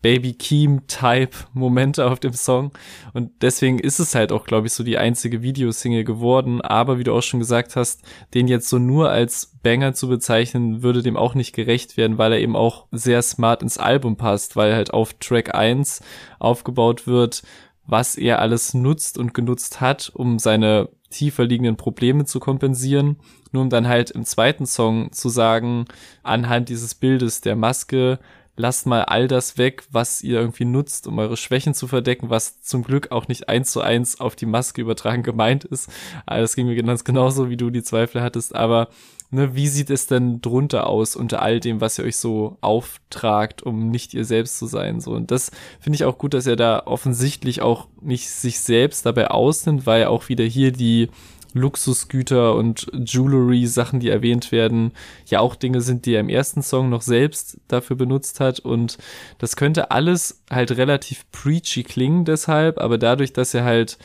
Baby 0.00 0.34
Keem-Type-Momente 0.34 2.06
auf 2.06 2.20
dem 2.20 2.32
Song. 2.32 2.70
Und 3.14 3.30
deswegen 3.42 3.80
ist 3.80 3.98
es 3.98 4.14
halt 4.14 4.30
auch, 4.30 4.44
glaube 4.44 4.68
ich, 4.68 4.72
so 4.72 4.84
die 4.84 4.96
einzige 4.96 5.42
Videosingle 5.42 6.04
geworden. 6.04 6.60
Aber 6.60 6.98
wie 6.98 7.04
du 7.04 7.12
auch 7.12 7.22
schon 7.22 7.40
gesagt 7.40 7.74
hast, 7.74 8.02
den 8.32 8.46
jetzt 8.46 8.68
so 8.68 8.78
nur 8.78 9.10
als 9.10 9.58
Banger 9.62 9.94
zu 9.94 10.08
bezeichnen, 10.08 10.82
würde 10.82 11.02
dem 11.02 11.16
auch 11.16 11.34
nicht 11.34 11.52
gerecht 11.52 11.96
werden, 11.96 12.16
weil 12.16 12.32
er 12.32 12.38
eben 12.38 12.54
auch 12.54 12.86
sehr 12.92 13.22
smart 13.22 13.62
ins 13.62 13.78
Album 13.78 14.16
passt, 14.16 14.54
weil 14.54 14.74
halt 14.74 14.92
auf 14.92 15.14
Track 15.14 15.54
1 15.54 16.00
aufgebaut 16.38 17.08
wird, 17.08 17.42
was 17.88 18.16
er 18.16 18.38
alles 18.38 18.74
nutzt 18.74 19.18
und 19.18 19.34
genutzt 19.34 19.80
hat, 19.80 20.12
um 20.14 20.38
seine 20.38 20.90
tiefer 21.10 21.44
liegenden 21.44 21.76
Probleme 21.76 22.26
zu 22.26 22.38
kompensieren, 22.38 23.16
nur 23.50 23.62
um 23.62 23.70
dann 23.70 23.88
halt 23.88 24.10
im 24.10 24.24
zweiten 24.24 24.66
Song 24.66 25.10
zu 25.10 25.30
sagen, 25.30 25.86
anhand 26.22 26.68
dieses 26.68 26.94
Bildes 26.94 27.40
der 27.40 27.56
Maske, 27.56 28.18
lasst 28.56 28.86
mal 28.86 29.02
all 29.02 29.26
das 29.26 29.56
weg, 29.56 29.84
was 29.90 30.22
ihr 30.22 30.38
irgendwie 30.38 30.66
nutzt, 30.66 31.06
um 31.06 31.18
eure 31.18 31.36
Schwächen 31.36 31.72
zu 31.72 31.86
verdecken, 31.86 32.28
was 32.28 32.60
zum 32.60 32.82
Glück 32.82 33.10
auch 33.10 33.28
nicht 33.28 33.48
eins 33.48 33.72
zu 33.72 33.80
eins 33.80 34.20
auf 34.20 34.36
die 34.36 34.46
Maske 34.46 34.82
übertragen 34.82 35.22
gemeint 35.22 35.64
ist. 35.64 35.90
Aber 36.26 36.40
das 36.40 36.56
ging 36.56 36.66
mir 36.66 36.76
ganz 36.82 37.04
genauso, 37.04 37.48
wie 37.48 37.56
du 37.56 37.70
die 37.70 37.82
Zweifel 37.82 38.20
hattest, 38.20 38.54
aber 38.54 38.88
ne, 39.30 39.54
wie 39.54 39.68
sieht 39.68 39.90
es 39.90 40.06
denn 40.06 40.40
drunter 40.40 40.86
aus 40.86 41.16
unter 41.16 41.42
all 41.42 41.60
dem, 41.60 41.80
was 41.80 41.98
ihr 41.98 42.04
euch 42.04 42.16
so 42.16 42.56
auftragt, 42.60 43.62
um 43.62 43.90
nicht 43.90 44.14
ihr 44.14 44.24
selbst 44.24 44.58
zu 44.58 44.66
sein, 44.66 45.00
so. 45.00 45.12
Und 45.12 45.30
das 45.30 45.50
finde 45.80 45.96
ich 45.96 46.04
auch 46.04 46.18
gut, 46.18 46.34
dass 46.34 46.46
er 46.46 46.56
da 46.56 46.82
offensichtlich 46.86 47.62
auch 47.62 47.88
nicht 48.00 48.28
sich 48.28 48.60
selbst 48.60 49.06
dabei 49.06 49.30
ausnimmt, 49.30 49.86
weil 49.86 50.06
auch 50.06 50.28
wieder 50.28 50.44
hier 50.44 50.72
die 50.72 51.08
Luxusgüter 51.54 52.54
und 52.54 52.86
Jewelry-Sachen, 52.92 54.00
die 54.00 54.10
erwähnt 54.10 54.52
werden, 54.52 54.92
ja 55.26 55.40
auch 55.40 55.56
Dinge 55.56 55.80
sind, 55.80 56.06
die 56.06 56.14
er 56.14 56.20
im 56.20 56.28
ersten 56.28 56.62
Song 56.62 56.90
noch 56.90 57.02
selbst 57.02 57.58
dafür 57.68 57.96
benutzt 57.96 58.40
hat. 58.40 58.60
Und 58.60 58.98
das 59.38 59.56
könnte 59.56 59.90
alles 59.90 60.42
halt 60.50 60.76
relativ 60.76 61.24
preachy 61.32 61.82
klingen 61.82 62.24
deshalb, 62.24 62.78
aber 62.78 62.98
dadurch, 62.98 63.32
dass 63.32 63.54
er 63.54 63.64
halt 63.64 63.98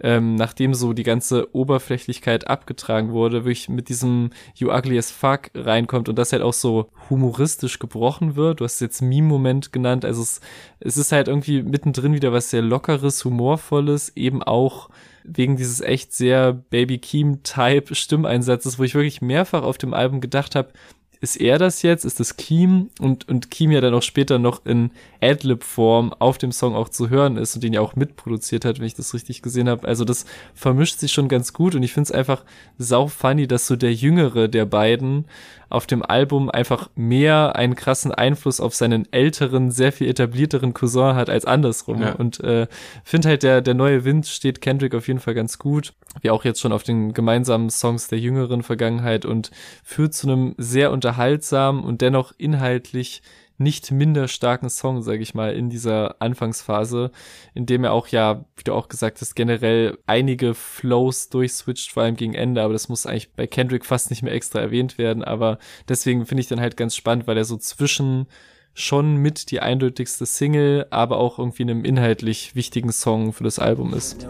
ähm, 0.00 0.34
nachdem 0.34 0.74
so 0.74 0.92
die 0.92 1.02
ganze 1.02 1.54
Oberflächlichkeit 1.54 2.48
abgetragen 2.48 3.12
wurde, 3.12 3.44
wirklich 3.44 3.68
mit 3.68 3.88
diesem 3.88 4.30
You 4.54 4.72
Ugly 4.72 4.98
as 4.98 5.10
Fuck 5.10 5.50
reinkommt 5.54 6.08
und 6.08 6.18
das 6.18 6.32
halt 6.32 6.42
auch 6.42 6.52
so 6.52 6.90
humoristisch 7.10 7.78
gebrochen 7.78 8.36
wird. 8.36 8.60
Du 8.60 8.64
hast 8.64 8.80
jetzt 8.80 9.02
Meme-Moment 9.02 9.72
genannt, 9.72 10.04
also 10.04 10.22
es, 10.22 10.40
es 10.80 10.96
ist 10.96 11.12
halt 11.12 11.28
irgendwie 11.28 11.62
mittendrin 11.62 12.14
wieder 12.14 12.32
was 12.32 12.50
sehr 12.50 12.62
lockeres, 12.62 13.24
humorvolles, 13.24 14.12
eben 14.16 14.42
auch 14.42 14.88
wegen 15.24 15.56
dieses 15.56 15.80
echt 15.80 16.12
sehr 16.12 16.52
Baby 16.52 16.98
Keem-Type 16.98 17.94
Stimmeinsatzes, 17.94 18.78
wo 18.78 18.82
ich 18.82 18.94
wirklich 18.94 19.20
mehrfach 19.20 19.62
auf 19.62 19.78
dem 19.78 19.92
Album 19.94 20.20
gedacht 20.20 20.54
habe, 20.54 20.70
ist 21.20 21.36
er 21.36 21.58
das 21.58 21.82
jetzt? 21.82 22.04
Ist 22.04 22.20
das 22.20 22.36
Keem? 22.36 22.90
Und, 23.00 23.28
und 23.28 23.50
Keem 23.50 23.70
ja 23.70 23.80
dann 23.80 23.94
auch 23.94 24.02
später 24.02 24.38
noch 24.38 24.64
in 24.64 24.90
Adlib-Form 25.20 26.12
auf 26.12 26.38
dem 26.38 26.52
Song 26.52 26.74
auch 26.74 26.88
zu 26.88 27.10
hören 27.10 27.36
ist 27.36 27.54
und 27.54 27.64
den 27.64 27.72
ja 27.72 27.80
auch 27.80 27.96
mitproduziert 27.96 28.64
hat, 28.64 28.78
wenn 28.78 28.86
ich 28.86 28.94
das 28.94 29.14
richtig 29.14 29.42
gesehen 29.42 29.68
habe. 29.68 29.86
Also 29.86 30.04
das 30.04 30.26
vermischt 30.54 30.98
sich 30.98 31.12
schon 31.12 31.28
ganz 31.28 31.52
gut 31.52 31.74
und 31.74 31.82
ich 31.82 31.92
finde 31.92 32.08
es 32.08 32.12
einfach 32.12 32.44
sau 32.78 33.08
funny, 33.08 33.48
dass 33.48 33.66
so 33.66 33.74
der 33.74 33.92
Jüngere 33.92 34.48
der 34.48 34.64
beiden 34.64 35.24
auf 35.70 35.86
dem 35.86 36.02
Album 36.02 36.50
einfach 36.50 36.88
mehr 36.94 37.56
einen 37.56 37.74
krassen 37.74 38.12
Einfluss 38.12 38.60
auf 38.60 38.74
seinen 38.74 39.12
älteren, 39.12 39.70
sehr 39.70 39.92
viel 39.92 40.08
etablierteren 40.08 40.72
Cousin 40.72 41.14
hat 41.14 41.28
als 41.28 41.44
andersrum. 41.44 42.00
Ja. 42.00 42.12
Und 42.12 42.40
äh, 42.40 42.68
finde 43.04 43.28
halt, 43.28 43.42
der, 43.42 43.60
der 43.60 43.74
neue 43.74 44.04
Wind 44.04 44.26
steht 44.26 44.60
Kendrick 44.60 44.94
auf 44.94 45.08
jeden 45.08 45.20
Fall 45.20 45.34
ganz 45.34 45.58
gut, 45.58 45.92
wie 46.20 46.30
auch 46.30 46.44
jetzt 46.44 46.60
schon 46.60 46.72
auf 46.72 46.82
den 46.82 47.12
gemeinsamen 47.12 47.70
Songs 47.70 48.08
der 48.08 48.18
jüngeren 48.18 48.62
Vergangenheit 48.62 49.24
und 49.24 49.50
führt 49.84 50.14
zu 50.14 50.28
einem 50.28 50.54
sehr 50.58 50.90
unterhaltsamen 50.90 51.84
und 51.84 52.00
dennoch 52.00 52.32
inhaltlich 52.38 53.22
nicht 53.58 53.90
minder 53.90 54.28
starken 54.28 54.70
Song, 54.70 55.02
sage 55.02 55.20
ich 55.20 55.34
mal, 55.34 55.52
in 55.52 55.68
dieser 55.68 56.22
Anfangsphase, 56.22 57.10
in 57.54 57.66
dem 57.66 57.84
er 57.84 57.92
auch 57.92 58.06
ja, 58.06 58.44
wie 58.56 58.64
du 58.64 58.72
auch 58.72 58.88
gesagt 58.88 59.20
hast, 59.20 59.34
generell 59.34 59.98
einige 60.06 60.54
Flows 60.54 61.28
durchswitcht, 61.28 61.90
vor 61.90 62.04
allem 62.04 62.16
gegen 62.16 62.34
Ende, 62.34 62.62
aber 62.62 62.72
das 62.72 62.88
muss 62.88 63.04
eigentlich 63.04 63.32
bei 63.32 63.48
Kendrick 63.48 63.84
fast 63.84 64.10
nicht 64.10 64.22
mehr 64.22 64.32
extra 64.32 64.60
erwähnt 64.60 64.96
werden, 64.96 65.24
aber 65.24 65.58
deswegen 65.88 66.24
finde 66.24 66.42
ich 66.42 66.48
dann 66.48 66.60
halt 66.60 66.76
ganz 66.76 66.94
spannend, 66.94 67.26
weil 67.26 67.36
er 67.36 67.44
so 67.44 67.56
zwischen 67.56 68.26
schon 68.78 69.16
mit 69.16 69.50
die 69.50 69.60
eindeutigste 69.60 70.24
Single, 70.24 70.86
aber 70.90 71.18
auch 71.18 71.38
irgendwie 71.38 71.64
einem 71.64 71.84
inhaltlich 71.84 72.54
wichtigen 72.54 72.92
Song 72.92 73.32
für 73.32 73.44
das 73.44 73.58
Album 73.58 73.92
ist. 73.94 74.26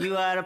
You 0.00 0.16
have? 0.16 0.44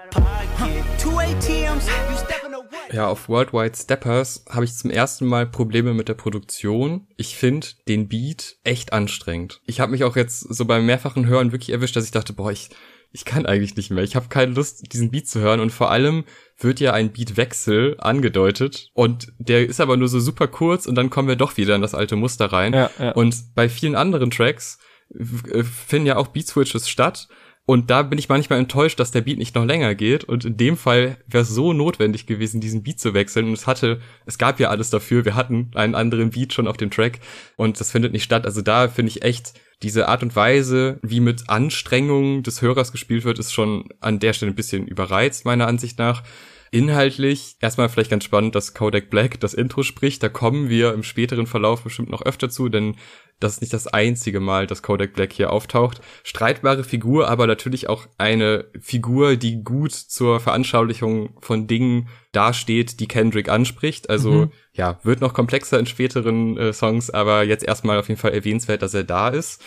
Ja, 2.93 3.09
auf 3.09 3.29
Worldwide 3.29 3.77
Steppers 3.77 4.45
habe 4.49 4.65
ich 4.65 4.75
zum 4.77 4.91
ersten 4.91 5.27
Mal 5.27 5.47
Probleme 5.47 5.95
mit 5.95 6.09
der 6.09 6.15
Produktion. 6.15 7.07
Ich 7.17 7.37
finde 7.37 7.67
den 7.89 8.09
Beat 8.09 8.57
echt 8.65 8.93
anstrengend. 8.93 9.61
Ich 9.67 9.81
habe 9.81 9.93
mich 9.93 10.05
auch 10.05 10.17
jetzt 10.17 10.41
so 10.41 10.65
beim 10.65 10.87
mehrfachen 10.87 11.27
Hören 11.27 11.53
wirklich 11.53 11.71
erwischt, 11.71 11.97
dass 11.97 12.05
ich 12.05 12.11
dachte, 12.11 12.33
boah, 12.33 12.51
ich, 12.51 12.71
ich 13.13 13.25
kann 13.25 13.47
eigentlich 13.47 13.77
nicht 13.77 13.91
mehr. 13.91 14.05
Ich 14.05 14.17
habe 14.17 14.29
keine 14.29 14.53
Lust, 14.53 14.93
diesen 14.93 15.11
Beat 15.11 15.27
zu 15.29 15.41
hören. 15.41 15.61
Und 15.61 15.71
vor 15.71 15.91
allem 15.91 16.25
wird 16.59 16.81
ja 16.81 16.93
ein 16.93 17.13
Beatwechsel 17.13 17.97
angedeutet. 17.99 18.91
Und 18.95 19.33
der 19.39 19.67
ist 19.67 19.81
aber 19.81 19.97
nur 19.97 20.09
so 20.09 20.21
super 20.21 20.49
kurz 20.49 20.87
und 20.87 20.95
dann 20.95 21.11
kommen 21.11 21.29
wir 21.29 21.37
doch 21.37 21.57
wieder 21.57 21.75
in 21.75 21.83
das 21.83 21.95
alte 21.95 22.17
Muster 22.17 22.47
rein. 22.47 22.75
Ja, 22.75 22.91
ja. 22.99 23.13
Und 23.13 23.55
bei 23.55 23.69
vielen 23.69 23.95
anderen 23.95 24.31
Tracks 24.31 24.79
äh, 25.15 25.63
finden 25.63 26.07
ja 26.07 26.17
auch 26.17 26.29
Beat 26.29 26.49
Switches 26.49 26.89
statt. 26.89 27.29
Und 27.69 27.91
da 27.91 28.03
bin 28.03 28.19
ich 28.19 28.29
manchmal 28.29 28.61
enttäuscht, 28.61 29.01
dass 29.01 29.11
der 29.11 29.23
Beat 29.23 29.39
nicht 29.39 29.57
noch 29.57 29.65
länger 29.65 29.97
geht. 29.97 30.23
Und 30.23 30.45
in 30.45 30.57
dem 30.57 30.77
Fall 30.77 31.19
wäre 31.27 31.43
es 31.43 31.49
so 31.49 31.73
notwendig 31.73 32.27
gewesen, 32.27 32.61
diesen 32.61 32.85
Beat 32.85 33.01
zu 33.01 33.13
wechseln. 33.13 33.47
Und 33.47 33.55
es 33.55 33.67
hatte, 33.67 34.01
es 34.25 34.39
gab 34.39 34.61
ja 34.61 34.71
alles 34.71 34.91
dafür. 34.91 35.25
Wir 35.25 35.35
hatten 35.35 35.73
einen 35.75 35.97
anderen 35.97 36.31
Beat 36.31 36.53
schon 36.53 36.69
auf 36.69 36.77
dem 36.77 36.93
Track. 36.93 37.19
Und 37.57 37.81
das 37.81 37.91
findet 37.91 38.13
nicht 38.13 38.23
statt. 38.23 38.47
Also 38.47 38.63
da 38.63 38.87
finde 38.87 39.11
ich 39.11 39.23
echt, 39.23 39.55
diese 39.83 40.09
Art 40.09 40.23
und 40.23 40.35
Weise, 40.35 40.99
wie 41.03 41.21
mit 41.21 41.49
Anstrengung 41.49 42.43
des 42.43 42.63
Hörers 42.63 42.93
gespielt 42.93 43.25
wird, 43.25 43.39
ist 43.39 43.53
schon 43.53 43.89
an 44.01 44.19
der 44.19 44.33
Stelle 44.33 44.53
ein 44.53 44.57
bisschen 44.57 44.87
überreizt, 44.87 45.45
meiner 45.45 45.67
Ansicht 45.67 45.99
nach. 45.99 46.23
Inhaltlich 46.71 47.57
erstmal 47.61 47.89
vielleicht 47.89 48.11
ganz 48.11 48.25
spannend, 48.25 48.55
dass 48.55 48.75
Kodak 48.75 49.11
Black 49.11 49.41
das 49.41 49.55
Intro 49.55 49.83
spricht. 49.83 50.23
Da 50.23 50.29
kommen 50.29 50.69
wir 50.69 50.93
im 50.95 51.03
späteren 51.03 51.47
Verlauf 51.47 51.83
bestimmt 51.83 52.11
noch 52.11 52.23
öfter 52.23 52.51
zu, 52.51 52.69
denn 52.69 52.97
das 53.39 53.55
ist 53.55 53.61
nicht 53.61 53.73
das 53.73 53.87
einzige 53.87 54.41
Mal, 54.41 54.67
dass 54.67 54.83
Kodak 54.83 55.13
Black 55.13 55.33
hier 55.33 55.53
auftaucht. 55.53 56.01
Streitbare 56.25 56.85
Figur, 56.85 57.29
aber 57.29 57.47
natürlich 57.47 57.89
auch 57.89 58.07
eine 58.19 58.65
Figur, 58.81 59.37
die 59.37 59.63
gut 59.63 59.93
zur 59.93 60.41
Veranschaulichung 60.41 61.37
von 61.41 61.67
Dingen 61.67 62.09
dasteht, 62.33 62.99
die 63.01 63.09
Kendrick 63.09 63.49
anspricht. 63.49 64.09
Also 64.09 64.33
mhm. 64.33 64.53
ja, 64.73 64.99
wird 65.03 65.21
noch 65.21 65.35
komplexer 65.35 65.79
in 65.79 65.87
späteren 65.87 66.57
äh, 66.57 66.73
Songs, 66.73 67.11
aber 67.11 67.45
jetzt 67.45 67.65
erstmal 67.65 67.99
auf 67.99 68.09
jeden 68.09 68.21
Fall 68.21 68.33
erwähnenswert, 68.33 68.83
dass 68.83 68.95
er 68.95 69.05
da 69.05 69.29
ist. 69.29 69.63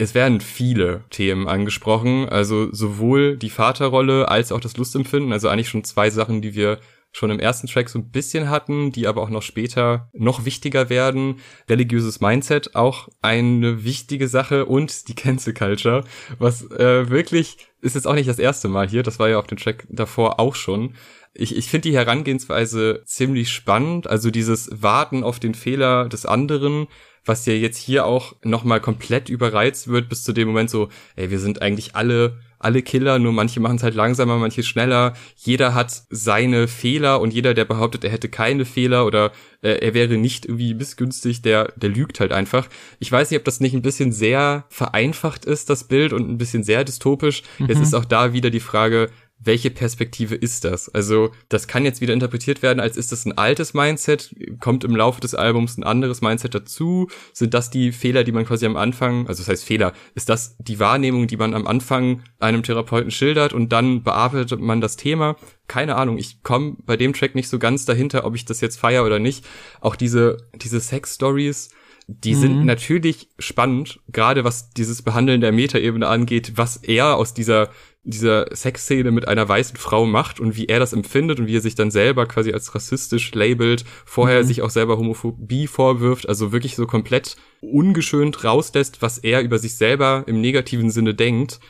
Es 0.00 0.14
werden 0.14 0.40
viele 0.40 1.04
Themen 1.10 1.46
angesprochen, 1.46 2.26
also 2.26 2.72
sowohl 2.72 3.36
die 3.36 3.50
Vaterrolle 3.50 4.28
als 4.28 4.50
auch 4.50 4.60
das 4.60 4.78
Lustempfinden, 4.78 5.30
also 5.30 5.48
eigentlich 5.50 5.68
schon 5.68 5.84
zwei 5.84 6.08
Sachen, 6.08 6.40
die 6.40 6.54
wir 6.54 6.78
schon 7.12 7.30
im 7.30 7.38
ersten 7.38 7.66
Track 7.66 7.90
so 7.90 7.98
ein 7.98 8.10
bisschen 8.10 8.48
hatten, 8.48 8.92
die 8.92 9.06
aber 9.06 9.20
auch 9.20 9.28
noch 9.28 9.42
später 9.42 10.08
noch 10.14 10.46
wichtiger 10.46 10.88
werden. 10.88 11.40
Religiöses 11.68 12.22
Mindset 12.22 12.74
auch 12.76 13.10
eine 13.20 13.84
wichtige 13.84 14.26
Sache 14.26 14.64
und 14.64 15.08
die 15.08 15.14
Cancel 15.14 15.52
Culture, 15.52 16.04
was 16.38 16.70
äh, 16.70 17.10
wirklich 17.10 17.58
ist 17.82 17.94
jetzt 17.94 18.06
auch 18.06 18.14
nicht 18.14 18.28
das 18.28 18.38
erste 18.38 18.68
Mal 18.68 18.88
hier, 18.88 19.02
das 19.02 19.18
war 19.18 19.28
ja 19.28 19.38
auf 19.38 19.48
dem 19.48 19.58
Track 19.58 19.86
davor 19.90 20.40
auch 20.40 20.54
schon. 20.54 20.94
Ich, 21.34 21.54
ich 21.54 21.68
finde 21.68 21.90
die 21.90 21.96
Herangehensweise 21.96 23.02
ziemlich 23.04 23.50
spannend, 23.50 24.06
also 24.06 24.30
dieses 24.30 24.70
Warten 24.72 25.24
auf 25.24 25.40
den 25.40 25.54
Fehler 25.54 26.08
des 26.08 26.24
anderen, 26.24 26.86
was 27.24 27.46
ja 27.46 27.52
jetzt 27.52 27.78
hier 27.78 28.06
auch 28.06 28.34
nochmal 28.42 28.80
komplett 28.80 29.28
überreizt 29.28 29.88
wird, 29.88 30.08
bis 30.08 30.24
zu 30.24 30.32
dem 30.32 30.48
Moment 30.48 30.70
so, 30.70 30.88
ey, 31.16 31.30
wir 31.30 31.38
sind 31.38 31.62
eigentlich 31.62 31.94
alle 31.94 32.38
alle 32.60 32.82
Killer, 32.82 33.18
nur 33.18 33.32
manche 33.32 33.58
machen 33.58 33.76
es 33.76 33.82
halt 33.82 33.94
langsamer, 33.94 34.36
manche 34.36 34.62
schneller. 34.62 35.14
Jeder 35.34 35.74
hat 35.74 36.02
seine 36.10 36.68
Fehler 36.68 37.20
und 37.20 37.32
jeder, 37.32 37.54
der 37.54 37.64
behauptet, 37.64 38.04
er 38.04 38.10
hätte 38.10 38.28
keine 38.28 38.66
Fehler 38.66 39.06
oder 39.06 39.32
äh, 39.62 39.78
er 39.80 39.94
wäre 39.94 40.18
nicht 40.18 40.44
irgendwie 40.44 40.74
missgünstig, 40.74 41.40
der, 41.40 41.72
der 41.76 41.88
lügt 41.88 42.20
halt 42.20 42.32
einfach. 42.32 42.68
Ich 42.98 43.10
weiß 43.10 43.30
nicht, 43.30 43.38
ob 43.38 43.46
das 43.46 43.60
nicht 43.60 43.72
ein 43.72 43.80
bisschen 43.80 44.12
sehr 44.12 44.66
vereinfacht 44.68 45.46
ist, 45.46 45.70
das 45.70 45.84
Bild, 45.84 46.12
und 46.12 46.28
ein 46.28 46.36
bisschen 46.36 46.62
sehr 46.62 46.84
dystopisch. 46.84 47.42
Mhm. 47.58 47.66
Jetzt 47.68 47.80
ist 47.80 47.94
auch 47.94 48.04
da 48.04 48.34
wieder 48.34 48.50
die 48.50 48.60
Frage, 48.60 49.08
welche 49.42 49.70
Perspektive 49.70 50.34
ist 50.34 50.64
das? 50.64 50.88
Also, 50.88 51.30
das 51.48 51.66
kann 51.66 51.84
jetzt 51.84 52.00
wieder 52.00 52.12
interpretiert 52.12 52.62
werden, 52.62 52.78
als 52.78 52.96
ist 52.96 53.10
das 53.10 53.24
ein 53.24 53.36
altes 53.36 53.72
Mindset, 53.74 54.34
kommt 54.60 54.84
im 54.84 54.94
Laufe 54.94 55.20
des 55.20 55.34
Albums 55.34 55.78
ein 55.78 55.82
anderes 55.82 56.20
Mindset 56.20 56.54
dazu? 56.54 57.08
Sind 57.32 57.54
das 57.54 57.70
die 57.70 57.92
Fehler, 57.92 58.22
die 58.22 58.32
man 58.32 58.44
quasi 58.44 58.66
am 58.66 58.76
Anfang, 58.76 59.26
also 59.26 59.42
das 59.42 59.48
heißt 59.48 59.64
Fehler, 59.64 59.94
ist 60.14 60.28
das 60.28 60.56
die 60.58 60.78
Wahrnehmung, 60.78 61.26
die 61.26 61.38
man 61.38 61.54
am 61.54 61.66
Anfang 61.66 62.22
einem 62.38 62.62
Therapeuten 62.62 63.10
schildert 63.10 63.54
und 63.54 63.70
dann 63.70 64.02
bearbeitet 64.02 64.60
man 64.60 64.80
das 64.80 64.96
Thema? 64.96 65.36
Keine 65.66 65.96
Ahnung, 65.96 66.18
ich 66.18 66.42
komme 66.42 66.76
bei 66.84 66.96
dem 66.96 67.14
Track 67.14 67.34
nicht 67.34 67.48
so 67.48 67.58
ganz 67.58 67.86
dahinter, 67.86 68.24
ob 68.24 68.34
ich 68.34 68.44
das 68.44 68.60
jetzt 68.60 68.78
feier 68.78 69.06
oder 69.06 69.18
nicht. 69.18 69.46
Auch 69.80 69.96
diese, 69.96 70.36
diese 70.54 70.80
Sex-Stories, 70.80 71.70
die 72.10 72.34
mhm. 72.34 72.40
sind 72.40 72.64
natürlich 72.64 73.28
spannend, 73.38 74.00
gerade 74.08 74.44
was 74.44 74.70
dieses 74.70 75.02
Behandeln 75.02 75.40
der 75.40 75.52
Metaebene 75.52 76.08
angeht, 76.08 76.52
was 76.56 76.76
er 76.76 77.16
aus 77.16 77.34
dieser 77.34 77.70
dieser 78.02 78.46
Sexszene 78.56 79.10
mit 79.10 79.28
einer 79.28 79.46
weißen 79.46 79.76
Frau 79.76 80.06
macht 80.06 80.40
und 80.40 80.56
wie 80.56 80.66
er 80.66 80.78
das 80.78 80.94
empfindet 80.94 81.38
und 81.38 81.46
wie 81.46 81.56
er 81.56 81.60
sich 81.60 81.74
dann 81.74 81.90
selber 81.90 82.24
quasi 82.24 82.50
als 82.52 82.74
rassistisch 82.74 83.34
labelt, 83.34 83.84
vorher 84.06 84.42
mhm. 84.42 84.46
sich 84.46 84.62
auch 84.62 84.70
selber 84.70 84.96
Homophobie 84.96 85.66
vorwirft, 85.66 86.26
also 86.26 86.50
wirklich 86.50 86.76
so 86.76 86.86
komplett 86.86 87.36
ungeschönt 87.60 88.42
rauslässt, 88.42 89.02
was 89.02 89.18
er 89.18 89.42
über 89.42 89.58
sich 89.58 89.76
selber 89.76 90.24
im 90.26 90.40
negativen 90.40 90.90
Sinne 90.90 91.14
denkt. 91.14 91.60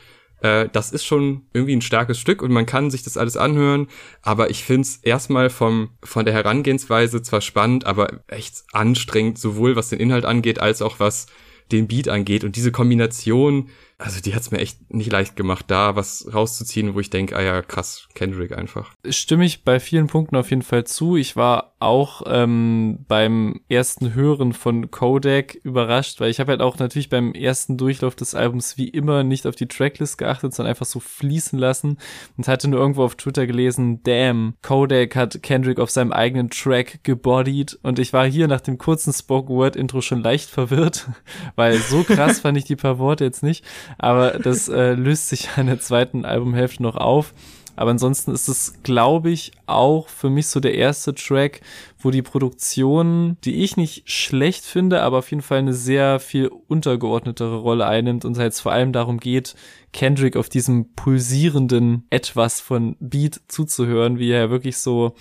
Äh, 0.41 0.69
das 0.71 0.91
ist 0.91 1.05
schon 1.05 1.43
irgendwie 1.53 1.75
ein 1.75 1.81
starkes 1.81 2.19
Stück 2.19 2.41
und 2.41 2.51
man 2.51 2.65
kann 2.65 2.91
sich 2.91 3.03
das 3.03 3.17
alles 3.17 3.37
anhören, 3.37 3.87
aber 4.21 4.49
ich 4.49 4.63
find's 4.63 4.99
erstmal 5.01 5.49
vom, 5.49 5.89
von 6.03 6.25
der 6.25 6.33
Herangehensweise 6.33 7.21
zwar 7.21 7.41
spannend, 7.41 7.85
aber 7.85 8.21
echt 8.27 8.63
anstrengend, 8.73 9.37
sowohl 9.37 9.75
was 9.75 9.89
den 9.89 9.99
Inhalt 9.99 10.25
angeht, 10.25 10.59
als 10.59 10.81
auch 10.81 10.99
was 10.99 11.27
den 11.71 11.87
Beat 11.87 12.09
angeht. 12.09 12.43
Und 12.43 12.55
diese 12.55 12.71
Kombination 12.71 13.69
also 14.01 14.19
die 14.19 14.33
hat's 14.33 14.49
mir 14.49 14.57
echt 14.57 14.91
nicht 14.91 15.11
leicht 15.11 15.35
gemacht, 15.35 15.65
da 15.67 15.95
was 15.95 16.27
rauszuziehen, 16.33 16.95
wo 16.95 16.99
ich 16.99 17.11
denke, 17.11 17.35
ah 17.35 17.41
ja, 17.41 17.61
krass, 17.61 18.07
Kendrick 18.15 18.57
einfach. 18.57 18.91
Stimme 19.07 19.45
ich 19.45 19.63
bei 19.63 19.79
vielen 19.79 20.07
Punkten 20.07 20.35
auf 20.35 20.49
jeden 20.49 20.63
Fall 20.63 20.85
zu. 20.85 21.15
Ich 21.15 21.35
war 21.35 21.75
auch 21.79 22.23
ähm, 22.25 23.05
beim 23.07 23.61
ersten 23.69 24.13
Hören 24.13 24.53
von 24.53 24.89
Kodak 24.89 25.55
überrascht, 25.55 26.19
weil 26.19 26.31
ich 26.31 26.39
habe 26.39 26.51
halt 26.51 26.61
auch 26.61 26.79
natürlich 26.79 27.09
beim 27.09 27.33
ersten 27.33 27.77
Durchlauf 27.77 28.15
des 28.15 28.33
Albums 28.33 28.77
wie 28.77 28.87
immer 28.87 29.23
nicht 29.23 29.45
auf 29.45 29.55
die 29.55 29.67
Tracklist 29.67 30.17
geachtet, 30.17 30.53
sondern 30.53 30.71
einfach 30.71 30.85
so 30.85 30.99
fließen 30.99 31.57
lassen 31.57 31.97
und 32.37 32.47
hatte 32.47 32.67
nur 32.67 32.79
irgendwo 32.79 33.03
auf 33.03 33.15
Twitter 33.15 33.45
gelesen, 33.45 34.01
damn, 34.03 34.55
Kodak 34.63 35.15
hat 35.15 35.43
Kendrick 35.43 35.79
auf 35.79 35.91
seinem 35.91 36.11
eigenen 36.11 36.49
Track 36.49 37.03
gebodied 37.03 37.77
und 37.83 37.99
ich 37.99 38.13
war 38.13 38.27
hier 38.27 38.47
nach 38.47 38.61
dem 38.61 38.77
kurzen 38.77 39.13
Spoken 39.13 39.55
Word 39.55 39.75
Intro 39.75 40.01
schon 40.01 40.23
leicht 40.23 40.49
verwirrt, 40.49 41.07
weil 41.55 41.77
so 41.77 42.03
krass 42.03 42.39
fand 42.39 42.57
ich 42.57 42.65
die 42.65 42.75
paar 42.75 42.97
Worte 42.97 43.23
jetzt 43.23 43.43
nicht. 43.43 43.63
Aber 43.97 44.31
das 44.39 44.69
äh, 44.69 44.93
löst 44.93 45.29
sich 45.29 45.49
an 45.57 45.67
der 45.67 45.79
zweiten 45.79 46.25
Albumhälfte 46.25 46.83
noch 46.83 46.95
auf. 46.95 47.33
Aber 47.75 47.91
ansonsten 47.91 48.31
ist 48.31 48.47
es, 48.47 48.75
glaube 48.83 49.31
ich, 49.31 49.53
auch 49.65 50.07
für 50.07 50.29
mich 50.29 50.47
so 50.47 50.59
der 50.59 50.75
erste 50.75 51.15
Track, 51.15 51.61
wo 51.97 52.11
die 52.11 52.21
Produktion, 52.21 53.37
die 53.43 53.63
ich 53.63 53.77
nicht 53.77 54.09
schlecht 54.09 54.65
finde, 54.65 55.01
aber 55.01 55.19
auf 55.19 55.31
jeden 55.31 55.41
Fall 55.41 55.59
eine 55.59 55.73
sehr 55.73 56.19
viel 56.19 56.51
untergeordnetere 56.67 57.57
Rolle 57.57 57.87
einnimmt 57.87 58.25
und 58.25 58.37
es 58.37 58.59
vor 58.59 58.71
allem 58.71 58.91
darum 58.91 59.19
geht, 59.19 59.55
Kendrick 59.93 60.35
auf 60.35 60.49
diesem 60.49 60.93
pulsierenden 60.93 62.05
Etwas 62.09 62.61
von 62.61 62.97
Beat 62.99 63.41
zuzuhören, 63.47 64.19
wie 64.19 64.31
er 64.31 64.49
wirklich 64.49 64.77
so 64.77 65.15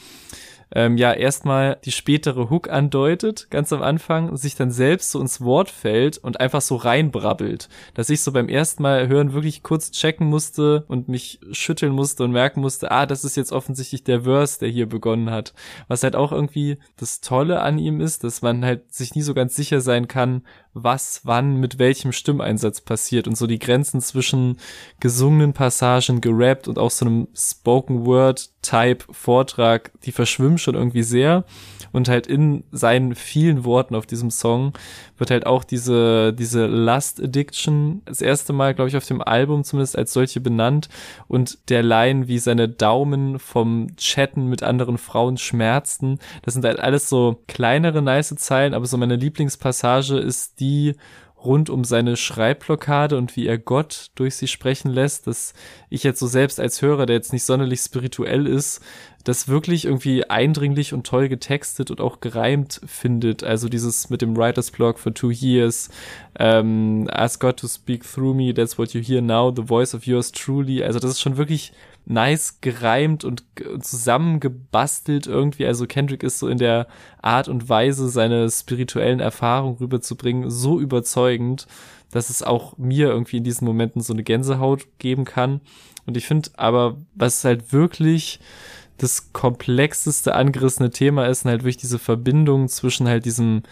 ähm, 0.73 0.97
ja 0.97 1.13
erstmal 1.13 1.79
die 1.85 1.93
spätere 1.93 2.51
Hook 2.51 2.71
andeutet, 2.71 3.49
ganz 3.51 3.73
am 3.73 3.83
Anfang, 3.83 4.37
sich 4.37 4.55
dann 4.55 4.71
selbst 4.71 5.11
so 5.11 5.21
ins 5.21 5.41
Wort 5.41 5.71
fällt 5.71 6.19
und 6.19 6.41
einfach 6.41 6.61
so 6.61 6.77
reinbrabbelt. 6.77 7.69
Dass 7.95 8.11
ich 8.11 8.23
so 8.23 8.33
beim 8.33 8.49
ersten 8.49 8.83
Mal 8.83 9.09
hören 9.09 9.33
wirklich 9.33 9.63
kurz 9.63 9.91
checken 9.91 10.27
musste 10.27 10.85
und 10.89 11.09
mich 11.09 11.41
schütteln 11.53 11.93
musste 11.93 12.25
und 12.25 12.33
merken 12.33 12.61
musste, 12.61 12.91
ah, 12.91 13.07
das 13.07 13.25
ist 13.25 13.37
jetzt 13.37 13.53
offensichtlich 13.53 14.05
der 14.05 14.23
Verse, 14.23 14.59
der 14.61 14.69
hier 14.69 14.89
begonnen 14.89 15.31
hat. 15.31 15.55
Was 15.89 16.03
halt 16.03 16.17
auch 16.17 16.33
irgendwie 16.33 16.79
das 16.97 17.21
Tolle 17.21 17.61
an 17.61 17.79
ihm 17.79 18.01
ist, 18.01 18.25
dass 18.25 18.43
man 18.43 18.65
halt 18.65 18.93
sich 18.93 19.15
nie 19.15 19.23
so 19.23 19.35
ganz 19.35 19.57
sicher 19.57 19.81
sein 19.81 20.09
kann, 20.09 20.43
was 20.73 21.23
wann 21.25 21.57
mit 21.57 21.79
welchem 21.79 22.13
Stimmeinsatz 22.13 22.81
passiert. 22.81 23.27
Und 23.27 23.37
so 23.37 23.47
die 23.47 23.59
Grenzen 23.59 24.01
zwischen 24.01 24.59
gesungenen 25.01 25.53
Passagen, 25.53 26.21
gerappt 26.21 26.69
und 26.69 26.79
auch 26.79 26.91
so 26.91 27.07
einem 27.07 27.29
Spoken 27.35 28.07
Word 28.07 28.51
Type 28.63 29.05
Vortrag, 29.11 29.91
die 30.05 30.13
verschwimmen 30.13 30.59
schon 30.59 30.75
irgendwie 30.75 31.03
sehr. 31.03 31.45
Und 31.93 32.09
halt 32.09 32.27
in 32.27 32.63
seinen 32.71 33.15
vielen 33.15 33.65
Worten 33.65 33.97
auf 33.97 34.07
diesem 34.07 34.31
Song 34.31 34.75
wird 35.19 35.31
halt 35.31 35.45
auch 35.45 35.65
diese 35.65 36.33
diese 36.33 36.67
Lust 36.67 37.21
Addiction 37.21 38.03
das 38.05 38.21
erste 38.21 38.53
Mal, 38.53 38.75
glaube 38.75 38.89
ich, 38.89 38.97
auf 38.97 39.07
dem 39.07 39.21
Album 39.21 39.65
zumindest 39.65 39.99
als 39.99 40.13
solche 40.13 40.41
benannt. 40.41 40.89
Und 41.27 41.59
der 41.69 41.83
Line, 41.83 42.29
wie 42.29 42.39
seine 42.39 42.69
Daumen 42.69 43.39
vom 43.39 43.97
Chatten 43.97 44.47
mit 44.47 44.63
anderen 44.63 44.99
Frauen 44.99 45.37
schmerzten. 45.37 46.19
Das 46.43 46.55
sind 46.55 46.65
halt 46.65 46.79
alles 46.79 47.09
so 47.09 47.43
kleinere 47.49 48.03
nice 48.03 48.35
Zeilen, 48.37 48.75
aber 48.75 48.87
so 48.87 48.97
meine 48.97 49.17
Lieblingspassage 49.17 50.19
ist 50.19 50.60
die 50.61 50.95
rund 51.45 51.71
um 51.71 51.85
seine 51.85 52.17
Schreibblockade 52.17 53.17
und 53.17 53.35
wie 53.37 53.47
er 53.47 53.59
Gott 53.59 54.11
durch 54.15 54.37
sie 54.37 54.47
sprechen 54.47 54.91
lässt, 54.91 55.27
dass 55.27 55.55
ich 55.89 56.03
jetzt 56.03 56.21
so 56.21 56.27
selbst 56.27 56.61
als 56.61 56.83
Hörer, 56.83 57.07
der 57.07 57.17
jetzt 57.17 57.33
nicht 57.33 57.45
sonderlich 57.45 57.81
spirituell 57.81 58.47
ist, 58.47 58.83
das 59.25 59.49
wirklich 59.49 59.85
irgendwie 59.85 60.25
eindringlich 60.29 60.93
und 60.93 61.07
toll 61.07 61.29
getextet 61.29 61.91
und 61.91 62.01
auch 62.01 62.21
gereimt 62.21 62.81
findet. 62.87 63.43
Also 63.43 63.69
dieses 63.69 64.11
mit 64.11 64.23
dem 64.23 64.37
Writer's 64.37 64.71
Block 64.71 64.99
for 64.99 65.15
two 65.15 65.31
years, 65.31 65.91
ähm, 66.39 67.09
ask 67.11 67.41
God 67.41 67.59
to 67.59 67.69
speak 67.69 68.05
through 68.05 68.35
me, 68.35 68.53
that's 68.55 68.79
what 68.79 68.93
you 68.93 69.03
hear 69.03 69.21
now, 69.21 69.53
the 69.55 69.67
voice 69.67 69.95
of 69.95 70.07
yours 70.07 70.33
truly. 70.33 70.83
Also 70.83 70.99
das 70.99 71.13
ist 71.13 71.21
schon 71.21 71.37
wirklich 71.37 71.73
nice 72.11 72.61
gereimt 72.61 73.25
und 73.25 73.45
zusammengebastelt 73.81 75.27
irgendwie. 75.27 75.65
Also 75.67 75.87
Kendrick 75.87 76.23
ist 76.23 76.39
so 76.41 76.49
in 76.49 76.59
der 76.59 76.89
Art 77.23 77.49
und 77.49 77.69
Weise, 77.69 78.09
seine 78.09 78.51
spirituellen 78.51 79.21
Erfahrungen 79.21 79.77
rüberzubringen, 79.77 80.51
so 80.51 80.81
überzeugend, 80.81 81.67
dass 82.11 82.29
es 82.29 82.43
auch 82.43 82.77
mir 82.77 83.09
irgendwie 83.09 83.37
in 83.37 83.45
diesen 83.45 83.65
Momenten 83.65 84.03
so 84.03 84.13
eine 84.13 84.25
Gänsehaut 84.25 84.87
geben 84.99 85.25
kann. 85.25 85.61
Und 86.05 86.17
ich 86.17 86.27
finde 86.27 86.51
aber, 86.57 86.97
was 87.15 87.45
halt 87.45 87.73
wirklich 87.73 88.41
das 88.99 89.33
komplexeste 89.33 90.35
angerissene 90.35 90.91
Thema 90.91 91.27
ist, 91.27 91.45
halt 91.45 91.63
wirklich 91.63 91.77
diese 91.77 92.01
Verbindung 92.01 92.69
zwischen 92.69 93.07
halt 93.07 93.25
diesem 93.25 93.63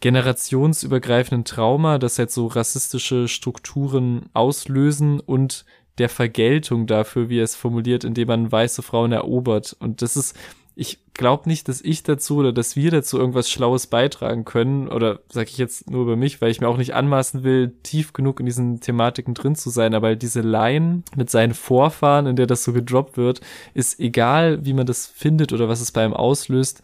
generationsübergreifenden 0.00 1.44
Trauma, 1.44 1.98
das 1.98 2.18
halt 2.18 2.30
so 2.30 2.46
rassistische 2.46 3.28
Strukturen 3.28 4.30
auslösen 4.32 5.20
und 5.20 5.64
der 6.00 6.08
Vergeltung 6.08 6.86
dafür, 6.86 7.28
wie 7.28 7.38
er 7.38 7.44
es 7.44 7.54
formuliert, 7.54 8.04
indem 8.04 8.28
man 8.28 8.50
weiße 8.50 8.82
Frauen 8.82 9.12
erobert. 9.12 9.76
Und 9.78 10.02
das 10.02 10.16
ist, 10.16 10.36
ich 10.74 10.98
glaube 11.12 11.46
nicht, 11.46 11.68
dass 11.68 11.82
ich 11.82 12.02
dazu 12.02 12.38
oder 12.38 12.52
dass 12.54 12.74
wir 12.74 12.90
dazu 12.90 13.18
irgendwas 13.18 13.50
Schlaues 13.50 13.86
beitragen 13.86 14.46
können. 14.46 14.88
Oder 14.88 15.20
sage 15.28 15.50
ich 15.50 15.58
jetzt 15.58 15.90
nur 15.90 16.02
über 16.02 16.16
mich, 16.16 16.40
weil 16.40 16.50
ich 16.50 16.62
mir 16.62 16.68
auch 16.68 16.78
nicht 16.78 16.94
anmaßen 16.94 17.44
will, 17.44 17.74
tief 17.82 18.14
genug 18.14 18.40
in 18.40 18.46
diesen 18.46 18.80
Thematiken 18.80 19.34
drin 19.34 19.54
zu 19.54 19.68
sein. 19.68 19.92
Aber 19.92 20.16
diese 20.16 20.40
Line 20.40 21.02
mit 21.14 21.28
seinen 21.28 21.52
Vorfahren, 21.52 22.26
in 22.26 22.36
der 22.36 22.46
das 22.46 22.64
so 22.64 22.72
gedroppt 22.72 23.18
wird, 23.18 23.42
ist 23.74 24.00
egal, 24.00 24.64
wie 24.64 24.72
man 24.72 24.86
das 24.86 25.06
findet 25.06 25.52
oder 25.52 25.68
was 25.68 25.82
es 25.82 25.92
bei 25.92 26.04
ihm 26.04 26.14
auslöst, 26.14 26.82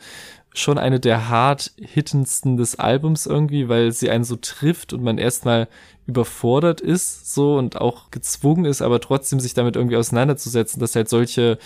schon 0.58 0.78
eine 0.78 1.00
der 1.00 1.28
hart 1.28 1.72
hittendsten 1.78 2.56
des 2.56 2.78
Albums 2.78 3.26
irgendwie, 3.26 3.68
weil 3.68 3.92
sie 3.92 4.10
einen 4.10 4.24
so 4.24 4.36
trifft 4.36 4.92
und 4.92 5.02
man 5.02 5.18
erstmal 5.18 5.68
überfordert 6.06 6.80
ist, 6.80 7.34
so 7.34 7.56
und 7.56 7.80
auch 7.80 8.10
gezwungen 8.10 8.64
ist, 8.64 8.80
aber 8.80 9.00
trotzdem 9.00 9.40
sich 9.40 9.54
damit 9.54 9.76
irgendwie 9.76 9.96
auseinanderzusetzen, 9.96 10.80
dass 10.80 10.96
halt 10.96 11.08
solche 11.08 11.58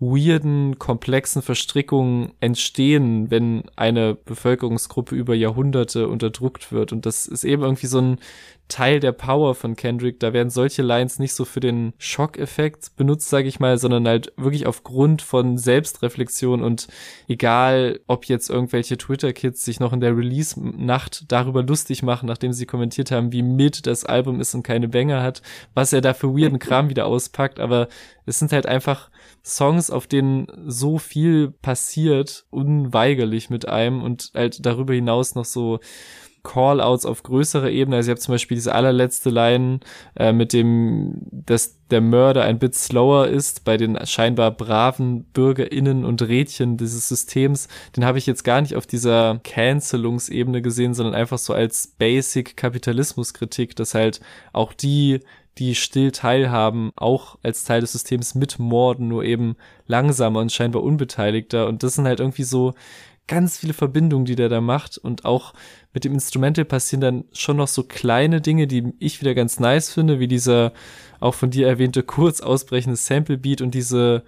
weirden, 0.00 0.78
komplexen 0.78 1.42
Verstrickungen 1.42 2.32
entstehen, 2.40 3.30
wenn 3.30 3.64
eine 3.74 4.14
Bevölkerungsgruppe 4.14 5.16
über 5.16 5.34
Jahrhunderte 5.34 6.08
unterdrückt 6.08 6.70
wird. 6.70 6.92
Und 6.92 7.04
das 7.04 7.26
ist 7.26 7.44
eben 7.44 7.62
irgendwie 7.62 7.88
so 7.88 8.00
ein 8.00 8.18
Teil 8.68 9.00
der 9.00 9.12
Power 9.12 9.54
von 9.54 9.76
Kendrick. 9.76 10.20
Da 10.20 10.32
werden 10.32 10.50
solche 10.50 10.82
Lines 10.82 11.18
nicht 11.18 11.32
so 11.32 11.44
für 11.44 11.60
den 11.60 11.94
Schockeffekt 11.98 12.96
benutzt, 12.96 13.28
sage 13.28 13.48
ich 13.48 13.60
mal, 13.60 13.78
sondern 13.78 14.06
halt 14.06 14.32
wirklich 14.36 14.66
aufgrund 14.66 15.22
von 15.22 15.56
Selbstreflexion 15.56 16.62
und 16.62 16.88
egal, 17.26 18.00
ob 18.06 18.26
jetzt 18.26 18.50
irgendwelche 18.50 18.98
Twitter-Kids 18.98 19.64
sich 19.64 19.80
noch 19.80 19.92
in 19.92 20.00
der 20.00 20.16
Release-Nacht 20.16 21.24
darüber 21.28 21.62
lustig 21.62 22.02
machen, 22.02 22.26
nachdem 22.26 22.52
sie 22.52 22.66
kommentiert 22.66 23.10
haben, 23.10 23.32
wie 23.32 23.42
mit 23.42 23.86
das 23.86 24.04
Album 24.04 24.40
ist 24.40 24.54
und 24.54 24.62
keine 24.62 24.88
Banger 24.88 25.22
hat, 25.22 25.42
was 25.74 25.92
er 25.92 26.00
da 26.00 26.12
für 26.12 26.36
weirden 26.36 26.58
Kram 26.68 26.90
wieder 26.90 27.06
auspackt, 27.06 27.60
aber 27.60 27.88
es 28.26 28.38
sind 28.38 28.52
halt 28.52 28.66
einfach 28.66 29.10
Songs, 29.42 29.90
auf 29.90 30.06
denen 30.06 30.46
so 30.66 30.98
viel 30.98 31.50
passiert, 31.50 32.44
unweigerlich 32.50 33.48
mit 33.48 33.66
einem 33.66 34.02
und 34.02 34.30
halt 34.34 34.64
darüber 34.66 34.92
hinaus 34.92 35.34
noch 35.34 35.46
so 35.46 35.80
Callouts 36.42 37.06
auf 37.06 37.22
größerer 37.22 37.70
Ebene. 37.70 37.96
Also 37.96 38.08
ich 38.08 38.10
habe 38.12 38.20
zum 38.20 38.34
Beispiel 38.34 38.56
diese 38.56 38.74
allerletzte 38.74 39.30
Line 39.30 39.80
äh, 40.16 40.32
mit 40.32 40.52
dem, 40.52 41.18
dass 41.30 41.76
der 41.90 42.00
Mörder 42.00 42.44
ein 42.44 42.58
bit 42.58 42.74
slower 42.74 43.28
ist 43.28 43.64
bei 43.64 43.76
den 43.76 43.98
scheinbar 44.06 44.50
braven 44.50 45.24
BürgerInnen 45.24 46.04
und 46.04 46.22
Rädchen 46.22 46.76
dieses 46.76 47.08
Systems. 47.08 47.68
Den 47.96 48.04
habe 48.04 48.18
ich 48.18 48.26
jetzt 48.26 48.44
gar 48.44 48.60
nicht 48.60 48.76
auf 48.76 48.86
dieser 48.86 49.40
Cancelungsebene 49.44 50.62
gesehen, 50.62 50.94
sondern 50.94 51.14
einfach 51.14 51.38
so 51.38 51.54
als 51.54 51.86
Basic 51.98 52.56
Kapitalismuskritik, 52.56 53.76
dass 53.76 53.94
halt 53.94 54.20
auch 54.52 54.72
die 54.72 55.20
die 55.58 55.74
still 55.74 56.12
teilhaben, 56.12 56.92
auch 56.94 57.36
als 57.42 57.64
Teil 57.64 57.80
des 57.80 57.92
Systems 57.92 58.34
mitmorden, 58.34 59.08
nur 59.08 59.24
eben 59.24 59.56
langsamer 59.86 60.40
und 60.40 60.52
scheinbar 60.52 60.82
unbeteiligter. 60.82 61.66
Und 61.66 61.82
das 61.82 61.96
sind 61.96 62.06
halt 62.06 62.20
irgendwie 62.20 62.44
so 62.44 62.74
ganz 63.28 63.58
viele 63.58 63.74
Verbindungen, 63.74 64.24
die 64.24 64.34
der 64.34 64.48
da 64.48 64.60
macht. 64.60 64.98
Und 64.98 65.24
auch 65.24 65.54
mit 65.92 66.04
dem 66.04 66.14
Instrumental 66.14 66.64
passieren 66.64 67.00
dann 67.00 67.24
schon 67.32 67.58
noch 67.58 67.68
so 67.68 67.84
kleine 67.84 68.40
Dinge, 68.40 68.66
die 68.66 68.92
ich 68.98 69.20
wieder 69.20 69.34
ganz 69.34 69.60
nice 69.60 69.92
finde, 69.92 70.18
wie 70.18 70.28
dieser 70.28 70.72
auch 71.20 71.34
von 71.34 71.50
dir 71.50 71.68
erwähnte 71.68 72.02
kurz 72.02 72.40
ausbrechende 72.40 72.96
Sample 72.96 73.38
Beat 73.38 73.60
und 73.60 73.74
diese 73.74 74.24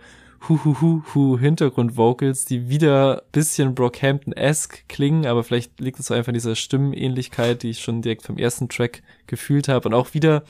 hu 0.48 0.58
hu 0.64 0.80
hu 0.80 1.02
hu 1.14 1.38
Hintergrundvocals, 1.38 2.44
die 2.44 2.68
wieder 2.68 3.22
bisschen 3.32 3.74
Brockhampton-esque 3.74 4.84
klingen, 4.88 5.26
aber 5.26 5.44
vielleicht 5.44 5.80
liegt 5.80 6.00
es 6.00 6.10
einfach 6.10 6.28
in 6.28 6.34
dieser 6.34 6.56
Stimmenähnlichkeit, 6.56 7.62
die 7.62 7.70
ich 7.70 7.80
schon 7.80 8.02
direkt 8.02 8.22
vom 8.22 8.38
ersten 8.38 8.68
Track 8.68 9.02
gefühlt 9.26 9.68
habe. 9.68 9.88
Und 9.88 9.94
auch 9.94 10.14
wieder 10.14 10.42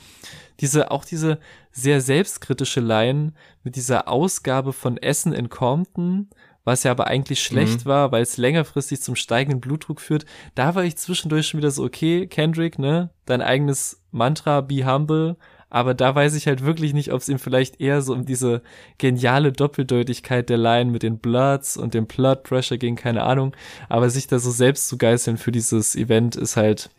diese, 0.59 0.91
auch 0.91 1.03
diese 1.03 1.39
sehr 1.71 2.01
selbstkritische 2.01 2.79
Line 2.79 3.33
mit 3.63 3.75
dieser 3.75 4.07
Ausgabe 4.07 4.73
von 4.73 4.97
Essen 4.97 5.33
in 5.33 5.49
Compton, 5.49 6.29
was 6.63 6.83
ja 6.83 6.91
aber 6.91 7.07
eigentlich 7.07 7.41
schlecht 7.41 7.85
mhm. 7.85 7.89
war, 7.89 8.11
weil 8.11 8.21
es 8.21 8.37
längerfristig 8.37 9.01
zum 9.01 9.15
steigenden 9.15 9.61
Blutdruck 9.61 10.01
führt. 10.01 10.25
Da 10.55 10.75
war 10.75 10.83
ich 10.83 10.97
zwischendurch 10.97 11.47
schon 11.47 11.59
wieder 11.59 11.71
so, 11.71 11.83
okay, 11.83 12.27
Kendrick, 12.27 12.79
ne, 12.79 13.09
dein 13.25 13.41
eigenes 13.41 14.01
Mantra, 14.11 14.61
be 14.61 14.85
humble, 14.85 15.37
aber 15.69 15.93
da 15.93 16.13
weiß 16.13 16.35
ich 16.35 16.47
halt 16.47 16.65
wirklich 16.65 16.93
nicht, 16.93 17.13
ob 17.13 17.21
es 17.21 17.29
ihm 17.29 17.39
vielleicht 17.39 17.79
eher 17.79 18.01
so 18.01 18.13
um 18.13 18.25
diese 18.25 18.61
geniale 18.97 19.53
Doppeldeutigkeit 19.53 20.49
der 20.49 20.57
Line 20.57 20.91
mit 20.91 21.01
den 21.01 21.17
Bloods 21.17 21.77
und 21.77 21.93
dem 21.93 22.07
Blood 22.07 22.43
Pressure 22.43 22.77
ging, 22.77 22.97
keine 22.97 23.23
Ahnung, 23.23 23.55
aber 23.87 24.09
sich 24.09 24.27
da 24.27 24.37
so 24.37 24.51
selbst 24.51 24.89
zu 24.89 24.97
geißeln 24.97 25.37
für 25.37 25.53
dieses 25.53 25.95
Event 25.95 26.35
ist 26.35 26.57
halt, 26.57 26.89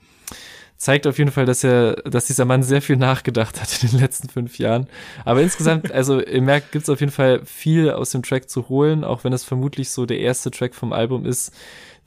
zeigt 0.83 1.07
auf 1.07 1.19
jeden 1.19 1.31
Fall, 1.31 1.47
dass 1.47 1.63
er, 1.63 1.95
dass 2.03 2.27
dieser 2.27 2.45
Mann 2.45 2.65
sehr 2.65 2.83
viel 2.83 2.97
nachgedacht 2.97 3.61
hat 3.61 3.85
in 3.85 3.91
den 3.91 4.01
letzten 4.01 4.29
fünf 4.29 4.59
Jahren. 4.59 4.89
Aber 5.25 5.41
insgesamt, 5.41 5.93
also 5.93 6.21
ihr 6.21 6.43
merkt, 6.43 6.73
gibt 6.73 6.83
es 6.83 6.89
auf 6.89 6.99
jeden 6.99 7.13
Fall 7.13 7.41
viel 7.45 7.89
aus 7.91 8.11
dem 8.11 8.25
Track 8.25 8.51
zu 8.51 8.69
holen, 8.69 9.05
auch 9.05 9.23
wenn 9.23 9.33
es 9.33 9.45
vermutlich 9.45 9.91
so 9.91 10.07
der 10.07 10.19
erste 10.19 10.51
Track 10.51 10.75
vom 10.75 10.93
Album 10.93 11.25
ist, 11.25 11.55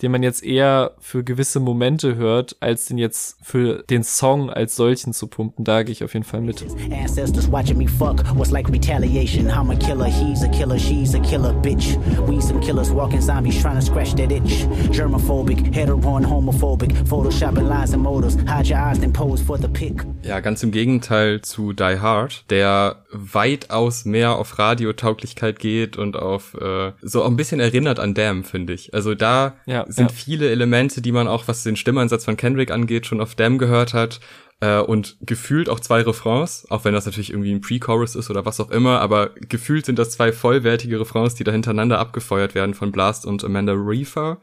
den 0.02 0.12
man 0.12 0.24
jetzt 0.24 0.44
eher 0.44 0.92
für 1.00 1.24
gewisse 1.24 1.60
Momente 1.60 2.16
hört, 2.16 2.58
als 2.60 2.86
den 2.86 2.98
jetzt 2.98 3.38
für 3.44 3.84
den 3.90 4.04
Song 4.04 4.50
als 4.50 4.76
solchen 4.76 5.14
zu 5.14 5.28
pumpen. 5.28 5.64
Da 5.64 5.84
gehe 5.84 5.94
ich 5.94 6.04
auf 6.04 6.14
jeden 6.14 6.26
Fall 6.26 6.42
mit. 6.42 6.66
Ancestors 6.92 7.50
watching 7.52 7.78
me 7.78 7.88
fuck, 7.88 8.24
what's 8.36 8.52
like 8.52 8.70
retaliation? 8.70 9.48
I'm 9.48 9.72
a 9.72 9.76
killer, 9.76 10.08
he's 10.08 10.44
a 10.44 10.50
killer, 10.50 10.78
she's 10.78 11.16
a 11.16 11.20
killer 11.20 11.54
bitch. 11.62 11.98
We 12.28 12.42
some 12.42 12.60
killers 12.60 12.92
walking 12.92 13.22
zombies 13.22 13.62
trying 13.62 13.80
to 13.80 13.86
scratch 13.86 14.16
that 14.16 14.32
itch. 14.32 14.66
Germophobic, 14.92 15.74
hetero 15.74 16.18
and 16.18 16.26
homophobic, 16.26 16.92
photoshopping 17.08 17.68
lies 17.68 17.94
and 17.94 18.04
motives. 18.04 18.36
Hide 18.48 18.68
your 18.68 18.80
eyes, 18.80 19.00
then 19.00 19.14
pose 19.14 19.42
for 19.42 19.58
the 19.58 19.70
pick. 19.70 20.06
Ja, 20.24 20.40
ganz 20.40 20.64
im 20.64 20.72
Gegenteil 20.72 21.42
zu 21.42 21.74
Die 21.74 22.00
Hard, 22.00 22.46
der 22.50 23.04
weitaus 23.12 24.06
mehr 24.06 24.38
auf 24.38 24.60
Radiotauglichkeit 24.60 25.60
geht 25.60 25.98
und 25.98 26.18
auf 26.18 26.56
äh, 26.56 26.92
so 27.02 27.24
ein 27.24 27.36
bisschen 27.38 27.60
erinnert 27.60 28.00
an 28.00 28.14
Damn, 28.14 28.44
finde 28.44 28.74
ich. 28.74 28.94
Also 28.94 29.16
da 29.16 29.56
ja 29.66 29.85
sind 29.88 30.12
ja. 30.12 30.16
viele 30.16 30.50
Elemente, 30.50 31.02
die 31.02 31.12
man 31.12 31.28
auch, 31.28 31.48
was 31.48 31.64
den 31.64 31.76
Stimmansatz 31.76 32.26
von 32.26 32.38
Kendrick 32.38 32.72
angeht, 32.72 33.06
schon 33.06 33.22
auf 33.22 33.36
Damn 33.36 33.58
gehört 33.58 33.94
hat. 33.94 34.20
Äh, 34.62 34.80
und 34.80 35.18
gefühlt 35.22 35.70
auch 35.70 35.82
zwei 35.82 36.02
Refrains, 36.02 36.66
auch 36.70 36.86
wenn 36.86 36.94
das 36.94 37.06
natürlich 37.06 37.32
irgendwie 37.32 37.52
ein 37.52 37.62
Pre-Chorus 37.62 38.16
ist 38.16 38.30
oder 38.30 38.46
was 38.46 38.62
auch 38.62 38.72
immer, 38.72 39.02
aber 39.02 39.32
gefühlt 39.36 39.86
sind 39.86 40.00
das 40.00 40.12
zwei 40.12 40.32
vollwertige 40.32 41.00
Refrains, 41.00 41.36
die 41.36 41.44
da 41.44 41.52
hintereinander 41.52 42.00
abgefeuert 42.00 42.56
werden 42.56 42.74
von 42.74 42.94
Blast 42.94 43.26
und 43.26 43.44
Amanda 43.44 43.74
Reefer 43.74 44.40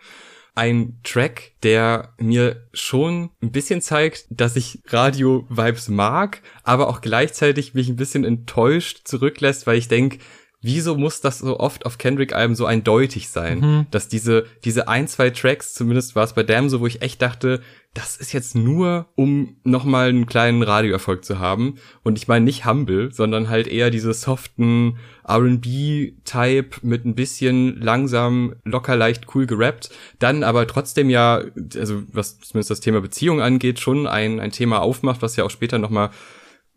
ein 0.55 1.01
Track, 1.03 1.53
der 1.63 2.13
mir 2.19 2.69
schon 2.75 3.31
ein 3.43 3.53
bisschen 3.53 3.81
zeigt, 3.81 4.27
dass 4.29 4.57
ich 4.57 4.83
Radio-Vibes 4.87 5.89
mag, 5.89 6.43
aber 6.63 6.89
auch 6.89 7.01
gleichzeitig 7.01 7.75
mich 7.75 7.89
ein 7.89 7.97
bisschen 7.97 8.25
enttäuscht 8.25 9.03
zurücklässt, 9.05 9.67
weil 9.67 9.79
ich 9.79 9.89
denke, 9.89 10.19
wieso 10.63 10.97
muss 10.97 11.21
das 11.21 11.41
so 11.41 11.59
oft 11.61 11.85
auf 11.85 11.99
Kendrick-Alben 11.99 12.55
so 12.55 12.65
eindeutig 12.65 13.29
sein? 13.29 13.61
Mhm. 13.61 13.87
Dass 13.91 14.09
diese, 14.09 14.47
diese 14.65 14.89
ein, 14.89 15.09
zwei 15.09 15.31
Tracks, 15.31 15.75
zumindest 15.75 16.15
war 16.15 16.25
es 16.25 16.33
bei 16.33 16.45
Damn 16.45 16.71
so, 16.71 16.81
wo 16.81 16.87
ich 16.87 17.03
echt 17.03 17.21
dachte, 17.21 17.61
das 17.95 18.17
ist 18.17 18.33
jetzt 18.33 18.55
nur, 18.55 19.07
um 19.17 19.57
nochmal 19.65 20.09
einen 20.09 20.25
kleinen 20.25 20.63
Radioerfolg 20.63 21.25
zu 21.25 21.41
haben. 21.41 21.75
Und 22.03 22.17
ich 22.17 22.27
meine 22.27 22.45
nicht 22.45 22.65
Humble, 22.65 23.13
sondern 23.13 23.51
halt 23.51 23.67
eher 23.67 23.91
diese 23.91 24.15
soften 24.15 24.97
R&B-Type 25.29 26.79
mit 26.83 27.05
ein 27.05 27.15
bisschen 27.15 27.83
langsam, 27.83 28.55
locker, 28.65 28.97
leicht, 28.97 29.35
cool 29.35 29.47
gerappt. 29.47 29.91
Dann 30.19 30.43
aber 30.43 30.67
trotzdem 30.67 31.11
ja, 31.11 31.43
also 31.77 32.03
was 32.11 32.41
zumindest 32.41 32.71
das 32.71 32.81
Thema 32.81 33.03
Beziehung 33.03 33.43
angeht, 33.43 33.79
schon 33.79 34.07
ein, 34.07 34.41
ein 34.41 34.53
Thema 34.53 34.81
aufmacht, 34.81 35.21
was 35.21 35.37
ja 35.37 35.45
auch 35.45 35.51
später 35.51 35.79
nochmal 35.79 36.11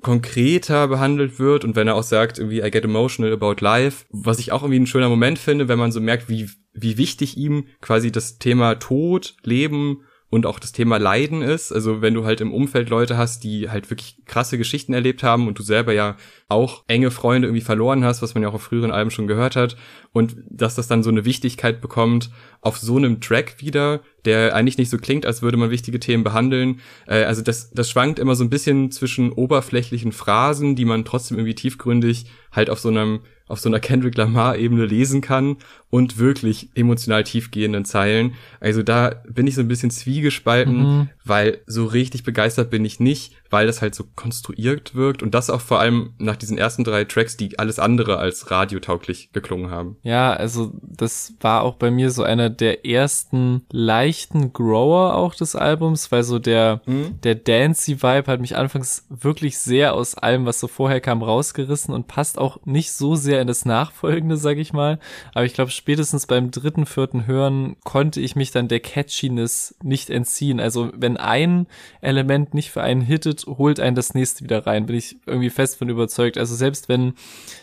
konkreter 0.06 0.88
behandelt 0.88 1.40
wird 1.40 1.66
und 1.66 1.76
wenn 1.76 1.88
er 1.88 1.96
auch 1.96 2.04
sagt, 2.04 2.38
irgendwie, 2.38 2.60
I 2.60 2.70
get 2.70 2.84
emotional 2.84 3.34
about 3.34 3.56
life, 3.60 4.06
was 4.12 4.38
ich 4.38 4.52
auch 4.52 4.62
irgendwie 4.62 4.82
ein 4.82 4.86
schöner 4.86 5.10
Moment 5.10 5.40
finde, 5.40 5.68
wenn 5.68 5.80
man 5.80 5.92
so 5.92 6.00
merkt, 6.00 6.30
wie, 6.30 6.48
wie 6.74 7.00
wichtig 7.00 7.38
ihm 7.38 7.66
quasi 7.82 8.12
das 8.12 8.38
Thema 8.38 8.76
Tod, 8.76 9.36
Leben 9.42 10.04
und 10.36 10.46
auch 10.46 10.60
das 10.60 10.74
Thema 10.74 10.98
Leiden 10.98 11.42
ist. 11.42 11.72
Also 11.72 12.02
wenn 12.02 12.14
du 12.14 12.26
halt 12.26 12.42
im 12.42 12.54
Umfeld 12.54 12.90
Leute 12.90 13.18
hast, 13.18 13.46
die 13.46 13.70
halt 13.70 13.90
wirklich 13.90 14.18
krasse 14.26 14.58
Geschichten 14.58 14.94
erlebt 14.94 15.24
haben 15.24 15.48
und 15.48 15.58
du 15.58 15.64
selber 15.64 15.94
ja 15.94 16.18
auch 16.50 16.84
enge 16.88 17.10
Freunde 17.10 17.48
irgendwie 17.48 17.64
verloren 17.64 18.04
hast, 18.04 18.22
was 18.22 18.34
man 18.34 18.44
ja 18.44 18.50
auch 18.50 18.54
auf 18.54 18.64
früheren 18.64 18.92
Alben 18.92 19.12
schon 19.12 19.28
gehört 19.28 19.56
hat 19.56 19.78
und 20.12 20.36
dass 20.50 20.76
das 20.76 20.88
dann 20.88 21.04
so 21.04 21.10
eine 21.10 21.24
Wichtigkeit 21.24 21.80
bekommt 21.80 22.32
auf 22.60 22.78
so 22.78 22.98
einem 22.98 23.22
Track 23.22 23.62
wieder, 23.62 24.02
der 24.26 24.54
eigentlich 24.54 24.78
nicht 24.78 24.90
so 24.90 24.98
klingt, 24.98 25.26
als 25.26 25.42
würde 25.42 25.56
man 25.56 25.72
wichtige 25.72 26.02
Themen 26.02 26.26
behandeln. 26.26 26.82
Äh, 27.08 27.24
also 27.24 27.42
das, 27.42 27.72
das 27.72 27.90
schwankt 27.90 28.20
immer 28.20 28.36
so 28.36 28.44
ein 28.44 28.50
bisschen 28.50 28.92
zwischen 28.92 29.32
oberflächlichen 29.32 30.12
Phrasen, 30.12 30.76
die 30.76 30.86
man 30.86 31.06
trotzdem 31.06 31.38
irgendwie 31.38 31.56
tiefgründig 31.56 32.26
halt 32.52 32.70
auf 32.70 32.80
so 32.80 32.90
einem 32.90 33.22
auf 33.48 33.60
so 33.60 33.70
einer 33.70 33.80
Kendrick 33.80 34.18
Lamar-Ebene 34.18 34.86
lesen 34.86 35.22
kann 35.22 35.58
und 35.96 36.18
wirklich 36.18 36.68
emotional 36.76 37.24
tiefgehenden 37.24 37.86
Zeilen. 37.86 38.34
Also 38.60 38.84
da 38.84 39.16
bin 39.30 39.48
ich 39.48 39.56
so 39.56 39.62
ein 39.62 39.70
bisschen 39.70 39.92
zwiegespalten, 39.92 40.78
mhm. 40.78 41.10
weil 41.24 41.60
so 41.68 41.86
richtig 41.86 42.24
begeistert 42.24 42.70
bin 42.70 42.84
ich 42.84 43.00
nicht, 43.00 43.32
weil 43.50 43.66
das 43.66 43.82
halt 43.82 43.96
so 43.96 44.04
konstruiert 44.18 44.94
wirkt 44.94 45.24
und 45.24 45.34
das 45.34 45.50
auch 45.50 45.62
vor 45.62 45.80
allem 45.80 46.14
nach 46.18 46.36
diesen 46.36 46.58
ersten 46.58 46.84
drei 46.84 47.06
Tracks, 47.06 47.38
die 47.38 47.58
alles 47.60 47.80
andere 47.80 48.18
als 48.18 48.52
radiotauglich 48.52 49.32
geklungen 49.32 49.72
haben. 49.72 49.96
Ja, 50.04 50.34
also 50.34 50.74
das 50.82 51.36
war 51.40 51.62
auch 51.62 51.76
bei 51.76 51.92
mir 51.92 52.12
so 52.12 52.24
einer 52.24 52.50
der 52.50 52.86
ersten 52.86 53.62
leichten 53.72 54.52
Grower 54.52 55.16
auch 55.16 55.34
des 55.34 55.56
Albums, 55.56 56.12
weil 56.12 56.24
so 56.24 56.40
der, 56.40 56.82
mhm. 56.86 57.22
der 57.22 57.36
Dancy-Vibe 57.36 58.30
hat 58.30 58.42
mich 58.42 58.58
anfangs 58.58 59.06
wirklich 59.08 59.58
sehr 59.60 59.94
aus 59.94 60.16
allem, 60.16 60.46
was 60.46 60.60
so 60.60 60.68
vorher 60.68 61.00
kam, 61.00 61.24
rausgerissen 61.24 61.94
und 61.94 62.08
passt 62.08 62.38
auch 62.38 62.60
nicht 62.66 62.92
so 62.92 63.16
sehr 63.16 63.40
in 63.40 63.48
das 63.48 63.64
Nachfolgende, 63.64 64.36
sag 64.36 64.58
ich 64.58 64.74
mal. 64.74 65.00
Aber 65.34 65.46
ich 65.46 65.54
glaube, 65.54 65.72
spätestens 65.86 66.26
beim 66.26 66.50
dritten, 66.50 66.88
vierten 66.88 67.28
Hören 67.28 67.76
konnte 67.84 68.20
ich 68.20 68.36
mich 68.36 68.50
dann 68.50 68.68
der 68.68 68.80
Catchiness 68.80 69.76
nicht 69.84 70.10
entziehen. 70.10 70.60
Also 70.60 70.92
wenn 70.96 71.16
ein 71.16 71.68
Element 72.02 72.56
nicht 72.56 72.72
für 72.72 72.82
einen 72.82 73.02
hittet, 73.02 73.46
holt 73.46 73.80
einen 73.80 73.96
das 73.96 74.16
nächste 74.16 74.44
wieder 74.44 74.66
rein, 74.66 74.88
bin 74.88 74.96
ich 74.96 75.18
irgendwie 75.28 75.52
fest 75.52 75.78
von 75.78 75.88
überzeugt. 75.90 76.40
Also 76.40 76.56
selbst 76.56 76.90
wenn 76.90 77.14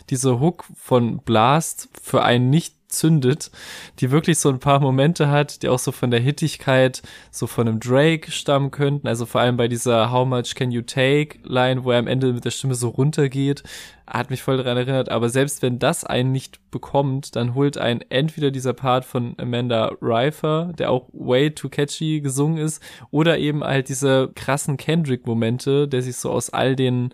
diese 0.09 0.39
Hook 0.39 0.63
von 0.73 1.17
Blast 1.17 1.89
für 2.01 2.23
einen 2.23 2.49
nicht 2.49 2.75
zündet, 2.93 3.51
die 3.99 4.11
wirklich 4.11 4.39
so 4.39 4.49
ein 4.49 4.59
paar 4.59 4.79
Momente 4.79 5.29
hat, 5.29 5.63
die 5.63 5.69
auch 5.69 5.79
so 5.79 5.91
von 5.91 6.11
der 6.11 6.19
Hittigkeit 6.19 7.01
so 7.31 7.47
von 7.47 7.67
einem 7.67 7.79
Drake 7.79 8.31
stammen 8.31 8.71
könnten, 8.71 9.07
also 9.07 9.25
vor 9.25 9.41
allem 9.41 9.57
bei 9.57 9.67
dieser 9.67 10.11
How 10.11 10.27
much 10.27 10.55
can 10.55 10.71
you 10.71 10.81
take 10.81 11.39
Line, 11.43 11.83
wo 11.83 11.91
er 11.91 11.99
am 11.99 12.07
Ende 12.07 12.31
mit 12.33 12.45
der 12.45 12.51
Stimme 12.51 12.75
so 12.75 12.89
runtergeht, 12.89 13.63
hat 14.05 14.29
mich 14.29 14.43
voll 14.43 14.57
daran 14.57 14.77
erinnert, 14.77 15.09
aber 15.09 15.29
selbst 15.29 15.61
wenn 15.61 15.79
das 15.79 16.03
einen 16.03 16.31
nicht 16.31 16.59
bekommt, 16.71 17.35
dann 17.35 17.55
holt 17.55 17.77
ein 17.77 18.01
entweder 18.09 18.51
dieser 18.51 18.73
Part 18.73 19.05
von 19.05 19.35
Amanda 19.37 19.95
Reifer, 20.01 20.73
der 20.77 20.91
auch 20.91 21.07
way 21.13 21.51
too 21.51 21.69
catchy 21.69 22.21
gesungen 22.21 22.57
ist, 22.57 22.83
oder 23.11 23.37
eben 23.37 23.63
halt 23.63 23.89
diese 23.89 24.31
krassen 24.35 24.77
Kendrick-Momente, 24.77 25.87
der 25.87 26.01
sich 26.01 26.17
so 26.17 26.31
aus 26.31 26.49
all 26.49 26.75
den 26.75 27.13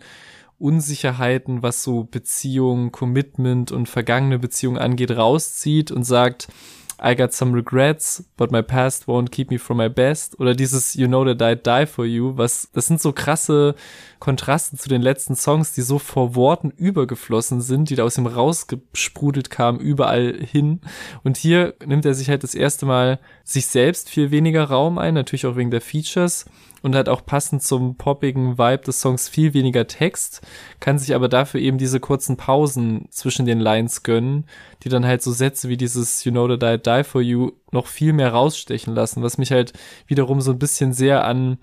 Unsicherheiten, 0.60 1.62
was 1.62 1.82
so 1.82 2.04
Beziehung, 2.04 2.92
Commitment 2.92 3.72
und 3.72 3.88
vergangene 3.88 4.38
Beziehungen 4.38 4.78
angeht, 4.78 5.10
rauszieht 5.10 5.90
und 5.90 6.04
sagt, 6.04 6.48
I 7.02 7.16
got 7.16 7.32
some 7.32 7.54
regrets, 7.54 8.24
but 8.36 8.52
my 8.52 8.62
past 8.62 9.06
won't 9.08 9.30
keep 9.30 9.50
me 9.50 9.58
from 9.58 9.78
my 9.78 9.88
best. 9.88 10.38
Oder 10.38 10.54
dieses 10.54 10.94
You 10.94 11.06
know 11.06 11.24
that 11.24 11.40
I'd 11.40 11.66
die 11.66 11.86
for 11.86 12.04
you, 12.04 12.36
was, 12.36 12.68
das 12.74 12.86
sind 12.86 13.00
so 13.00 13.12
krasse 13.12 13.74
Kontraste 14.18 14.76
zu 14.76 14.90
den 14.90 15.00
letzten 15.00 15.34
Songs, 15.34 15.72
die 15.72 15.80
so 15.80 15.98
vor 15.98 16.34
Worten 16.34 16.70
übergeflossen 16.70 17.62
sind, 17.62 17.88
die 17.88 17.96
da 17.96 18.04
aus 18.04 18.18
ihm 18.18 18.26
rausgesprudelt 18.26 19.48
kamen, 19.48 19.80
überall 19.80 20.34
hin. 20.34 20.82
Und 21.24 21.38
hier 21.38 21.74
nimmt 21.84 22.04
er 22.04 22.14
sich 22.14 22.28
halt 22.28 22.42
das 22.42 22.54
erste 22.54 22.84
Mal 22.84 23.18
sich 23.44 23.66
selbst 23.66 24.10
viel 24.10 24.30
weniger 24.30 24.64
Raum 24.64 24.98
ein, 24.98 25.14
natürlich 25.14 25.46
auch 25.46 25.56
wegen 25.56 25.70
der 25.70 25.80
Features 25.80 26.44
und 26.82 26.94
hat 26.94 27.08
auch 27.08 27.24
passend 27.24 27.62
zum 27.62 27.96
poppigen 27.96 28.58
Vibe 28.58 28.84
des 28.84 29.00
Songs 29.00 29.28
viel 29.28 29.54
weniger 29.54 29.86
Text, 29.86 30.42
kann 30.80 30.98
sich 30.98 31.14
aber 31.14 31.28
dafür 31.28 31.60
eben 31.60 31.78
diese 31.78 32.00
kurzen 32.00 32.36
Pausen 32.36 33.06
zwischen 33.10 33.46
den 33.46 33.60
Lines 33.60 34.02
gönnen, 34.02 34.46
die 34.82 34.88
dann 34.88 35.06
halt 35.06 35.22
so 35.22 35.30
Sätze 35.32 35.68
wie 35.68 35.76
dieses 35.76 36.24
You 36.24 36.32
know 36.32 36.56
that 36.56 36.62
I 36.62 36.82
die 36.82 37.04
for 37.04 37.20
you 37.20 37.52
noch 37.70 37.86
viel 37.86 38.12
mehr 38.12 38.32
rausstechen 38.32 38.92
lassen, 38.94 39.22
was 39.22 39.38
mich 39.38 39.52
halt 39.52 39.72
wiederum 40.06 40.40
so 40.40 40.50
ein 40.52 40.58
bisschen 40.58 40.92
sehr 40.92 41.24
an 41.24 41.58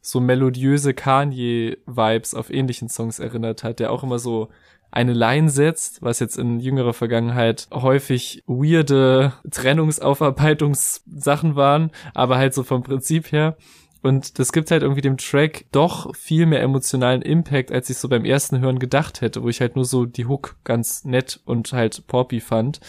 so 0.00 0.20
melodiöse 0.20 0.94
Kanye-Vibes 0.94 2.34
auf 2.34 2.50
ähnlichen 2.50 2.88
Songs 2.88 3.20
erinnert 3.20 3.62
hat, 3.62 3.78
der 3.78 3.92
auch 3.92 4.02
immer 4.02 4.18
so 4.18 4.48
eine 4.90 5.12
Line 5.14 5.48
setzt, 5.48 6.02
was 6.02 6.20
jetzt 6.20 6.36
in 6.36 6.60
jüngerer 6.60 6.92
Vergangenheit 6.92 7.66
häufig 7.72 8.42
weirde 8.46 9.32
Trennungsaufarbeitungssachen 9.50 11.56
waren, 11.56 11.90
aber 12.14 12.36
halt 12.36 12.52
so 12.52 12.62
vom 12.62 12.82
Prinzip 12.82 13.32
her 13.32 13.56
Und 14.02 14.38
das 14.38 14.52
gibt 14.52 14.70
halt 14.70 14.82
irgendwie 14.82 15.00
dem 15.00 15.16
Track 15.16 15.64
doch 15.72 16.14
viel 16.14 16.46
mehr 16.46 16.60
emotionalen 16.60 17.22
Impact, 17.22 17.70
als 17.70 17.88
ich 17.88 17.98
so 17.98 18.08
beim 18.08 18.24
ersten 18.24 18.60
Hören 18.60 18.78
gedacht 18.78 19.20
hätte, 19.20 19.42
wo 19.42 19.48
ich 19.48 19.60
halt 19.60 19.76
nur 19.76 19.84
so 19.84 20.06
die 20.06 20.26
Hook 20.26 20.56
ganz 20.64 21.04
nett 21.04 21.40
und 21.44 21.72
halt 21.72 22.06
poppy 22.08 22.40
fand. 22.40 22.80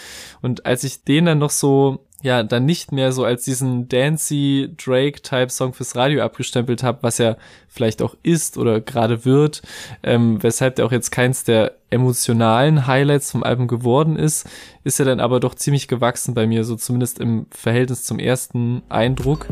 Und 0.42 0.66
als 0.66 0.84
ich 0.84 1.04
den 1.04 1.26
dann 1.26 1.40
noch 1.40 1.52
so 1.52 2.00
ja 2.24 2.42
dann 2.42 2.66
nicht 2.66 2.92
mehr 2.92 3.12
so 3.12 3.26
als 3.26 3.44
diesen 3.44 3.90
Dancy 3.90 4.74
Drake 4.78 5.22
Type 5.22 5.50
Song 5.50 5.74
fürs 5.74 5.96
Radio 5.96 6.24
abgestempelt 6.24 6.82
habe, 6.82 7.00
was 7.02 7.20
er 7.20 7.38
vielleicht 7.68 8.02
auch 8.02 8.16
ist 8.24 8.58
oder 8.58 8.82
gerade 8.82 9.26
wird, 9.26 9.62
ähm, 10.02 10.42
weshalb 10.42 10.78
der 10.78 10.86
auch 10.86 10.92
jetzt 10.92 11.12
keins 11.12 11.44
der 11.44 11.74
emotionalen 11.90 12.88
Highlights 12.88 13.32
vom 13.32 13.44
Album 13.44 13.68
geworden 13.68 14.16
ist, 14.16 14.50
ist 14.84 15.00
er 15.00 15.06
dann 15.06 15.20
aber 15.20 15.40
doch 15.40 15.54
ziemlich 15.54 15.88
gewachsen 15.88 16.34
bei 16.34 16.48
mir, 16.48 16.64
so 16.64 16.76
zumindest 16.76 17.20
im 17.20 17.46
Verhältnis 17.52 18.04
zum 18.04 18.20
ersten 18.20 18.82
Eindruck. 18.90 19.48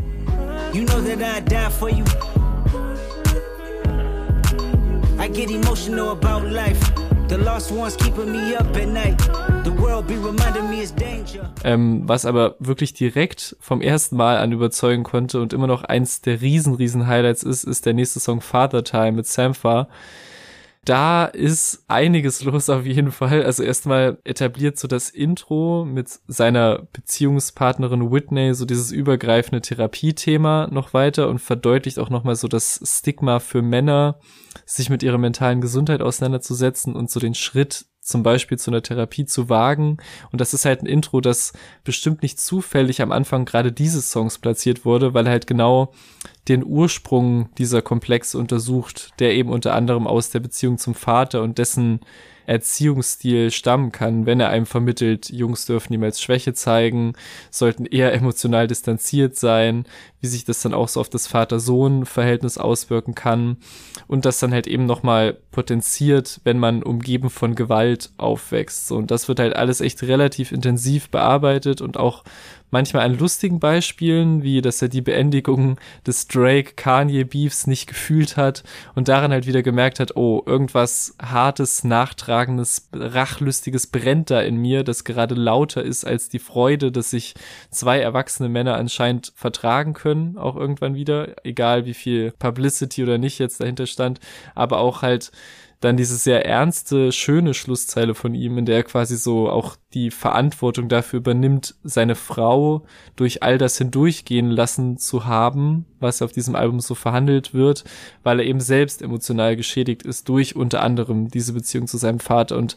You 0.72 0.84
know 0.86 1.02
that 1.02 1.20
I 1.22 1.40
die 1.40 1.68
for 1.68 1.90
you. 1.90 2.04
I 5.18 5.28
get 5.28 5.50
emotional 5.50 6.12
about 6.12 6.50
life. 6.50 6.80
The 7.28 7.36
lost 7.36 7.70
ones 7.70 7.94
keeping 7.94 8.32
me 8.32 8.54
up 8.56 8.74
at 8.74 8.88
night. 8.88 9.18
The 9.64 9.72
world 9.72 10.06
be 10.06 10.16
reminding 10.16 10.70
me 10.70 10.80
it's 10.80 10.90
danger. 10.94 11.50
Ähm, 11.62 12.08
was 12.08 12.24
aber 12.24 12.56
wirklich 12.58 12.94
direkt 12.94 13.54
vom 13.60 13.82
ersten 13.82 14.16
Mal 14.16 14.38
an 14.38 14.52
überzeugen 14.52 15.02
konnte 15.02 15.42
und 15.42 15.52
immer 15.52 15.66
noch 15.66 15.84
eins 15.84 16.22
der 16.22 16.40
riesen, 16.40 16.74
riesen 16.74 17.06
Highlights 17.06 17.42
ist, 17.42 17.64
ist 17.64 17.84
der 17.84 17.92
nächste 17.92 18.20
Song 18.20 18.40
Father 18.40 18.82
Time 18.82 19.12
mit 19.12 19.26
Sampha 19.26 19.88
da 20.84 21.26
ist 21.26 21.84
einiges 21.86 22.42
los 22.42 22.68
auf 22.68 22.84
jeden 22.84 23.12
Fall. 23.12 23.44
Also 23.44 23.62
erstmal 23.62 24.18
etabliert 24.24 24.78
so 24.78 24.88
das 24.88 25.10
Intro 25.10 25.84
mit 25.84 26.08
seiner 26.26 26.88
Beziehungspartnerin 26.92 28.10
Whitney 28.10 28.54
so 28.54 28.64
dieses 28.64 28.90
übergreifende 28.90 29.60
Therapiethema 29.60 30.68
noch 30.72 30.92
weiter 30.92 31.28
und 31.28 31.38
verdeutlicht 31.38 32.00
auch 32.00 32.10
nochmal 32.10 32.34
so 32.34 32.48
das 32.48 32.80
Stigma 32.84 33.38
für 33.38 33.62
Männer, 33.62 34.18
sich 34.66 34.90
mit 34.90 35.04
ihrer 35.04 35.18
mentalen 35.18 35.60
Gesundheit 35.60 36.02
auseinanderzusetzen 36.02 36.96
und 36.96 37.10
so 37.10 37.20
den 37.20 37.34
Schritt 37.34 37.86
zum 38.02 38.24
Beispiel 38.24 38.58
zu 38.58 38.70
einer 38.70 38.82
Therapie 38.82 39.24
zu 39.24 39.48
wagen. 39.48 39.98
Und 40.32 40.40
das 40.40 40.52
ist 40.52 40.64
halt 40.64 40.82
ein 40.82 40.86
Intro, 40.86 41.20
das 41.20 41.52
bestimmt 41.84 42.22
nicht 42.22 42.40
zufällig 42.40 43.00
am 43.00 43.12
Anfang 43.12 43.44
gerade 43.44 43.70
dieses 43.70 44.10
Songs 44.10 44.38
platziert 44.38 44.84
wurde, 44.84 45.14
weil 45.14 45.28
halt 45.28 45.46
genau 45.46 45.92
den 46.48 46.64
Ursprung 46.64 47.48
dieser 47.58 47.80
Komplexe 47.80 48.38
untersucht, 48.38 49.12
der 49.20 49.34
eben 49.34 49.50
unter 49.50 49.74
anderem 49.74 50.08
aus 50.08 50.30
der 50.30 50.40
Beziehung 50.40 50.78
zum 50.78 50.96
Vater 50.96 51.42
und 51.42 51.58
dessen 51.58 52.00
Erziehungsstil 52.46 53.50
stammen 53.50 53.92
kann, 53.92 54.26
wenn 54.26 54.40
er 54.40 54.48
einem 54.48 54.66
vermittelt, 54.66 55.30
Jungs 55.30 55.66
dürfen 55.66 55.92
niemals 55.92 56.20
Schwäche 56.20 56.54
zeigen, 56.54 57.14
sollten 57.50 57.86
eher 57.86 58.12
emotional 58.12 58.66
distanziert 58.66 59.36
sein, 59.36 59.84
wie 60.20 60.26
sich 60.26 60.44
das 60.44 60.62
dann 60.62 60.74
auch 60.74 60.88
so 60.88 61.00
auf 61.00 61.08
das 61.08 61.26
Vater-Sohn-Verhältnis 61.26 62.58
auswirken 62.58 63.14
kann 63.14 63.56
und 64.06 64.24
das 64.24 64.38
dann 64.38 64.52
halt 64.52 64.66
eben 64.66 64.86
nochmal 64.86 65.38
potenziert, 65.50 66.40
wenn 66.44 66.58
man 66.58 66.82
umgeben 66.82 67.30
von 67.30 67.54
Gewalt 67.54 68.10
aufwächst. 68.16 68.92
und 68.92 69.10
das 69.10 69.28
wird 69.28 69.40
halt 69.40 69.56
alles 69.56 69.80
echt 69.80 70.02
relativ 70.02 70.52
intensiv 70.52 71.10
bearbeitet 71.10 71.80
und 71.80 71.96
auch 71.96 72.24
manchmal 72.72 73.04
an 73.04 73.16
lustigen 73.16 73.60
Beispielen, 73.60 74.42
wie 74.42 74.60
dass 74.62 74.82
er 74.82 74.88
die 74.88 75.02
Beendigung 75.02 75.78
des 76.06 76.26
Drake-Kanye-Beefs 76.26 77.68
nicht 77.68 77.86
gefühlt 77.86 78.36
hat 78.36 78.64
und 78.94 79.08
daran 79.08 79.30
halt 79.30 79.46
wieder 79.46 79.62
gemerkt 79.62 80.00
hat, 80.00 80.16
oh, 80.16 80.42
irgendwas 80.44 81.14
hartes, 81.22 81.84
nachtragendes, 81.84 82.88
rachlustiges 82.92 83.86
brennt 83.86 84.30
da 84.30 84.40
in 84.40 84.56
mir, 84.56 84.82
das 84.82 85.04
gerade 85.04 85.34
lauter 85.34 85.84
ist 85.84 86.04
als 86.04 86.28
die 86.28 86.38
Freude, 86.38 86.90
dass 86.90 87.10
sich 87.10 87.34
zwei 87.70 88.00
erwachsene 88.00 88.48
Männer 88.48 88.76
anscheinend 88.76 89.32
vertragen 89.36 89.92
können, 89.92 90.38
auch 90.38 90.56
irgendwann 90.56 90.94
wieder, 90.94 91.36
egal 91.44 91.84
wie 91.84 91.94
viel 91.94 92.32
Publicity 92.32 93.02
oder 93.02 93.18
nicht 93.18 93.38
jetzt 93.38 93.60
dahinter 93.60 93.86
stand, 93.86 94.18
aber 94.54 94.78
auch 94.78 95.02
halt 95.02 95.30
dann 95.80 95.96
diese 95.96 96.16
sehr 96.16 96.46
ernste, 96.46 97.12
schöne 97.12 97.54
Schlusszeile 97.54 98.14
von 98.14 98.34
ihm, 98.34 98.56
in 98.56 98.64
der 98.64 98.76
er 98.76 98.82
quasi 98.84 99.16
so 99.16 99.50
auch 99.50 99.76
die 99.94 100.10
Verantwortung 100.10 100.88
dafür 100.88 101.18
übernimmt, 101.18 101.74
seine 101.84 102.14
Frau 102.14 102.84
durch 103.16 103.42
all 103.42 103.58
das 103.58 103.78
hindurchgehen 103.78 104.50
lassen 104.50 104.96
zu 104.98 105.24
haben, 105.24 105.86
was 106.00 106.22
auf 106.22 106.32
diesem 106.32 106.54
Album 106.54 106.80
so 106.80 106.94
verhandelt 106.94 107.54
wird, 107.54 107.84
weil 108.22 108.40
er 108.40 108.46
eben 108.46 108.60
selbst 108.60 109.02
emotional 109.02 109.56
geschädigt 109.56 110.02
ist 110.02 110.28
durch 110.28 110.56
unter 110.56 110.82
anderem 110.82 111.28
diese 111.28 111.52
Beziehung 111.52 111.86
zu 111.86 111.96
seinem 111.96 112.20
Vater 112.20 112.56
und 112.56 112.76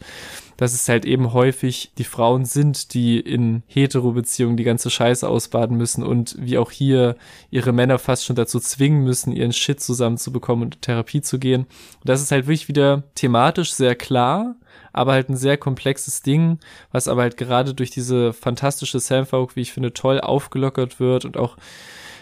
dass 0.57 0.73
es 0.73 0.87
halt 0.87 1.05
eben 1.05 1.33
häufig 1.33 1.91
die 1.97 2.03
Frauen 2.03 2.45
sind, 2.45 2.93
die 2.93 3.19
in 3.19 3.63
Hetero-Beziehungen 3.67 4.57
die 4.57 4.63
ganze 4.63 4.89
Scheiße 4.89 5.27
ausbaden 5.27 5.77
müssen 5.77 6.03
und 6.03 6.35
wie 6.39 6.57
auch 6.57 6.71
hier 6.71 7.15
ihre 7.49 7.73
Männer 7.73 7.99
fast 7.99 8.25
schon 8.25 8.35
dazu 8.35 8.59
zwingen 8.59 9.03
müssen, 9.03 9.33
ihren 9.33 9.53
Shit 9.53 9.81
zusammenzubekommen 9.81 10.65
und 10.65 10.81
Therapie 10.81 11.21
zu 11.21 11.39
gehen. 11.39 11.61
Und 11.63 12.09
das 12.09 12.21
ist 12.21 12.31
halt 12.31 12.45
wirklich 12.45 12.67
wieder 12.67 13.03
thematisch 13.15 13.73
sehr 13.73 13.95
klar, 13.95 14.55
aber 14.93 15.13
halt 15.13 15.29
ein 15.29 15.37
sehr 15.37 15.57
komplexes 15.57 16.21
Ding, 16.21 16.59
was 16.91 17.07
aber 17.07 17.23
halt 17.23 17.37
gerade 17.37 17.73
durch 17.73 17.91
diese 17.91 18.33
fantastische 18.33 18.99
Soundfolk, 18.99 19.55
wie 19.55 19.61
ich 19.61 19.73
finde, 19.73 19.93
toll 19.93 20.19
aufgelockert 20.19 20.99
wird 20.99 21.25
und 21.25 21.37
auch 21.37 21.57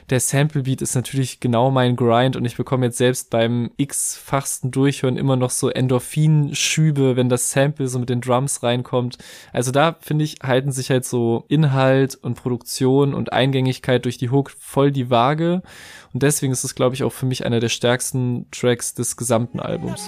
der 0.10 0.20
Sample 0.20 0.64
Beat 0.64 0.82
ist 0.82 0.96
natürlich 0.96 1.40
genau 1.40 1.72
mein 1.72 1.96
Grind 1.96 2.36
und 2.36 2.46
ich 2.46 2.58
bekomme 2.58 2.88
jetzt 2.88 2.98
selbst 2.98 3.30
beim 3.30 3.72
x-fachsten 3.78 4.72
Durchhören 4.72 5.18
immer 5.18 5.36
noch 5.36 5.50
so 5.50 5.70
Endorphinschübe, 5.70 7.16
wenn 7.16 7.30
das 7.30 7.52
Sample 7.52 7.88
so 7.88 8.00
mit 8.00 8.10
den 8.10 8.22
Drums 8.22 8.64
reinkommt. 8.64 9.18
Also 9.52 9.72
da 9.72 9.96
finde 10.02 10.26
ich, 10.26 10.38
halten 10.44 10.72
sich 10.72 10.90
halt 10.90 11.06
so 11.06 11.46
Inhalt 11.48 12.16
und 12.16 12.36
Produktion 12.36 13.14
und 13.14 13.32
Eingängigkeit 13.32 14.04
durch 14.06 14.18
die 14.18 14.30
Hook 14.30 14.52
voll 14.52 14.92
die 14.92 15.10
Waage 15.10 15.62
und 16.14 16.22
deswegen 16.22 16.54
ist 16.54 16.64
es, 16.64 16.76
glaube 16.76 16.96
ich, 16.96 17.04
auch 17.04 17.12
für 17.12 17.26
mich 17.26 17.46
einer 17.46 17.60
der 17.60 17.70
stärksten 17.70 18.46
Tracks 18.52 18.94
des 18.94 19.18
gesamten 19.18 19.60
Albums. 19.60 20.08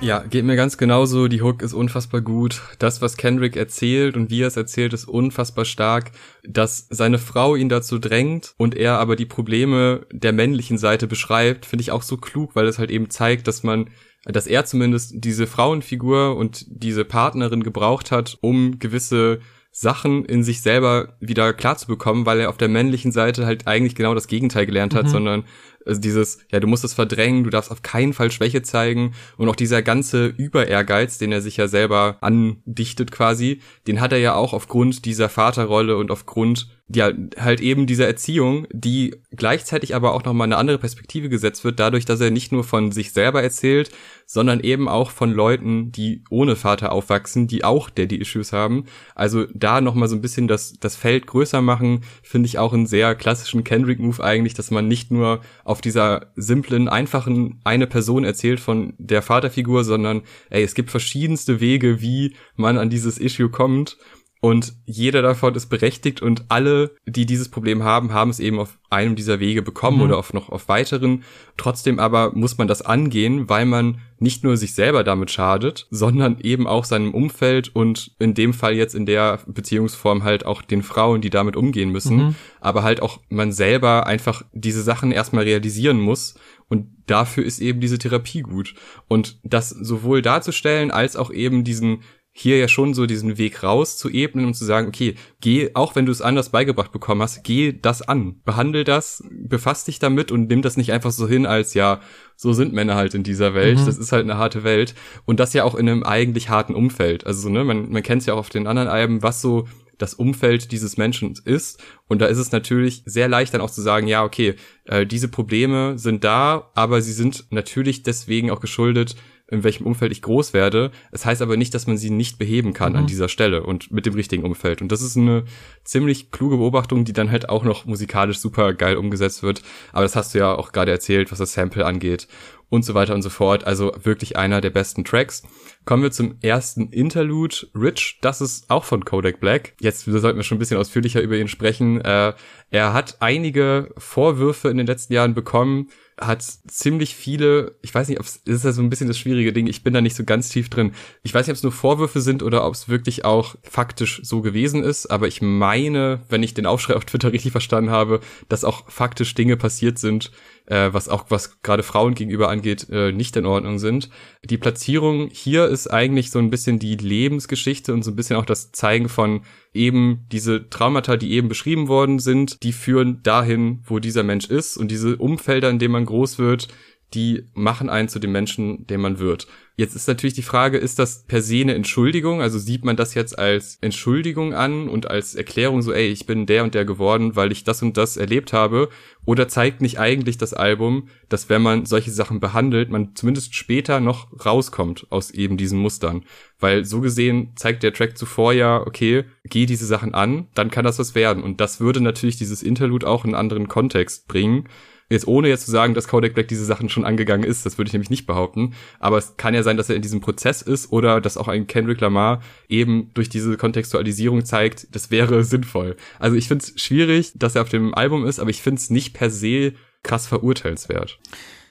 Ja, 0.00 0.20
geht 0.20 0.44
mir 0.44 0.54
ganz 0.54 0.78
genauso. 0.78 1.26
Die 1.26 1.42
Hook 1.42 1.60
ist 1.60 1.72
unfassbar 1.72 2.20
gut. 2.20 2.62
Das, 2.78 3.02
was 3.02 3.16
Kendrick 3.16 3.56
erzählt 3.56 4.16
und 4.16 4.30
wie 4.30 4.42
er 4.42 4.46
es 4.46 4.56
erzählt, 4.56 4.92
ist 4.92 5.08
unfassbar 5.08 5.64
stark. 5.64 6.12
Dass 6.44 6.86
seine 6.88 7.18
Frau 7.18 7.56
ihn 7.56 7.68
dazu 7.68 7.98
drängt 7.98 8.54
und 8.56 8.76
er 8.76 9.00
aber 9.00 9.16
die 9.16 9.26
Probleme 9.26 10.06
der 10.12 10.32
männlichen 10.32 10.78
Seite 10.78 11.08
beschreibt, 11.08 11.66
finde 11.66 11.82
ich 11.82 11.90
auch 11.90 12.02
so 12.02 12.16
klug, 12.16 12.37
weil 12.54 12.66
es 12.66 12.78
halt 12.78 12.90
eben 12.90 13.10
zeigt, 13.10 13.46
dass 13.48 13.62
man 13.62 13.90
dass 14.24 14.46
er 14.46 14.64
zumindest 14.64 15.12
diese 15.16 15.46
Frauenfigur 15.46 16.36
und 16.36 16.66
diese 16.68 17.04
Partnerin 17.04 17.62
gebraucht 17.62 18.10
hat, 18.10 18.36
um 18.40 18.78
gewisse 18.78 19.40
Sachen 19.70 20.24
in 20.24 20.42
sich 20.42 20.60
selber 20.60 21.16
wieder 21.20 21.52
klar 21.52 21.76
zu 21.76 21.86
bekommen, 21.86 22.26
weil 22.26 22.40
er 22.40 22.48
auf 22.48 22.56
der 22.56 22.68
männlichen 22.68 23.12
Seite 23.12 23.46
halt 23.46 23.66
eigentlich 23.66 23.94
genau 23.94 24.14
das 24.14 24.26
Gegenteil 24.26 24.66
gelernt 24.66 24.94
hat, 24.94 25.04
mhm. 25.04 25.10
sondern 25.10 25.44
also 25.86 26.00
dieses, 26.00 26.38
ja, 26.50 26.58
du 26.60 26.66
musst 26.66 26.84
es 26.84 26.94
verdrängen, 26.94 27.44
du 27.44 27.50
darfst 27.50 27.70
auf 27.70 27.82
keinen 27.82 28.12
Fall 28.12 28.30
Schwäche 28.30 28.62
zeigen 28.62 29.14
und 29.36 29.48
auch 29.48 29.56
dieser 29.56 29.82
ganze 29.82 30.26
Über-Ehrgeiz, 30.26 31.18
den 31.18 31.32
er 31.32 31.40
sich 31.40 31.56
ja 31.56 31.68
selber 31.68 32.18
andichtet 32.20 33.12
quasi, 33.12 33.60
den 33.86 34.00
hat 34.00 34.12
er 34.12 34.18
ja 34.18 34.34
auch 34.34 34.52
aufgrund 34.52 35.04
dieser 35.04 35.28
Vaterrolle 35.28 35.96
und 35.96 36.10
aufgrund 36.10 36.77
ja, 36.90 37.12
halt 37.38 37.60
eben 37.60 37.86
dieser 37.86 38.06
Erziehung, 38.06 38.66
die 38.72 39.14
gleichzeitig 39.30 39.94
aber 39.94 40.14
auch 40.14 40.24
nochmal 40.24 40.46
eine 40.46 40.56
andere 40.56 40.78
Perspektive 40.78 41.28
gesetzt 41.28 41.62
wird, 41.62 41.78
dadurch, 41.78 42.06
dass 42.06 42.20
er 42.20 42.30
nicht 42.30 42.50
nur 42.50 42.64
von 42.64 42.92
sich 42.92 43.12
selber 43.12 43.42
erzählt, 43.42 43.90
sondern 44.24 44.60
eben 44.60 44.88
auch 44.88 45.10
von 45.10 45.30
Leuten, 45.30 45.92
die 45.92 46.24
ohne 46.30 46.56
Vater 46.56 46.92
aufwachsen, 46.92 47.46
die 47.46 47.62
auch 47.62 47.90
Daddy-Issues 47.90 48.54
haben. 48.54 48.84
Also 49.14 49.44
da 49.54 49.82
nochmal 49.82 50.08
so 50.08 50.16
ein 50.16 50.22
bisschen 50.22 50.48
das, 50.48 50.74
das 50.80 50.96
Feld 50.96 51.26
größer 51.26 51.60
machen, 51.60 52.04
finde 52.22 52.46
ich 52.46 52.58
auch 52.58 52.72
einen 52.72 52.86
sehr 52.86 53.14
klassischen 53.14 53.64
Kendrick-Move 53.64 54.24
eigentlich, 54.24 54.54
dass 54.54 54.70
man 54.70 54.88
nicht 54.88 55.10
nur 55.10 55.42
auf 55.64 55.82
dieser 55.82 56.32
simplen, 56.36 56.88
einfachen 56.88 57.60
eine 57.64 57.86
Person 57.86 58.24
erzählt 58.24 58.60
von 58.60 58.94
der 58.96 59.20
Vaterfigur, 59.20 59.84
sondern 59.84 60.22
ey, 60.48 60.62
es 60.62 60.74
gibt 60.74 60.90
verschiedenste 60.90 61.60
Wege, 61.60 62.00
wie 62.00 62.34
man 62.56 62.78
an 62.78 62.88
dieses 62.88 63.18
Issue 63.18 63.50
kommt 63.50 63.98
und 64.40 64.74
jeder 64.84 65.20
davon 65.20 65.54
ist 65.56 65.66
berechtigt 65.66 66.22
und 66.22 66.44
alle, 66.48 66.92
die 67.06 67.26
dieses 67.26 67.48
Problem 67.48 67.82
haben, 67.82 68.12
haben 68.12 68.30
es 68.30 68.38
eben 68.38 68.60
auf 68.60 68.78
einem 68.88 69.16
dieser 69.16 69.40
Wege 69.40 69.62
bekommen 69.62 69.98
mhm. 69.98 70.04
oder 70.04 70.18
auf 70.18 70.32
noch 70.32 70.48
auf 70.48 70.68
weiteren. 70.68 71.24
Trotzdem 71.56 71.98
aber 71.98 72.32
muss 72.34 72.56
man 72.56 72.68
das 72.68 72.82
angehen, 72.82 73.48
weil 73.48 73.66
man 73.66 74.00
nicht 74.20 74.44
nur 74.44 74.56
sich 74.56 74.74
selber 74.74 75.04
damit 75.04 75.30
schadet, 75.30 75.86
sondern 75.90 76.38
eben 76.40 76.66
auch 76.66 76.84
seinem 76.84 77.14
Umfeld 77.14 77.74
und 77.74 78.12
in 78.18 78.34
dem 78.34 78.54
Fall 78.54 78.74
jetzt 78.74 78.94
in 78.94 79.06
der 79.06 79.40
Beziehungsform 79.46 80.22
halt 80.22 80.46
auch 80.46 80.62
den 80.62 80.82
Frauen, 80.82 81.20
die 81.20 81.30
damit 81.30 81.56
umgehen 81.56 81.90
müssen, 81.90 82.16
mhm. 82.16 82.34
aber 82.60 82.84
halt 82.84 83.02
auch 83.02 83.20
man 83.28 83.52
selber 83.52 84.06
einfach 84.06 84.42
diese 84.52 84.82
Sachen 84.82 85.12
erstmal 85.12 85.44
realisieren 85.44 85.98
muss 86.00 86.36
und 86.68 86.86
dafür 87.06 87.44
ist 87.44 87.60
eben 87.60 87.80
diese 87.80 87.98
Therapie 87.98 88.42
gut. 88.42 88.74
Und 89.08 89.38
das 89.42 89.70
sowohl 89.70 90.22
darzustellen 90.22 90.90
als 90.90 91.16
auch 91.16 91.30
eben 91.30 91.64
diesen 91.64 92.02
hier 92.38 92.56
ja 92.56 92.68
schon 92.68 92.94
so 92.94 93.06
diesen 93.06 93.36
Weg 93.36 93.64
raus 93.64 93.96
zu 93.96 94.08
ebnen 94.08 94.46
und 94.46 94.54
zu 94.54 94.64
sagen, 94.64 94.86
okay, 94.86 95.16
geh, 95.40 95.70
auch 95.74 95.96
wenn 95.96 96.06
du 96.06 96.12
es 96.12 96.22
anders 96.22 96.50
beigebracht 96.50 96.92
bekommen 96.92 97.20
hast, 97.20 97.42
geh 97.42 97.72
das 97.72 98.00
an, 98.00 98.40
behandle 98.44 98.84
das, 98.84 99.24
befass 99.28 99.84
dich 99.84 99.98
damit 99.98 100.30
und 100.30 100.48
nimm 100.48 100.62
das 100.62 100.76
nicht 100.76 100.92
einfach 100.92 101.10
so 101.10 101.26
hin 101.26 101.46
als, 101.46 101.74
ja, 101.74 102.00
so 102.36 102.52
sind 102.52 102.72
Männer 102.72 102.94
halt 102.94 103.14
in 103.14 103.24
dieser 103.24 103.54
Welt, 103.54 103.80
mhm. 103.80 103.86
das 103.86 103.98
ist 103.98 104.12
halt 104.12 104.22
eine 104.22 104.38
harte 104.38 104.62
Welt 104.62 104.94
und 105.24 105.40
das 105.40 105.52
ja 105.52 105.64
auch 105.64 105.74
in 105.74 105.88
einem 105.88 106.04
eigentlich 106.04 106.48
harten 106.48 106.76
Umfeld. 106.76 107.26
Also, 107.26 107.48
ne, 107.48 107.64
man, 107.64 107.90
man 107.90 108.04
kennt 108.04 108.20
es 108.20 108.26
ja 108.26 108.34
auch 108.34 108.38
auf 108.38 108.50
den 108.50 108.68
anderen 108.68 108.88
Alben, 108.88 109.22
was 109.22 109.42
so 109.42 109.66
das 109.98 110.14
Umfeld 110.14 110.70
dieses 110.70 110.96
Menschen 110.96 111.34
ist. 111.44 111.82
Und 112.06 112.22
da 112.22 112.26
ist 112.26 112.38
es 112.38 112.52
natürlich 112.52 113.02
sehr 113.04 113.28
leicht 113.28 113.52
dann 113.52 113.60
auch 113.60 113.70
zu 113.70 113.82
sagen, 113.82 114.06
ja, 114.06 114.22
okay, 114.22 114.54
äh, 114.84 115.04
diese 115.04 115.26
Probleme 115.26 115.98
sind 115.98 116.22
da, 116.22 116.70
aber 116.74 117.02
sie 117.02 117.12
sind 117.12 117.46
natürlich 117.50 118.04
deswegen 118.04 118.52
auch 118.52 118.60
geschuldet, 118.60 119.16
in 119.50 119.64
welchem 119.64 119.86
Umfeld 119.86 120.12
ich 120.12 120.22
groß 120.22 120.52
werde. 120.52 120.90
Es 121.10 121.24
heißt 121.24 121.40
aber 121.40 121.56
nicht, 121.56 121.74
dass 121.74 121.86
man 121.86 121.96
sie 121.96 122.10
nicht 122.10 122.38
beheben 122.38 122.74
kann 122.74 122.92
mhm. 122.92 122.98
an 122.98 123.06
dieser 123.06 123.28
Stelle 123.28 123.62
und 123.62 123.90
mit 123.90 124.06
dem 124.06 124.14
richtigen 124.14 124.44
Umfeld. 124.44 124.82
Und 124.82 124.92
das 124.92 125.02
ist 125.02 125.16
eine 125.16 125.44
ziemlich 125.84 126.30
kluge 126.30 126.58
Beobachtung, 126.58 127.04
die 127.04 127.14
dann 127.14 127.30
halt 127.30 127.48
auch 127.48 127.64
noch 127.64 127.86
musikalisch 127.86 128.38
super 128.38 128.74
geil 128.74 128.96
umgesetzt 128.96 129.42
wird. 129.42 129.62
Aber 129.92 130.02
das 130.02 130.16
hast 130.16 130.34
du 130.34 130.38
ja 130.38 130.54
auch 130.54 130.72
gerade 130.72 130.90
erzählt, 130.90 131.32
was 131.32 131.38
das 131.38 131.54
Sample 131.54 131.86
angeht 131.86 132.28
und 132.70 132.84
so 132.84 132.94
weiter 132.94 133.14
und 133.14 133.22
so 133.22 133.30
fort. 133.30 133.64
Also 133.64 133.92
wirklich 134.02 134.36
einer 134.36 134.60
der 134.60 134.70
besten 134.70 135.04
Tracks. 135.04 135.42
Kommen 135.84 136.02
wir 136.02 136.10
zum 136.10 136.36
ersten 136.42 136.90
Interlude, 136.90 137.68
Rich. 137.74 138.18
Das 138.20 138.40
ist 138.40 138.68
auch 138.70 138.84
von 138.84 139.04
Kodak 139.04 139.40
Black. 139.40 139.74
Jetzt 139.80 140.04
sollten 140.04 140.38
wir 140.38 140.42
schon 140.42 140.56
ein 140.56 140.58
bisschen 140.58 140.76
ausführlicher 140.76 141.22
über 141.22 141.36
ihn 141.36 141.48
sprechen. 141.48 142.00
Äh, 142.00 142.34
er 142.70 142.92
hat 142.92 143.16
einige 143.20 143.92
Vorwürfe 143.96 144.68
in 144.68 144.76
den 144.76 144.86
letzten 144.86 145.14
Jahren 145.14 145.34
bekommen, 145.34 145.88
hat 146.20 146.42
ziemlich 146.42 147.14
viele, 147.14 147.76
ich 147.80 147.94
weiß 147.94 148.08
nicht, 148.08 148.18
ob 148.18 148.26
es 148.26 148.36
ist 148.36 148.64
ja 148.64 148.72
so 148.72 148.82
ein 148.82 148.90
bisschen 148.90 149.06
das 149.06 149.18
schwierige 149.18 149.52
Ding, 149.52 149.66
ich 149.66 149.82
bin 149.84 149.94
da 149.94 150.00
nicht 150.00 150.16
so 150.16 150.24
ganz 150.24 150.48
tief 150.50 150.68
drin. 150.68 150.92
Ich 151.22 151.32
weiß 151.32 151.46
nicht, 151.46 151.52
ob 151.52 151.56
es 151.56 151.62
nur 151.62 151.72
Vorwürfe 151.72 152.20
sind 152.20 152.42
oder 152.42 152.66
ob 152.66 152.74
es 152.74 152.88
wirklich 152.88 153.24
auch 153.24 153.54
faktisch 153.62 154.20
so 154.24 154.42
gewesen 154.42 154.82
ist, 154.82 155.06
aber 155.06 155.28
ich 155.28 155.40
meine, 155.40 156.20
wenn 156.28 156.42
ich 156.42 156.54
den 156.54 156.66
Aufschrei 156.66 156.96
auf 156.96 157.04
Twitter 157.04 157.32
richtig 157.32 157.52
verstanden 157.52 157.90
habe, 157.90 158.20
dass 158.48 158.64
auch 158.64 158.90
faktisch 158.90 159.34
Dinge 159.34 159.56
passiert 159.56 159.98
sind, 159.98 160.30
äh, 160.68 160.92
was 160.92 161.08
auch 161.08 161.26
was 161.30 161.60
gerade 161.62 161.82
Frauen 161.82 162.14
gegenüber 162.14 162.48
angeht, 162.48 162.88
äh, 162.90 163.12
nicht 163.12 163.36
in 163.36 163.46
Ordnung 163.46 163.78
sind. 163.78 164.10
Die 164.44 164.58
Platzierung 164.58 165.30
hier 165.32 165.66
ist 165.66 165.88
eigentlich 165.88 166.30
so 166.30 166.38
ein 166.38 166.50
bisschen 166.50 166.78
die 166.78 166.96
Lebensgeschichte 166.96 167.92
und 167.92 168.02
so 168.02 168.10
ein 168.10 168.16
bisschen 168.16 168.36
auch 168.36 168.46
das 168.46 168.70
Zeigen 168.72 169.08
von 169.08 169.42
eben 169.72 170.26
diese 170.30 170.68
Traumata, 170.68 171.16
die 171.16 171.32
eben 171.32 171.48
beschrieben 171.48 171.88
worden 171.88 172.18
sind, 172.18 172.62
die 172.62 172.72
führen 172.72 173.22
dahin, 173.22 173.82
wo 173.84 173.98
dieser 173.98 174.22
Mensch 174.22 174.46
ist 174.46 174.76
und 174.76 174.90
diese 174.90 175.16
Umfelder, 175.16 175.70
in 175.70 175.78
denen 175.78 175.92
man 175.92 176.06
groß 176.06 176.38
wird, 176.38 176.68
die 177.14 177.48
machen 177.54 177.88
einen 177.88 178.08
zu 178.08 178.18
dem 178.18 178.32
Menschen, 178.32 178.86
der 178.86 178.98
man 178.98 179.18
wird. 179.18 179.46
Jetzt 179.78 179.94
ist 179.94 180.08
natürlich 180.08 180.34
die 180.34 180.42
Frage, 180.42 180.76
ist 180.76 180.98
das 180.98 181.22
per 181.28 181.40
se 181.40 181.60
eine 181.60 181.76
Entschuldigung? 181.76 182.42
Also 182.42 182.58
sieht 182.58 182.84
man 182.84 182.96
das 182.96 183.14
jetzt 183.14 183.38
als 183.38 183.78
Entschuldigung 183.80 184.52
an 184.52 184.88
und 184.88 185.08
als 185.08 185.36
Erklärung 185.36 185.82
so, 185.82 185.92
ey, 185.92 186.08
ich 186.08 186.26
bin 186.26 186.46
der 186.46 186.64
und 186.64 186.74
der 186.74 186.84
geworden, 186.84 187.36
weil 187.36 187.52
ich 187.52 187.62
das 187.62 187.80
und 187.80 187.96
das 187.96 188.16
erlebt 188.16 188.52
habe? 188.52 188.88
Oder 189.24 189.46
zeigt 189.46 189.80
nicht 189.80 190.00
eigentlich 190.00 190.36
das 190.36 190.52
Album, 190.52 191.06
dass 191.28 191.48
wenn 191.48 191.62
man 191.62 191.86
solche 191.86 192.10
Sachen 192.10 192.40
behandelt, 192.40 192.90
man 192.90 193.14
zumindest 193.14 193.54
später 193.54 194.00
noch 194.00 194.44
rauskommt 194.44 195.06
aus 195.10 195.30
eben 195.30 195.56
diesen 195.56 195.78
Mustern? 195.78 196.24
Weil 196.58 196.84
so 196.84 197.00
gesehen 197.00 197.52
zeigt 197.54 197.84
der 197.84 197.92
Track 197.92 198.18
zuvor 198.18 198.52
ja, 198.52 198.84
okay, 198.84 199.26
geh 199.44 199.64
diese 199.64 199.86
Sachen 199.86 200.12
an, 200.12 200.48
dann 200.54 200.72
kann 200.72 200.86
das 200.86 200.98
was 200.98 201.14
werden. 201.14 201.40
Und 201.40 201.60
das 201.60 201.78
würde 201.78 202.00
natürlich 202.00 202.36
dieses 202.36 202.64
Interlude 202.64 203.06
auch 203.06 203.24
in 203.24 203.28
einen 203.28 203.40
anderen 203.40 203.68
Kontext 203.68 204.26
bringen 204.26 204.68
Jetzt 205.10 205.26
ohne 205.26 205.48
jetzt 205.48 205.64
zu 205.64 205.70
sagen, 205.70 205.94
dass 205.94 206.08
Kodak 206.08 206.34
Black 206.34 206.48
diese 206.48 206.64
Sachen 206.64 206.88
schon 206.88 207.04
angegangen 207.04 207.44
ist, 207.44 207.64
das 207.64 207.78
würde 207.78 207.88
ich 207.88 207.92
nämlich 207.92 208.10
nicht 208.10 208.26
behaupten. 208.26 208.74
Aber 209.00 209.16
es 209.16 209.36
kann 209.36 209.54
ja 209.54 209.62
sein, 209.62 209.76
dass 209.76 209.88
er 209.88 209.96
in 209.96 210.02
diesem 210.02 210.20
Prozess 210.20 210.60
ist 210.60 210.92
oder 210.92 211.20
dass 211.20 211.36
auch 211.38 211.48
ein 211.48 211.66
Kendrick 211.66 212.00
Lamar 212.00 212.42
eben 212.68 213.10
durch 213.14 213.28
diese 213.28 213.56
Kontextualisierung 213.56 214.44
zeigt, 214.44 214.94
das 214.94 215.10
wäre 215.10 215.44
sinnvoll. 215.48 215.96
Also 216.18 216.36
ich 216.36 216.48
finde 216.48 216.64
es 216.64 216.80
schwierig, 216.80 217.32
dass 217.36 217.54
er 217.54 217.62
auf 217.62 217.70
dem 217.70 217.94
Album 217.94 218.26
ist, 218.26 218.38
aber 218.38 218.50
ich 218.50 218.62
finde 218.62 218.80
es 218.80 218.90
nicht 218.90 219.14
per 219.14 219.30
se 219.30 219.72
krass 220.02 220.26
verurteilenswert 220.26 221.18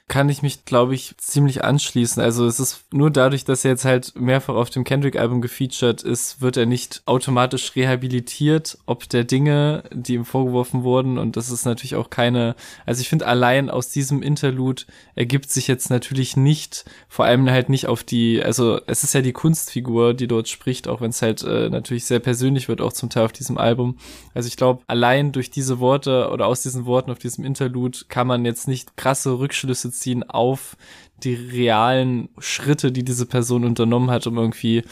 kann 0.08 0.30
ich 0.30 0.40
mich, 0.42 0.64
glaube 0.64 0.94
ich, 0.94 1.14
ziemlich 1.18 1.62
anschließen. 1.64 2.22
Also 2.22 2.46
es 2.46 2.58
ist 2.58 2.86
nur 2.92 3.10
dadurch, 3.10 3.44
dass 3.44 3.64
er 3.64 3.72
jetzt 3.72 3.84
halt 3.84 4.18
mehrfach 4.18 4.54
auf 4.54 4.70
dem 4.70 4.82
Kendrick-Album 4.82 5.42
gefeatured 5.42 6.02
ist, 6.02 6.40
wird 6.40 6.56
er 6.56 6.64
nicht 6.64 7.02
automatisch 7.04 7.76
rehabilitiert, 7.76 8.78
ob 8.86 9.06
der 9.10 9.24
Dinge, 9.24 9.84
die 9.92 10.14
ihm 10.14 10.24
vorgeworfen 10.24 10.82
wurden. 10.82 11.18
Und 11.18 11.36
das 11.36 11.50
ist 11.50 11.66
natürlich 11.66 11.94
auch 11.94 12.08
keine, 12.08 12.56
also 12.86 13.02
ich 13.02 13.08
finde 13.10 13.26
allein 13.26 13.68
aus 13.68 13.90
diesem 13.90 14.22
Interlude 14.22 14.84
ergibt 15.14 15.50
sich 15.50 15.68
jetzt 15.68 15.90
natürlich 15.90 16.38
nicht, 16.38 16.86
vor 17.08 17.26
allem 17.26 17.48
halt 17.50 17.68
nicht 17.68 17.86
auf 17.86 18.02
die, 18.02 18.42
also 18.42 18.80
es 18.86 19.04
ist 19.04 19.12
ja 19.12 19.20
die 19.20 19.32
Kunstfigur, 19.32 20.14
die 20.14 20.26
dort 20.26 20.48
spricht, 20.48 20.88
auch 20.88 21.02
wenn 21.02 21.10
es 21.10 21.20
halt 21.20 21.42
äh, 21.42 21.68
natürlich 21.68 22.06
sehr 22.06 22.20
persönlich 22.20 22.68
wird, 22.68 22.80
auch 22.80 22.94
zum 22.94 23.10
Teil 23.10 23.26
auf 23.26 23.32
diesem 23.32 23.58
Album. 23.58 23.98
Also 24.32 24.46
ich 24.46 24.56
glaube, 24.56 24.82
allein 24.86 25.32
durch 25.32 25.50
diese 25.50 25.80
Worte 25.80 26.30
oder 26.30 26.46
aus 26.46 26.62
diesen 26.62 26.86
Worten 26.86 27.10
auf 27.10 27.18
diesem 27.18 27.44
Interlude 27.44 27.98
kann 28.08 28.26
man 28.26 28.46
jetzt 28.46 28.68
nicht 28.68 28.96
krasse 28.96 29.38
Rückschlüsse 29.38 29.97
beziehen 29.98 30.28
auf 30.28 30.76
die 31.24 31.34
realen 31.34 32.28
Schritte, 32.38 32.92
die 32.92 33.04
diese 33.04 33.26
Person 33.26 33.64
unternommen 33.64 34.10
hat, 34.10 34.26
um 34.28 34.38
irgendwie 34.38 34.84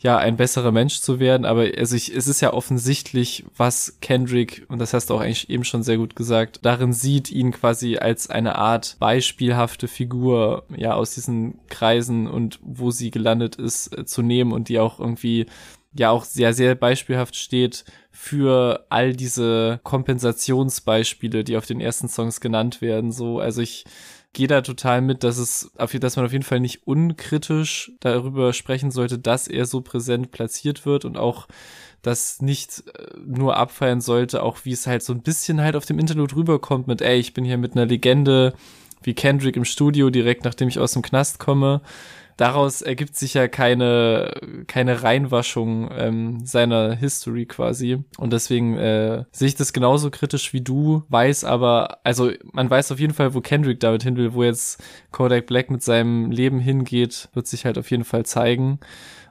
ja 0.00 0.18
ein 0.18 0.36
besserer 0.36 0.72
Mensch 0.72 1.00
zu 1.00 1.20
werden. 1.20 1.46
Aber 1.46 1.68
also 1.78 1.94
ich, 1.94 2.14
es 2.14 2.26
ist 2.26 2.40
ja 2.40 2.52
offensichtlich, 2.52 3.44
was 3.56 3.98
Kendrick 4.00 4.66
und 4.68 4.80
das 4.80 4.92
hast 4.92 5.10
du 5.10 5.14
auch 5.14 5.20
eigentlich 5.20 5.48
eben 5.48 5.62
schon 5.62 5.84
sehr 5.84 5.98
gut 5.98 6.16
gesagt, 6.16 6.58
darin 6.62 6.92
sieht 6.92 7.30
ihn 7.30 7.52
quasi 7.52 7.98
als 7.98 8.28
eine 8.28 8.56
Art 8.56 8.96
beispielhafte 8.98 9.86
Figur 9.86 10.64
ja 10.76 10.94
aus 10.94 11.14
diesen 11.14 11.60
Kreisen 11.68 12.26
und 12.26 12.58
wo 12.62 12.90
sie 12.90 13.12
gelandet 13.12 13.54
ist 13.54 13.96
äh, 13.96 14.04
zu 14.04 14.22
nehmen 14.22 14.50
und 14.50 14.68
die 14.68 14.80
auch 14.80 14.98
irgendwie 14.98 15.46
ja 15.94 16.10
auch 16.10 16.24
sehr, 16.24 16.54
sehr 16.54 16.74
beispielhaft 16.74 17.36
steht 17.36 17.84
für 18.10 18.86
all 18.88 19.14
diese 19.14 19.78
Kompensationsbeispiele, 19.84 21.44
die 21.44 21.56
auf 21.56 21.66
den 21.66 21.80
ersten 21.80 22.08
Songs 22.08 22.40
genannt 22.40 22.80
werden. 22.80 23.12
So, 23.12 23.38
also 23.38 23.60
ich 23.60 23.84
gehe 24.32 24.46
da 24.46 24.62
total 24.62 25.02
mit, 25.02 25.24
dass 25.24 25.38
es, 25.38 25.70
dass 25.76 26.16
man 26.16 26.24
auf 26.24 26.32
jeden 26.32 26.44
Fall 26.44 26.60
nicht 26.60 26.86
unkritisch 26.86 27.92
darüber 28.00 28.52
sprechen 28.52 28.90
sollte, 28.90 29.18
dass 29.18 29.46
er 29.46 29.66
so 29.66 29.82
präsent 29.82 30.30
platziert 30.30 30.86
wird 30.86 31.04
und 31.04 31.18
auch 31.18 31.48
das 32.00 32.40
nicht 32.40 32.82
äh, 32.94 33.16
nur 33.24 33.56
abfeiern 33.56 34.00
sollte, 34.00 34.42
auch 34.42 34.58
wie 34.64 34.72
es 34.72 34.86
halt 34.86 35.02
so 35.02 35.12
ein 35.12 35.22
bisschen 35.22 35.60
halt 35.60 35.76
auf 35.76 35.86
dem 35.86 35.98
Interlude 35.98 36.34
rüberkommt 36.34 36.86
mit, 36.86 37.02
ey, 37.02 37.18
ich 37.18 37.34
bin 37.34 37.44
hier 37.44 37.58
mit 37.58 37.72
einer 37.72 37.86
Legende 37.86 38.54
wie 39.02 39.14
Kendrick 39.14 39.56
im 39.56 39.64
Studio 39.64 40.10
direkt 40.10 40.44
nachdem 40.44 40.68
ich 40.68 40.78
aus 40.78 40.92
dem 40.92 41.02
Knast 41.02 41.38
komme 41.38 41.80
daraus 42.42 42.82
ergibt 42.82 43.14
sich 43.14 43.34
ja 43.34 43.46
keine, 43.46 44.34
keine 44.66 45.04
Reinwaschung 45.04 45.88
ähm, 45.96 46.44
seiner 46.44 46.92
History 46.96 47.46
quasi. 47.46 48.02
Und 48.18 48.32
deswegen 48.32 48.76
äh, 48.76 49.24
sehe 49.30 49.46
ich 49.46 49.54
das 49.54 49.72
genauso 49.72 50.10
kritisch 50.10 50.52
wie 50.52 50.60
du, 50.60 51.04
weiß 51.08 51.44
aber, 51.44 51.98
also 52.02 52.32
man 52.52 52.68
weiß 52.68 52.90
auf 52.90 52.98
jeden 52.98 53.14
Fall, 53.14 53.32
wo 53.34 53.40
Kendrick 53.40 53.78
damit 53.78 54.02
hin 54.02 54.16
will, 54.16 54.34
wo 54.34 54.42
jetzt 54.42 54.82
Kodak 55.12 55.46
Black 55.46 55.70
mit 55.70 55.84
seinem 55.84 56.32
Leben 56.32 56.58
hingeht, 56.58 57.28
wird 57.32 57.46
sich 57.46 57.64
halt 57.64 57.78
auf 57.78 57.92
jeden 57.92 58.04
Fall 58.04 58.26
zeigen. 58.26 58.80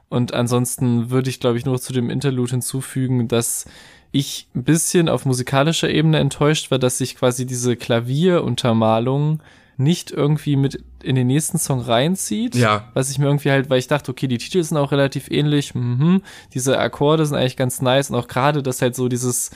Und 0.08 0.32
ansonsten 0.32 1.10
würde 1.10 1.28
ich, 1.28 1.38
glaube 1.38 1.58
ich, 1.58 1.66
nur 1.66 1.78
zu 1.78 1.92
dem 1.92 2.08
Interlude 2.08 2.52
hinzufügen, 2.52 3.28
dass 3.28 3.66
ich 4.10 4.48
ein 4.54 4.64
bisschen 4.64 5.10
auf 5.10 5.26
musikalischer 5.26 5.90
Ebene 5.90 6.18
enttäuscht 6.18 6.70
war, 6.70 6.78
dass 6.78 6.96
sich 6.96 7.16
quasi 7.16 7.44
diese 7.44 7.76
Klavieruntermalung 7.76 9.42
nicht 9.76 10.10
irgendwie 10.10 10.56
mit 10.56 10.84
in 11.02 11.16
den 11.16 11.26
nächsten 11.26 11.58
Song 11.58 11.80
reinzieht. 11.80 12.54
Ja. 12.54 12.90
Was 12.94 13.10
ich 13.10 13.18
mir 13.18 13.26
irgendwie 13.26 13.50
halt, 13.50 13.70
weil 13.70 13.78
ich 13.78 13.88
dachte, 13.88 14.10
okay, 14.10 14.26
die 14.26 14.38
Titel 14.38 14.62
sind 14.62 14.76
auch 14.76 14.92
relativ 14.92 15.30
ähnlich. 15.30 15.74
Mhm. 15.74 16.22
Diese 16.54 16.78
Akkorde 16.78 17.26
sind 17.26 17.36
eigentlich 17.36 17.56
ganz 17.56 17.82
nice 17.82 18.10
und 18.10 18.16
auch 18.16 18.28
gerade, 18.28 18.62
dass 18.62 18.82
halt 18.82 18.94
so 18.94 19.08
dieses 19.08 19.50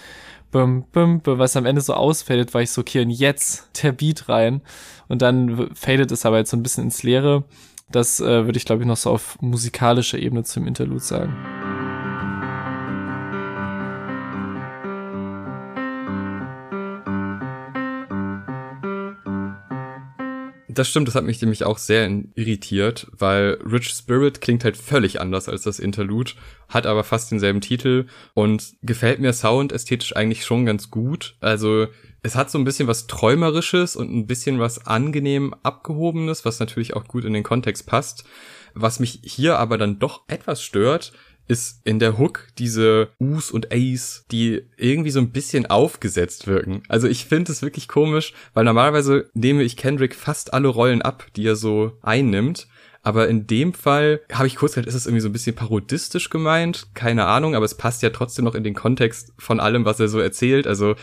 bum, 0.50 0.84
bum, 0.92 1.20
bum, 1.20 1.38
was 1.38 1.56
am 1.56 1.66
Ende 1.66 1.80
so 1.80 1.94
ausfällt, 1.94 2.54
war 2.54 2.62
ich 2.62 2.70
so, 2.70 2.80
okay, 2.80 3.02
und 3.02 3.10
jetzt 3.10 3.82
der 3.82 3.92
Beat 3.92 4.28
rein. 4.28 4.62
Und 5.08 5.22
dann 5.22 5.74
fadet 5.74 6.10
es 6.10 6.26
aber 6.26 6.38
jetzt 6.38 6.50
so 6.50 6.56
ein 6.56 6.62
bisschen 6.62 6.84
ins 6.84 7.02
Leere. 7.02 7.44
Das 7.90 8.20
äh, 8.20 8.44
würde 8.46 8.56
ich, 8.56 8.64
glaube 8.64 8.82
ich, 8.82 8.88
noch 8.88 8.96
so 8.96 9.10
auf 9.10 9.40
musikalischer 9.40 10.18
Ebene 10.18 10.42
zum 10.42 10.66
Interlude 10.66 11.00
sagen. 11.00 11.65
Das 20.76 20.90
stimmt, 20.90 21.08
das 21.08 21.14
hat 21.14 21.24
mich 21.24 21.40
nämlich 21.40 21.64
auch 21.64 21.78
sehr 21.78 22.06
irritiert, 22.34 23.06
weil 23.16 23.58
Rich 23.64 23.88
Spirit 23.88 24.42
klingt 24.42 24.62
halt 24.62 24.76
völlig 24.76 25.22
anders 25.22 25.48
als 25.48 25.62
das 25.62 25.78
Interlude, 25.78 26.32
hat 26.68 26.84
aber 26.84 27.02
fast 27.02 27.30
denselben 27.30 27.62
Titel 27.62 28.04
und 28.34 28.74
gefällt 28.82 29.18
mir 29.18 29.32
soundästhetisch 29.32 30.14
eigentlich 30.14 30.44
schon 30.44 30.66
ganz 30.66 30.90
gut. 30.90 31.36
Also 31.40 31.86
es 32.22 32.34
hat 32.34 32.50
so 32.50 32.58
ein 32.58 32.64
bisschen 32.64 32.88
was 32.88 33.06
Träumerisches 33.06 33.96
und 33.96 34.14
ein 34.14 34.26
bisschen 34.26 34.58
was 34.58 34.86
angenehm 34.86 35.54
Abgehobenes, 35.62 36.44
was 36.44 36.60
natürlich 36.60 36.94
auch 36.94 37.04
gut 37.04 37.24
in 37.24 37.32
den 37.32 37.42
Kontext 37.42 37.86
passt. 37.86 38.24
Was 38.74 39.00
mich 39.00 39.20
hier 39.22 39.58
aber 39.58 39.78
dann 39.78 39.98
doch 39.98 40.24
etwas 40.28 40.62
stört, 40.62 41.14
ist 41.49 41.80
in 41.84 41.99
der 41.99 42.18
Hook 42.18 42.49
diese 42.59 43.09
Us 43.20 43.51
und 43.51 43.72
A's, 43.72 44.24
die 44.30 44.62
irgendwie 44.76 45.11
so 45.11 45.20
ein 45.20 45.30
bisschen 45.30 45.66
aufgesetzt 45.66 46.47
wirken. 46.47 46.82
Also 46.88 47.09
ich 47.09 47.24
finde 47.26 47.53
es 47.53 47.62
wirklich 47.62 47.88
komisch, 47.88 48.32
weil 48.55 48.64
normalerweise 48.64 49.30
nehme 49.34 49.62
ich 49.62 49.76
Kendrick 49.76 50.14
fast 50.14 50.53
alle 50.55 50.68
Rollen 50.68 51.03
ab, 51.03 51.26
die 51.36 51.47
er 51.47 51.57
so 51.57 51.92
einnimmt. 52.03 52.66
Aber 53.03 53.28
in 53.28 53.47
dem 53.47 53.72
Fall 53.72 54.20
habe 54.32 54.49
ich 54.49 54.57
kurz 54.57 54.74
gedacht, 54.74 54.88
ist 54.88 54.97
es 54.97 55.07
irgendwie 55.07 55.20
so 55.20 55.28
ein 55.28 55.32
bisschen 55.32 55.55
parodistisch 55.55 56.28
gemeint? 56.28 56.88
Keine 56.94 57.26
Ahnung, 57.26 57.55
aber 57.55 57.64
es 57.64 57.76
passt 57.76 58.03
ja 58.03 58.11
trotzdem 58.11 58.44
noch 58.44 58.57
in 58.57 58.64
den 58.64 58.74
Kontext 58.74 59.32
von 59.38 59.61
allem, 59.61 59.84
was 59.84 60.01
er 60.01 60.09
so 60.09 60.18
erzählt. 60.18 60.66
Also 60.66 60.97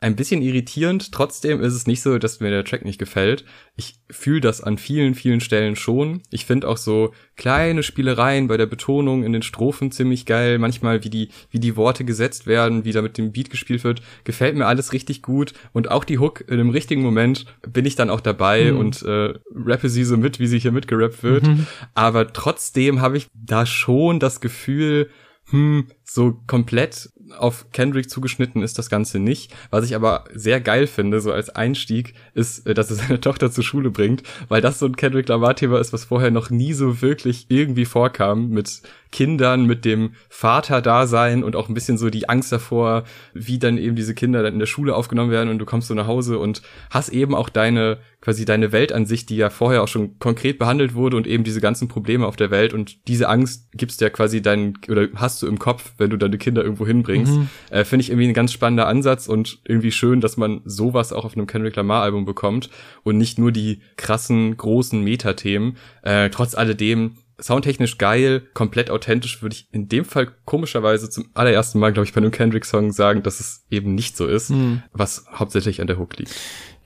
ein 0.00 0.16
bisschen 0.16 0.42
irritierend. 0.42 1.12
Trotzdem 1.12 1.60
ist 1.60 1.74
es 1.74 1.86
nicht 1.86 2.02
so, 2.02 2.18
dass 2.18 2.40
mir 2.40 2.50
der 2.50 2.64
Track 2.64 2.84
nicht 2.84 2.98
gefällt. 2.98 3.44
Ich 3.76 4.00
fühle 4.10 4.40
das 4.40 4.60
an 4.60 4.78
vielen, 4.78 5.14
vielen 5.14 5.40
Stellen 5.40 5.76
schon. 5.76 6.22
Ich 6.30 6.46
finde 6.46 6.68
auch 6.68 6.76
so 6.76 7.12
kleine 7.36 7.82
Spielereien 7.82 8.48
bei 8.48 8.56
der 8.56 8.66
Betonung 8.66 9.24
in 9.24 9.32
den 9.32 9.42
Strophen 9.42 9.90
ziemlich 9.90 10.26
geil. 10.26 10.58
Manchmal, 10.58 11.04
wie 11.04 11.10
die, 11.10 11.30
wie 11.50 11.60
die 11.60 11.76
Worte 11.76 12.04
gesetzt 12.04 12.46
werden, 12.46 12.84
wie 12.84 12.92
da 12.92 13.02
mit 13.02 13.18
dem 13.18 13.32
Beat 13.32 13.50
gespielt 13.50 13.84
wird, 13.84 14.02
gefällt 14.24 14.56
mir 14.56 14.66
alles 14.66 14.92
richtig 14.92 15.22
gut. 15.22 15.52
Und 15.72 15.90
auch 15.90 16.04
die 16.04 16.18
Hook 16.18 16.44
in 16.48 16.58
dem 16.58 16.70
richtigen 16.70 17.02
Moment 17.02 17.46
bin 17.62 17.84
ich 17.84 17.96
dann 17.96 18.10
auch 18.10 18.20
dabei 18.20 18.72
mhm. 18.72 18.78
und 18.78 19.02
äh, 19.02 19.34
rappe 19.54 19.88
sie 19.88 20.04
so 20.04 20.16
mit, 20.16 20.40
wie 20.40 20.46
sie 20.46 20.58
hier 20.58 20.72
mitgerappt 20.72 21.22
wird. 21.22 21.46
Mhm. 21.46 21.66
Aber 21.94 22.32
trotzdem 22.32 23.00
habe 23.00 23.16
ich 23.16 23.28
da 23.34 23.66
schon 23.66 24.20
das 24.20 24.40
Gefühl, 24.40 25.10
hm, 25.50 25.86
so 26.04 26.40
komplett 26.46 27.10
auf 27.36 27.66
Kendrick 27.72 28.10
zugeschnitten 28.10 28.62
ist 28.62 28.78
das 28.78 28.90
Ganze 28.90 29.18
nicht. 29.18 29.54
Was 29.70 29.84
ich 29.84 29.94
aber 29.94 30.24
sehr 30.34 30.60
geil 30.60 30.86
finde, 30.86 31.20
so 31.20 31.32
als 31.32 31.50
Einstieg, 31.50 32.14
ist, 32.34 32.66
äh, 32.66 32.74
dass 32.74 32.90
er 32.90 32.96
seine 33.08 33.20
Tochter 33.20 33.50
zur 33.50 33.64
Schule 33.64 33.90
bringt, 33.90 34.22
weil 34.48 34.60
das 34.60 34.78
so 34.78 34.86
ein 34.86 34.96
Kendrick 34.96 35.28
Lamar-Thema 35.28 35.78
ist, 35.78 35.92
was 35.92 36.04
vorher 36.04 36.30
noch 36.30 36.50
nie 36.50 36.72
so 36.72 37.02
wirklich 37.02 37.46
irgendwie 37.48 37.84
vorkam 37.84 38.50
mit 38.50 38.82
Kindern, 39.10 39.64
mit 39.64 39.84
dem 39.84 40.12
Vater-Dasein 40.28 41.42
und 41.42 41.56
auch 41.56 41.68
ein 41.68 41.74
bisschen 41.74 41.98
so 41.98 42.10
die 42.10 42.28
Angst 42.28 42.52
davor, 42.52 43.04
wie 43.32 43.58
dann 43.58 43.78
eben 43.78 43.96
diese 43.96 44.14
Kinder 44.14 44.42
dann 44.42 44.52
in 44.52 44.58
der 44.58 44.66
Schule 44.66 44.94
aufgenommen 44.94 45.30
werden 45.30 45.48
und 45.48 45.58
du 45.58 45.64
kommst 45.64 45.88
so 45.88 45.94
nach 45.94 46.06
Hause 46.06 46.38
und 46.38 46.62
hast 46.90 47.08
eben 47.08 47.34
auch 47.34 47.48
deine, 47.48 47.98
quasi 48.20 48.44
deine 48.44 48.72
Weltansicht, 48.72 49.30
die 49.30 49.36
ja 49.36 49.50
vorher 49.50 49.82
auch 49.82 49.88
schon 49.88 50.18
konkret 50.18 50.58
behandelt 50.58 50.94
wurde 50.94 51.16
und 51.16 51.26
eben 51.26 51.44
diese 51.44 51.60
ganzen 51.60 51.88
Probleme 51.88 52.26
auf 52.26 52.36
der 52.36 52.50
Welt 52.50 52.74
und 52.74 53.08
diese 53.08 53.28
Angst 53.28 53.68
gibst 53.72 54.00
ja 54.00 54.10
quasi 54.10 54.42
deinen, 54.42 54.74
oder 54.88 55.08
hast 55.14 55.42
du 55.42 55.46
im 55.46 55.58
Kopf, 55.58 55.92
wenn 55.96 56.10
du 56.10 56.16
deine 56.16 56.38
Kinder 56.38 56.62
irgendwo 56.62 56.86
hinbringst. 56.86 57.17
Mhm. 57.26 57.48
Äh, 57.70 57.84
Finde 57.84 58.02
ich 58.02 58.10
irgendwie 58.10 58.28
ein 58.28 58.34
ganz 58.34 58.52
spannender 58.52 58.86
Ansatz 58.86 59.28
und 59.28 59.58
irgendwie 59.64 59.92
schön, 59.92 60.20
dass 60.20 60.36
man 60.36 60.60
sowas 60.64 61.12
auch 61.12 61.24
auf 61.24 61.36
einem 61.36 61.46
Kendrick 61.46 61.76
Lamar 61.76 62.02
Album 62.02 62.24
bekommt 62.24 62.70
und 63.02 63.18
nicht 63.18 63.38
nur 63.38 63.52
die 63.52 63.80
krassen, 63.96 64.56
großen 64.56 65.02
Metathemen. 65.02 65.76
Äh, 66.02 66.30
trotz 66.30 66.54
alledem 66.54 67.16
soundtechnisch 67.40 67.98
geil, 67.98 68.42
komplett 68.52 68.90
authentisch, 68.90 69.42
würde 69.42 69.54
ich 69.54 69.68
in 69.70 69.88
dem 69.88 70.04
Fall 70.04 70.28
komischerweise 70.44 71.08
zum 71.08 71.26
allerersten 71.34 71.78
Mal, 71.78 71.92
glaube 71.92 72.06
ich, 72.06 72.12
bei 72.12 72.18
einem 72.18 72.32
Kendrick-Song 72.32 72.92
sagen, 72.92 73.22
dass 73.22 73.40
es 73.40 73.64
eben 73.70 73.94
nicht 73.94 74.16
so 74.16 74.26
ist, 74.26 74.50
mhm. 74.50 74.82
was 74.92 75.24
hauptsächlich 75.32 75.80
an 75.80 75.86
der 75.86 75.98
Hook 75.98 76.16
liegt. 76.18 76.34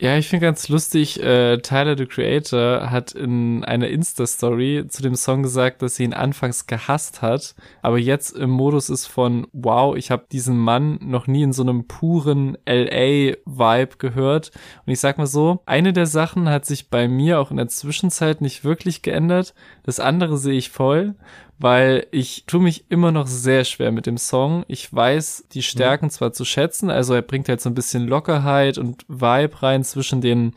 Ja, 0.03 0.17
ich 0.17 0.29
finde 0.29 0.47
ganz 0.47 0.69
lustig, 0.69 1.23
äh, 1.23 1.59
Tyler, 1.59 1.97
the 1.97 2.07
Creator, 2.07 2.91
hat 2.91 3.13
in 3.13 3.65
einer 3.65 3.87
Insta-Story 3.87 4.87
zu 4.89 5.01
dem 5.01 5.15
Song 5.15 5.45
gesagt, 5.45 5.81
dass 5.81 5.95
sie 5.95 6.03
ihn 6.03 6.13
anfangs 6.13 6.67
gehasst 6.67 7.23
hat, 7.23 7.55
aber 7.83 7.99
jetzt 7.99 8.37
im 8.37 8.51
Modus 8.51 8.91
ist 8.91 9.07
von, 9.07 9.47
wow, 9.53 9.95
ich 9.95 10.11
habe 10.11 10.25
diesen 10.33 10.59
Mann 10.59 10.99
noch 11.01 11.29
nie 11.29 11.45
in 11.45 11.53
so 11.53 11.63
einem 11.63 11.87
puren 11.87 12.59
LA-Vibe 12.67 13.97
gehört. 13.99 14.51
Und 14.85 14.93
ich 14.93 14.99
sag 14.99 15.19
mal 15.19 15.29
so, 15.29 15.61
eine 15.67 15.93
der 15.93 16.07
Sachen 16.07 16.49
hat 16.49 16.67
sich 16.67 16.91
bei 16.91 17.07
mir 17.07 17.39
auch 17.39 17.53
in 17.53 17.59
der 17.59 17.69
Zwischenzeit 17.69 18.41
nicht 18.41 18.65
wirklich 18.65 19.03
geändert. 19.03 19.55
Das 19.85 20.01
andere 20.01 20.37
sehe 20.37 20.59
ich 20.59 20.71
voll 20.71 21.15
weil 21.63 22.09
ich 22.11 22.45
tue 22.47 22.61
mich 22.61 22.85
immer 22.89 23.13
noch 23.13 23.29
sehr 23.29 23.65
schwer 23.65 23.93
mit 23.93 24.07
dem 24.07 24.19
Song. 24.19 24.65
Ich 24.67 24.93
weiß 24.93 25.45
die 25.53 25.63
Stärken 25.63 26.07
mhm. 26.07 26.11
zwar 26.11 26.33
zu 26.33 26.45
schätzen, 26.45 26.91
also 26.91 27.15
er 27.15 27.23
bringt 27.23 27.49
halt 27.49 27.61
so 27.61 27.71
ein 27.71 27.75
bisschen 27.75 28.09
Lockerheit 28.09 28.79
und 28.79 29.05
Vibe 29.07 29.63
rein 29.63 29.85
zwischen 29.85 30.21
den 30.21 30.55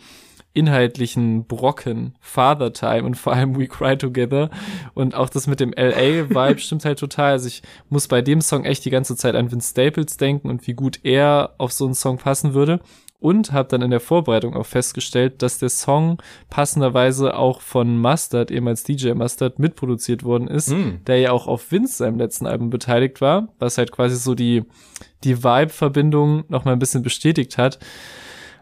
inhaltlichen 0.53 1.45
Brocken, 1.45 2.15
Father 2.21 2.73
Time 2.73 3.03
und 3.03 3.15
vor 3.15 3.33
allem 3.33 3.59
We 3.59 3.67
Cry 3.67 3.97
Together 3.97 4.49
und 4.93 5.13
auch 5.13 5.29
das 5.29 5.45
mit 5.45 5.59
dem 5.59 5.73
LA-Vibe 5.73 6.59
stimmt 6.59 6.85
halt 6.85 6.97
total. 6.97 7.33
Also 7.33 7.47
ich 7.49 7.61
muss 7.89 8.07
bei 8.07 8.23
dem 8.23 8.41
Song 8.41 8.63
echt 8.63 8.83
die 8.85 8.89
ganze 8.89 9.15
Zeit 9.15 9.35
an 9.35 9.51
Vince 9.51 9.71
Staples 9.71 10.17
denken 10.17 10.49
und 10.49 10.65
wie 10.65 10.73
gut 10.73 11.01
er 11.03 11.53
auf 11.59 11.71
so 11.71 11.85
einen 11.85 11.93
Song 11.93 12.17
passen 12.17 12.55
würde 12.55 12.79
und 13.19 13.51
habe 13.51 13.69
dann 13.69 13.81
in 13.81 13.91
der 13.91 13.99
Vorbereitung 13.99 14.55
auch 14.55 14.65
festgestellt, 14.65 15.41
dass 15.41 15.57
der 15.57 15.69
Song 15.69 16.21
passenderweise 16.49 17.35
auch 17.37 17.61
von 17.61 17.97
Mustard, 17.97 18.51
ehemals 18.51 18.83
DJ 18.83 19.13
Mustard, 19.13 19.57
mitproduziert 19.57 20.23
worden 20.23 20.47
ist, 20.47 20.69
mm. 20.69 21.03
der 21.07 21.19
ja 21.19 21.31
auch 21.31 21.47
auf 21.47 21.71
Vince 21.71 21.97
seinem 21.97 22.19
letzten 22.19 22.45
Album 22.45 22.69
beteiligt 22.69 23.21
war, 23.21 23.49
was 23.57 23.77
halt 23.77 23.91
quasi 23.91 24.15
so 24.15 24.35
die, 24.35 24.63
die 25.23 25.43
Vibe-Verbindung 25.43 26.43
noch 26.49 26.65
mal 26.65 26.73
ein 26.73 26.79
bisschen 26.79 27.03
bestätigt 27.03 27.57
hat. 27.57 27.79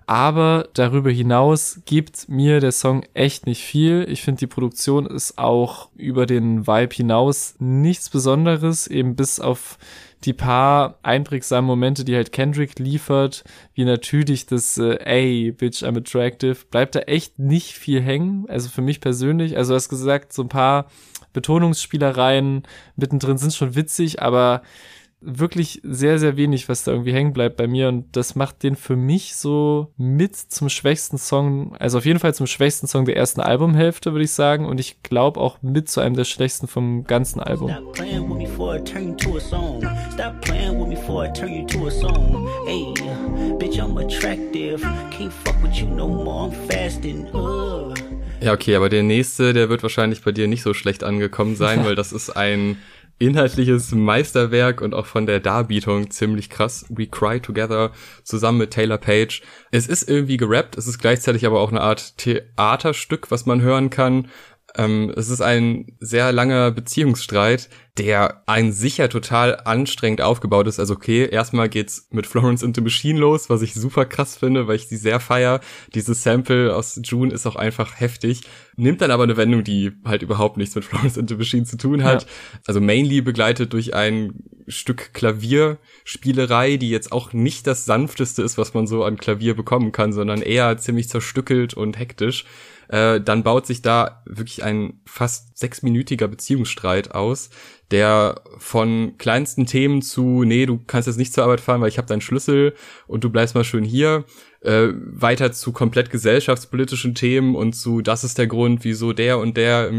Aber 0.06 0.68
darüber 0.74 1.10
hinaus 1.12 1.82
gibt 1.86 2.28
mir 2.28 2.60
der 2.60 2.74
Song 2.74 3.04
echt 3.14 3.45
nicht 3.45 3.64
viel. 3.64 4.06
Ich 4.10 4.22
finde, 4.22 4.39
die 4.39 4.47
Produktion 4.47 5.06
ist 5.06 5.38
auch 5.38 5.89
über 5.95 6.26
den 6.26 6.68
Vibe 6.68 6.93
hinaus 6.93 7.56
nichts 7.60 8.10
Besonderes, 8.10 8.88
eben 8.88 9.16
bis 9.16 9.39
auf 9.39 9.78
die 10.26 10.34
paar 10.34 10.99
einprägsamen 11.03 11.67
Momente, 11.67 12.05
die 12.05 12.15
halt 12.15 12.32
Kendrick 12.32 12.80
liefert, 12.80 13.43
wie 13.74 13.86
natürlich 13.86 14.45
das 14.45 14.78
äh, 14.78 14.97
Ey, 15.03 15.51
Bitch, 15.51 15.84
I'm 15.84 15.97
attractive, 15.97 16.57
bleibt 16.71 16.95
da 16.95 16.99
echt 17.01 17.39
nicht 17.39 17.74
viel 17.74 18.01
hängen. 18.01 18.45
Also 18.47 18.69
für 18.69 18.82
mich 18.82 19.01
persönlich, 19.01 19.57
also 19.57 19.74
du 19.74 19.76
hast 19.76 19.89
gesagt, 19.89 20.34
so 20.34 20.43
ein 20.43 20.49
paar 20.49 20.88
Betonungsspielereien 21.34 22.63
mittendrin 22.95 23.38
sind 23.38 23.53
schon 23.53 23.76
witzig, 23.76 24.21
aber 24.21 24.61
wirklich 25.26 25.82
sehr, 25.84 26.19
sehr 26.19 26.38
wenig, 26.38 26.69
was 26.69 26.84
da 26.84 26.91
irgendwie 26.91 27.13
hängen 27.13 27.34
bleibt 27.34 27.57
bei 27.57 27.67
mir. 27.67 27.89
Und 27.89 28.15
das 28.15 28.36
macht 28.36 28.63
den 28.63 28.76
für 28.76 28.95
mich 28.95 29.36
so 29.36 29.91
mit 29.97 30.36
zum 30.36 30.69
schwächsten 30.69 31.17
Song, 31.17 31.76
also 31.78 31.97
auf 31.97 32.05
jeden 32.05 32.19
Fall 32.19 32.34
zum 32.34 32.47
schwächsten 32.47 32.88
Song 32.88 33.05
der 33.05 33.17
ersten 33.17 33.41
Albumhälfte, 33.41 34.11
würde 34.11 34.26
ich 34.26 34.32
sagen. 34.32 34.65
Und 34.65 34.80
ich 34.80 35.01
glaube 35.03 35.39
auch 35.39 35.61
mit 35.61 35.89
zu 35.89 36.01
einem 36.01 36.15
der 36.15 36.26
schwächsten 36.26 36.67
vom 36.67 37.05
ganzen 37.05 37.39
Album. 37.39 37.69
Ja, 48.41 48.51
okay, 48.51 48.76
aber 48.76 48.89
der 48.89 49.03
nächste, 49.03 49.53
der 49.53 49.69
wird 49.69 49.84
wahrscheinlich 49.84 50.21
bei 50.21 50.34
dir 50.34 50.47
nicht 50.47 50.63
so 50.63 50.74
schlecht 50.74 51.03
angekommen 51.03 51.55
sein, 51.55 51.86
weil 51.86 51.95
das 51.95 52.11
ist 52.11 52.30
ein 52.32 52.78
inhaltliches 53.26 53.91
Meisterwerk 53.91 54.82
und 54.82 54.93
auch 54.93 55.05
von 55.05 55.26
der 55.26 55.39
Darbietung 55.39 56.11
ziemlich 56.11 56.49
krass. 56.49 56.86
We 56.89 57.07
Cry 57.07 57.39
Together 57.39 57.91
zusammen 58.24 58.59
mit 58.59 58.71
Taylor 58.71 58.97
Page. 58.97 59.41
Es 59.71 59.88
ist 59.88 60.09
irgendwie 60.09 60.38
gerappt, 60.38 60.78
es 60.78 60.88
ist 60.88 60.99
gleichzeitig 60.99 61.45
aber 61.45 61.59
auch 61.59 61.71
eine 61.71 61.82
Art 61.82 62.17
Theaterstück, 62.17 63.32
was 63.32 63.45
man 63.45 63.61
hören 63.61 63.89
kann. 63.89 64.28
Ähm, 64.76 65.13
es 65.15 65.30
ist 65.30 65.41
ein 65.41 65.86
sehr 65.99 66.32
langer 66.32 66.71
Beziehungsstreit, 66.71 67.69
der 67.97 68.41
ein 68.47 68.71
sicher 68.71 69.07
total 69.07 69.61
anstrengend 69.65 70.21
aufgebaut 70.21 70.65
ist. 70.65 70.80
Also 70.80 70.95
okay, 70.95 71.30
erstmal 71.30 71.69
geht's 71.69 72.07
mit 72.09 72.26
Florence 72.26 72.63
and 72.63 72.76
the 72.76 72.82
Machine 72.82 73.19
los, 73.19 73.51
was 73.51 73.61
ich 73.61 73.76
super 73.76 74.05
krass 74.05 74.36
finde, 74.36 74.67
weil 74.67 74.78
ich 74.78 74.88
sie 74.88 74.97
sehr 74.97 75.19
feier. 75.19 75.59
Dieses 75.93 76.24
Sample 76.24 76.76
aus 76.76 76.99
June 77.03 77.32
ist 77.32 77.45
auch 77.45 77.55
einfach 77.55 77.99
heftig. 77.99 78.41
Nimmt 78.76 79.01
dann 79.01 79.11
aber 79.11 79.24
eine 79.24 79.38
Wendung, 79.38 79.63
die 79.63 79.91
halt 80.05 80.24
überhaupt 80.24 80.57
nichts 80.57 80.74
mit 80.74 80.86
Florence 80.86 81.19
and 81.19 81.30
the 81.30 81.36
Machine 81.36 81.65
zu 81.65 81.78
tun 81.78 82.03
hat. 82.03 82.24
Ja. 82.24 82.30
Also 82.65 82.82
mainly 82.82 83.21
begleitet 83.21 83.74
durch 83.74 83.93
ein 83.93 84.43
Stück 84.67 85.13
Klavierspielerei, 85.13 86.78
die 86.78 86.89
jetzt 86.89 87.11
auch 87.11 87.32
nicht 87.32 87.67
das 87.67 87.86
sanfteste 87.86 88.41
ist, 88.41 88.57
was 88.57 88.74
man 88.74 88.88
so 88.88 89.03
an 89.03 89.17
Klavier 89.17 89.55
bekommen 89.55 89.91
kann, 89.91 90.13
sondern 90.13 90.41
eher 90.41 90.78
ziemlich 90.78 91.09
zerstückelt 91.09 91.76
und 91.76 91.99
hektisch. 91.99 92.45
Äh, 92.90 93.22
dann 93.22 93.44
baut 93.44 93.66
sich 93.66 93.82
da 93.82 94.24
wirklich 94.26 94.64
ein 94.64 95.02
fast 95.06 95.58
sechsminütiger 95.58 96.28
Beziehungsstreit 96.28 97.14
aus, 97.14 97.50
der 97.92 98.42
von 98.58 99.14
kleinsten 99.18 99.66
Themen 99.66 100.02
zu, 100.02 100.44
nee, 100.44 100.66
du 100.66 100.80
kannst 100.88 101.08
jetzt 101.08 101.18
nicht 101.18 101.34
zur 101.34 101.44
Arbeit 101.44 101.62
fahren, 101.62 101.82
weil 101.82 101.90
ich 101.90 101.98
habe 101.98 102.08
deinen 102.08 102.22
Schlüssel 102.22 102.74
und 103.08 103.24
du 103.24 103.30
bleibst 103.30 103.56
mal 103.56 103.64
schön 103.64 103.84
hier, 103.84 104.26
äh, 104.62 104.88
weiter 104.94 105.52
zu 105.52 105.72
komplett 105.74 106.10
gesellschaftspolitischen 106.10 107.16
Themen 107.16 107.56
und 107.56 107.74
zu, 107.74 108.02
das 108.02 108.24
ist 108.24 108.38
der 108.38 108.48
Grund, 108.48 108.84
wieso 108.84 109.14
der 109.14 109.38
und 109.38 109.58
der 109.58 109.92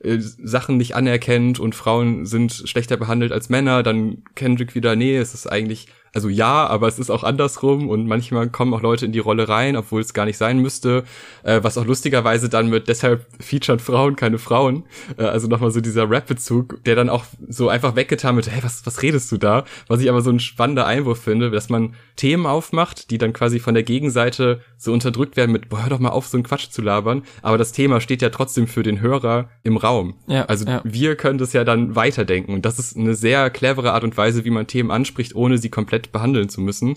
äh, 0.00 0.18
Sachen 0.18 0.76
nicht 0.76 0.94
anerkennt 0.94 1.58
und 1.58 1.74
Frauen 1.74 2.26
sind 2.26 2.52
schlechter 2.52 2.96
behandelt 2.96 3.32
als 3.32 3.48
Männer, 3.48 3.82
dann 3.82 4.22
Kendrick 4.36 4.74
wieder, 4.74 4.94
nee, 4.94 5.16
es 5.16 5.34
ist 5.34 5.46
eigentlich 5.46 5.88
also 6.12 6.28
ja, 6.28 6.66
aber 6.66 6.88
es 6.88 6.98
ist 6.98 7.10
auch 7.10 7.22
andersrum 7.22 7.88
und 7.88 8.06
manchmal 8.06 8.48
kommen 8.48 8.74
auch 8.74 8.82
Leute 8.82 9.06
in 9.06 9.12
die 9.12 9.18
Rolle 9.20 9.48
rein, 9.48 9.76
obwohl 9.76 10.00
es 10.00 10.12
gar 10.12 10.24
nicht 10.24 10.38
sein 10.38 10.58
müsste, 10.58 11.04
äh, 11.42 11.60
was 11.62 11.78
auch 11.78 11.84
lustigerweise 11.84 12.48
dann 12.48 12.68
mit, 12.68 12.88
deshalb 12.88 13.26
featuren 13.40 13.78
Frauen 13.78 14.16
keine 14.16 14.38
Frauen, 14.38 14.84
äh, 15.16 15.24
also 15.24 15.46
nochmal 15.46 15.70
so 15.70 15.80
dieser 15.80 16.10
Rap-Bezug, 16.10 16.82
der 16.84 16.96
dann 16.96 17.08
auch 17.08 17.24
so 17.48 17.68
einfach 17.68 17.94
weggetan 17.94 18.36
wird, 18.36 18.50
hey, 18.50 18.62
was, 18.62 18.84
was 18.86 19.02
redest 19.02 19.30
du 19.30 19.36
da? 19.36 19.64
Was 19.86 20.00
ich 20.00 20.08
aber 20.08 20.22
so 20.22 20.30
ein 20.30 20.40
spannender 20.40 20.86
Einwurf 20.86 21.20
finde, 21.20 21.50
dass 21.50 21.68
man 21.68 21.94
Themen 22.16 22.46
aufmacht, 22.46 23.10
die 23.10 23.18
dann 23.18 23.32
quasi 23.32 23.60
von 23.60 23.74
der 23.74 23.82
Gegenseite 23.82 24.60
so 24.80 24.94
unterdrückt 24.94 25.36
werden 25.36 25.52
mit, 25.52 25.68
boah, 25.68 25.82
hör 25.82 25.90
doch 25.90 25.98
mal 25.98 26.08
auf, 26.08 26.26
so 26.26 26.38
einen 26.38 26.44
Quatsch 26.44 26.70
zu 26.70 26.80
labern, 26.80 27.22
aber 27.42 27.58
das 27.58 27.72
Thema 27.72 28.00
steht 28.00 28.22
ja 28.22 28.30
trotzdem 28.30 28.66
für 28.66 28.82
den 28.82 29.00
Hörer 29.02 29.50
im 29.62 29.76
Raum. 29.76 30.14
Ja, 30.26 30.46
also 30.46 30.64
ja. 30.64 30.80
wir 30.84 31.16
können 31.16 31.38
das 31.38 31.52
ja 31.52 31.64
dann 31.64 31.94
weiterdenken 31.96 32.54
und 32.54 32.64
das 32.64 32.78
ist 32.78 32.96
eine 32.96 33.14
sehr 33.14 33.50
clevere 33.50 33.92
Art 33.92 34.04
und 34.04 34.16
Weise, 34.16 34.44
wie 34.46 34.50
man 34.50 34.66
Themen 34.66 34.90
anspricht, 34.90 35.34
ohne 35.34 35.58
sie 35.58 35.68
komplett 35.68 36.12
behandeln 36.12 36.48
zu 36.48 36.62
müssen. 36.62 36.96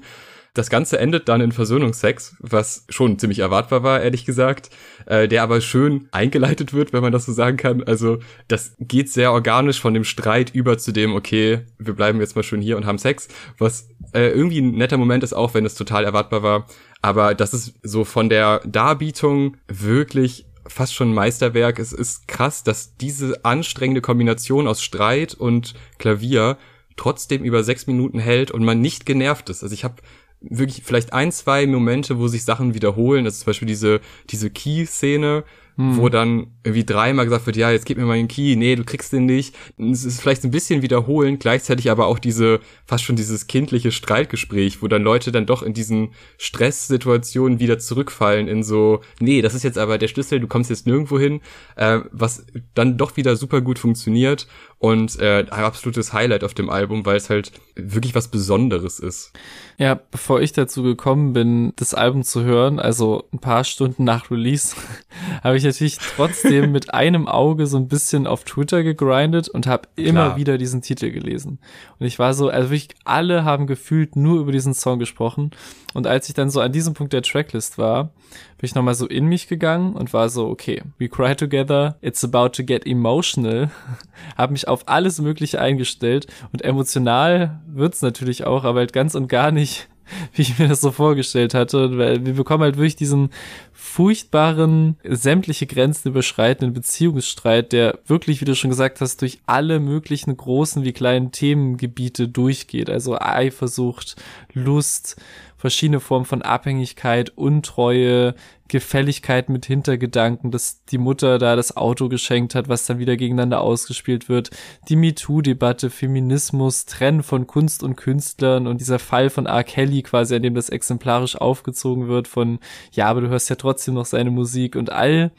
Das 0.55 0.69
Ganze 0.69 0.99
endet 0.99 1.27
dann 1.29 1.41
in 1.41 1.51
Versöhnungsex, 1.51 2.35
was 2.39 2.85
schon 2.87 3.17
ziemlich 3.17 3.39
erwartbar 3.39 3.81
war, 3.81 4.01
ehrlich 4.01 4.23
gesagt, 4.23 4.69
äh, 5.07 5.27
der 5.27 5.41
aber 5.41 5.61
schön 5.61 6.07
eingeleitet 6.11 6.73
wird, 6.73 6.93
wenn 6.93 7.01
man 7.01 7.11
das 7.11 7.25
so 7.25 7.33
sagen 7.33 7.57
kann. 7.57 7.83
Also 7.83 8.19
das 8.47 8.75
geht 8.79 9.11
sehr 9.11 9.33
organisch 9.33 9.81
von 9.81 9.95
dem 9.95 10.03
Streit 10.03 10.53
über 10.53 10.77
zu 10.77 10.91
dem, 10.91 11.15
okay, 11.15 11.61
wir 11.79 11.95
bleiben 11.95 12.19
jetzt 12.19 12.35
mal 12.35 12.43
schön 12.43 12.61
hier 12.61 12.77
und 12.77 12.85
haben 12.85 12.99
Sex, 12.99 13.29
was 13.57 13.89
äh, 14.13 14.29
irgendwie 14.29 14.61
ein 14.61 14.75
netter 14.75 14.97
Moment 14.97 15.23
ist, 15.23 15.33
auch 15.33 15.55
wenn 15.55 15.65
es 15.65 15.73
total 15.73 16.05
erwartbar 16.05 16.43
war. 16.43 16.67
Aber 17.03 17.35
das 17.35 17.53
ist 17.53 17.73
so 17.83 18.05
von 18.05 18.29
der 18.29 18.61
Darbietung 18.65 19.57
wirklich 19.67 20.45
fast 20.65 20.95
schon 20.95 21.13
Meisterwerk. 21.13 21.77
Es 21.77 21.91
ist 21.91 22.29
krass, 22.29 22.63
dass 22.63 22.95
diese 22.95 23.43
anstrengende 23.43 23.99
Kombination 23.99 24.69
aus 24.69 24.81
Streit 24.81 25.33
und 25.33 25.73
Klavier 25.99 26.57
trotzdem 26.95 27.43
über 27.43 27.65
sechs 27.65 27.87
Minuten 27.87 28.19
hält 28.19 28.51
und 28.51 28.63
man 28.63 28.79
nicht 28.79 29.05
genervt 29.05 29.49
ist. 29.49 29.63
Also 29.63 29.73
ich 29.73 29.83
habe 29.83 29.95
wirklich 30.39 30.83
vielleicht 30.85 31.11
ein, 31.11 31.33
zwei 31.33 31.67
Momente, 31.67 32.19
wo 32.19 32.29
sich 32.29 32.45
Sachen 32.45 32.73
wiederholen. 32.73 33.25
Das 33.25 33.33
ist 33.33 33.39
zum 33.41 33.47
Beispiel 33.47 33.67
diese, 33.67 33.99
diese 34.29 34.49
Key-Szene, 34.49 35.43
hm. 35.75 35.97
wo 35.97 36.09
dann 36.09 36.47
irgendwie 36.63 36.85
dreimal 36.85 37.25
gesagt 37.25 37.45
wird, 37.45 37.55
ja, 37.55 37.71
jetzt 37.71 37.85
gib 37.85 37.97
mir 37.97 38.05
mal 38.05 38.17
den 38.17 38.27
Key, 38.27 38.55
nee, 38.55 38.75
du 38.75 38.83
kriegst 38.83 39.11
den 39.11 39.25
nicht. 39.25 39.55
Es 39.77 40.05
ist 40.05 40.21
vielleicht 40.21 40.43
ein 40.43 40.51
bisschen 40.51 40.81
wiederholen, 40.81 41.39
gleichzeitig 41.39 41.89
aber 41.89 42.07
auch 42.07 42.19
diese, 42.19 42.59
fast 42.85 43.03
schon 43.03 43.15
dieses 43.15 43.47
kindliche 43.47 43.91
Streitgespräch, 43.91 44.81
wo 44.81 44.87
dann 44.87 45.03
Leute 45.03 45.31
dann 45.31 45.45
doch 45.45 45.63
in 45.63 45.73
diesen 45.73 46.09
Stresssituationen 46.37 47.59
wieder 47.59 47.79
zurückfallen 47.79 48.47
in 48.47 48.63
so, 48.63 49.01
nee, 49.19 49.41
das 49.41 49.55
ist 49.55 49.63
jetzt 49.63 49.77
aber 49.77 49.97
der 49.97 50.07
Schlüssel, 50.07 50.39
du 50.39 50.47
kommst 50.47 50.69
jetzt 50.69 50.85
nirgendwo 50.85 51.19
hin, 51.19 51.41
äh, 51.75 51.99
was 52.11 52.45
dann 52.73 52.97
doch 52.97 53.17
wieder 53.17 53.35
super 53.35 53.61
gut 53.61 53.79
funktioniert 53.79 54.47
und 54.83 55.17
äh, 55.21 55.45
ein 55.49 55.63
absolutes 55.63 56.11
Highlight 56.11 56.43
auf 56.43 56.53
dem 56.53 56.69
Album, 56.69 57.05
weil 57.05 57.15
es 57.15 57.29
halt 57.29 57.53
wirklich 57.75 58.15
was 58.15 58.27
Besonderes 58.27 58.99
ist. 58.99 59.31
Ja, 59.77 59.95
bevor 59.95 60.41
ich 60.41 60.51
dazu 60.51 60.83
gekommen 60.83 61.31
bin, 61.31 61.71
das 61.77 61.93
Album 61.93 62.23
zu 62.23 62.43
hören, 62.43 62.79
also 62.79 63.23
ein 63.31 63.39
paar 63.39 63.63
Stunden 63.63 64.03
nach 64.03 64.29
Release, 64.29 64.75
habe 65.41 65.55
ich 65.55 65.63
natürlich 65.63 65.99
trotzdem 65.99 66.73
mit 66.73 66.93
einem 66.93 67.29
Auge 67.29 67.65
so 67.65 67.77
ein 67.77 67.87
bisschen 67.87 68.27
auf 68.27 68.43
Twitter 68.43 68.83
gegrindet 68.83 69.47
und 69.47 69.67
habe 69.67 69.87
immer 69.95 70.35
wieder 70.35 70.57
diesen 70.57 70.81
Titel 70.81 71.11
gelesen. 71.11 71.59
Und 71.97 72.05
ich 72.05 72.19
war 72.19 72.33
so, 72.33 72.49
also 72.49 72.69
wirklich 72.69 72.89
alle 73.05 73.45
haben 73.45 73.67
gefühlt 73.67 74.17
nur 74.17 74.41
über 74.41 74.51
diesen 74.51 74.73
Song 74.73 74.99
gesprochen. 74.99 75.51
Und 75.93 76.07
als 76.07 76.27
ich 76.27 76.35
dann 76.35 76.49
so 76.49 76.59
an 76.59 76.73
diesem 76.73 76.93
Punkt 76.93 77.13
der 77.13 77.21
Tracklist 77.21 77.77
war, 77.77 78.11
bin 78.57 78.67
ich 78.67 78.75
nochmal 78.75 78.95
so 78.95 79.07
in 79.07 79.27
mich 79.27 79.47
gegangen 79.47 79.93
und 79.93 80.11
war 80.11 80.29
so, 80.29 80.47
okay, 80.47 80.81
we 80.97 81.07
cry 81.07 81.35
together, 81.35 81.97
it's 82.01 82.23
about 82.23 82.49
to 82.49 82.63
get 82.63 82.85
emotional. 82.85 83.69
habe 84.37 84.53
mich 84.53 84.67
auf 84.73 84.87
alles 84.87 85.19
Mögliche 85.21 85.59
eingestellt 85.59 86.27
und 86.51 86.63
emotional 86.63 87.61
wird's 87.67 88.01
natürlich 88.01 88.45
auch, 88.45 88.63
aber 88.63 88.79
halt 88.79 88.93
ganz 88.93 89.15
und 89.15 89.27
gar 89.27 89.51
nicht 89.51 89.87
wie 90.33 90.41
ich 90.41 90.59
mir 90.59 90.67
das 90.67 90.81
so 90.81 90.91
vorgestellt 90.91 91.53
hatte. 91.53 91.97
Weil 91.97 92.25
wir 92.25 92.33
bekommen 92.33 92.63
halt 92.63 92.77
wirklich 92.77 92.95
diesen 92.95 93.29
furchtbaren, 93.71 94.97
sämtliche 95.03 95.65
Grenzen 95.65 96.09
überschreitenden 96.09 96.73
Beziehungsstreit, 96.73 97.71
der 97.71 97.99
wirklich, 98.05 98.41
wie 98.41 98.45
du 98.45 98.55
schon 98.55 98.69
gesagt 98.69 99.01
hast, 99.01 99.21
durch 99.21 99.39
alle 99.45 99.79
möglichen 99.79 100.35
großen 100.35 100.83
wie 100.83 100.93
kleinen 100.93 101.31
Themengebiete 101.31 102.27
durchgeht. 102.27 102.89
Also 102.89 103.17
Eifersucht, 103.19 104.15
Lust, 104.53 105.21
verschiedene 105.57 105.99
Formen 105.99 106.25
von 106.25 106.41
Abhängigkeit, 106.41 107.31
Untreue, 107.37 108.35
Gefälligkeit 108.73 109.49
mit 109.49 109.67
Hintergedanken, 109.67 110.49
dass 110.49 110.83
die 110.85 110.97
Mutter 110.97 111.37
da 111.37 111.55
das 111.55 111.77
Auto 111.77 112.09
geschenkt 112.09 112.55
hat, 112.55 112.69
was 112.69 112.87
dann 112.87 112.97
wieder 112.97 113.17
gegeneinander 113.17 113.61
ausgespielt 113.61 114.29
wird, 114.29 114.49
die 114.89 114.95
MeToo-Debatte, 114.95 115.91
Feminismus, 115.91 116.87
Trennen 116.87 117.21
von 117.21 117.45
Kunst 117.45 117.83
und 117.83 117.97
Künstlern 117.97 118.65
und 118.65 118.81
dieser 118.81 118.97
Fall 118.97 119.29
von 119.29 119.45
R. 119.45 119.63
Kelly 119.63 120.01
quasi, 120.01 120.35
an 120.35 120.41
dem 120.41 120.55
das 120.55 120.69
exemplarisch 120.69 121.35
aufgezogen 121.35 122.07
wird 122.07 122.27
von, 122.27 122.57
ja, 122.91 123.05
aber 123.05 123.21
du 123.21 123.29
hörst 123.29 123.47
ja 123.51 123.57
trotzdem 123.57 123.93
noch 123.93 124.07
seine 124.07 124.31
Musik 124.31 124.75
und 124.75 124.91
all 124.91 125.31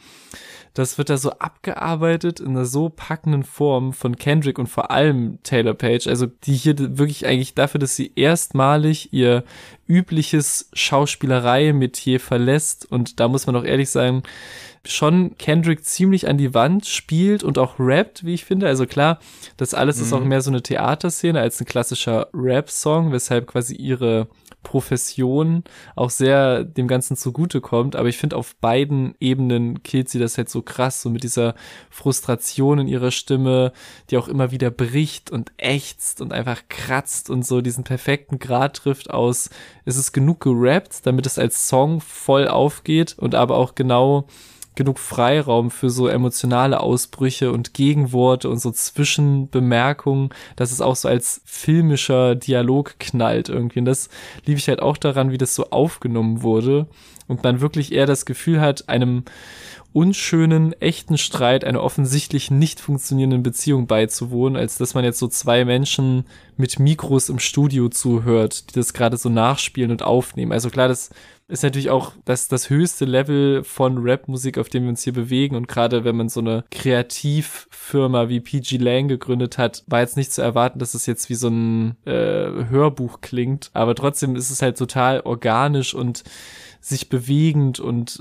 das 0.74 0.98
wird 0.98 1.08
da 1.08 1.16
so 1.16 1.30
abgearbeitet 1.30 2.40
in 2.40 2.48
einer 2.48 2.64
so 2.64 2.88
packenden 2.88 3.44
Form 3.44 3.92
von 3.92 4.16
Kendrick 4.16 4.58
und 4.58 4.66
vor 4.66 4.90
allem 4.90 5.38
Taylor 5.44 5.74
Page, 5.74 6.08
also 6.08 6.26
die 6.26 6.54
hier 6.54 6.74
wirklich 6.98 7.26
eigentlich 7.26 7.54
dafür, 7.54 7.78
dass 7.78 7.94
sie 7.94 8.12
erstmalig 8.16 9.12
ihr 9.12 9.44
übliches 9.88 10.68
Schauspielerei-Metier 10.72 12.18
verlässt 12.18 12.90
und 12.90 13.20
da 13.20 13.28
muss 13.28 13.46
man 13.46 13.54
auch 13.54 13.64
ehrlich 13.64 13.88
sagen, 13.88 14.24
schon 14.86 15.36
Kendrick 15.38 15.84
ziemlich 15.84 16.28
an 16.28 16.38
die 16.38 16.54
Wand 16.54 16.86
spielt 16.86 17.42
und 17.42 17.56
auch 17.56 17.78
rappt, 17.78 18.24
wie 18.24 18.34
ich 18.34 18.44
finde. 18.44 18.66
Also 18.66 18.86
klar, 18.86 19.18
das 19.56 19.74
alles 19.74 19.96
mhm. 19.96 20.02
ist 20.02 20.12
auch 20.12 20.20
mhm. 20.20 20.28
mehr 20.28 20.40
so 20.42 20.50
eine 20.50 20.62
Theaterszene 20.62 21.40
als 21.40 21.60
ein 21.60 21.66
klassischer 21.66 22.28
Rap-Song, 22.34 23.12
weshalb 23.12 23.46
quasi 23.46 23.74
ihre 23.76 24.28
Profession 24.64 25.62
auch 25.94 26.10
sehr 26.10 26.64
dem 26.64 26.88
Ganzen 26.88 27.16
zugutekommt. 27.16 27.94
Aber 27.94 28.08
ich 28.08 28.18
finde, 28.18 28.36
auf 28.36 28.56
beiden 28.56 29.14
Ebenen 29.20 29.84
killt 29.84 30.08
sie 30.08 30.18
das 30.18 30.36
halt 30.36 30.48
so 30.48 30.62
krass, 30.62 31.00
so 31.00 31.10
mit 31.10 31.22
dieser 31.22 31.54
Frustration 31.90 32.80
in 32.80 32.88
ihrer 32.88 33.12
Stimme, 33.12 33.72
die 34.10 34.16
auch 34.16 34.26
immer 34.26 34.50
wieder 34.50 34.72
bricht 34.72 35.30
und 35.30 35.52
ächzt 35.56 36.20
und 36.20 36.32
einfach 36.32 36.62
kratzt 36.68 37.30
und 37.30 37.46
so 37.46 37.60
diesen 37.60 37.84
perfekten 37.84 38.40
Grad 38.40 38.74
trifft 38.78 39.10
aus, 39.10 39.50
ist 39.84 39.96
es 39.96 40.12
genug 40.12 40.40
gerappt, 40.40 41.06
damit 41.06 41.26
es 41.26 41.38
als 41.38 41.68
Song 41.68 42.00
voll 42.00 42.48
aufgeht 42.48 43.14
und 43.18 43.36
aber 43.36 43.56
auch 43.56 43.76
genau 43.76 44.26
genug 44.74 44.98
Freiraum 44.98 45.70
für 45.70 45.90
so 45.90 46.08
emotionale 46.08 46.80
Ausbrüche 46.80 47.52
und 47.52 47.74
Gegenworte 47.74 48.48
und 48.48 48.58
so 48.58 48.70
Zwischenbemerkungen, 48.70 50.30
dass 50.56 50.72
es 50.72 50.80
auch 50.80 50.96
so 50.96 51.08
als 51.08 51.40
filmischer 51.44 52.34
Dialog 52.34 52.98
knallt 52.98 53.48
irgendwie. 53.48 53.80
Und 53.80 53.84
das 53.84 54.08
liebe 54.44 54.58
ich 54.58 54.68
halt 54.68 54.82
auch 54.82 54.96
daran, 54.96 55.30
wie 55.30 55.38
das 55.38 55.54
so 55.54 55.70
aufgenommen 55.70 56.42
wurde 56.42 56.86
und 57.26 57.42
man 57.42 57.60
wirklich 57.60 57.92
eher 57.92 58.06
das 58.06 58.26
Gefühl 58.26 58.60
hat, 58.60 58.88
einem 58.88 59.24
unschönen, 59.94 60.72
echten 60.80 61.16
Streit 61.16 61.64
einer 61.64 61.80
offensichtlich 61.80 62.50
nicht 62.50 62.80
funktionierenden 62.80 63.44
Beziehung 63.44 63.86
beizuwohnen, 63.86 64.56
als 64.56 64.76
dass 64.76 64.94
man 64.94 65.04
jetzt 65.04 65.20
so 65.20 65.28
zwei 65.28 65.64
Menschen 65.64 66.24
mit 66.56 66.80
Mikros 66.80 67.28
im 67.28 67.38
Studio 67.38 67.88
zuhört, 67.88 68.70
die 68.70 68.74
das 68.74 68.92
gerade 68.92 69.16
so 69.16 69.28
nachspielen 69.28 69.92
und 69.92 70.02
aufnehmen. 70.02 70.50
Also 70.50 70.68
klar, 70.68 70.88
das 70.88 71.10
ist 71.46 71.62
natürlich 71.62 71.90
auch 71.90 72.12
das, 72.24 72.48
das 72.48 72.70
höchste 72.70 73.04
Level 73.04 73.62
von 73.62 73.98
Rap-Musik, 73.98 74.58
auf 74.58 74.68
dem 74.68 74.84
wir 74.84 74.90
uns 74.90 75.04
hier 75.04 75.12
bewegen. 75.12 75.54
Und 75.54 75.68
gerade 75.68 76.02
wenn 76.02 76.16
man 76.16 76.28
so 76.28 76.40
eine 76.40 76.64
Kreativfirma 76.72 78.28
wie 78.28 78.40
PG 78.40 78.78
Lang 78.78 79.06
gegründet 79.06 79.58
hat, 79.58 79.84
war 79.86 80.00
jetzt 80.00 80.16
nicht 80.16 80.32
zu 80.32 80.42
erwarten, 80.42 80.80
dass 80.80 80.94
es 80.94 81.06
jetzt 81.06 81.28
wie 81.28 81.34
so 81.34 81.48
ein 81.48 81.96
äh, 82.04 82.66
Hörbuch 82.68 83.20
klingt. 83.20 83.70
Aber 83.74 83.94
trotzdem 83.94 84.34
ist 84.34 84.50
es 84.50 84.60
halt 84.60 84.76
total 84.76 85.20
organisch 85.20 85.94
und 85.94 86.24
sich 86.84 87.08
bewegend 87.08 87.80
und 87.80 88.20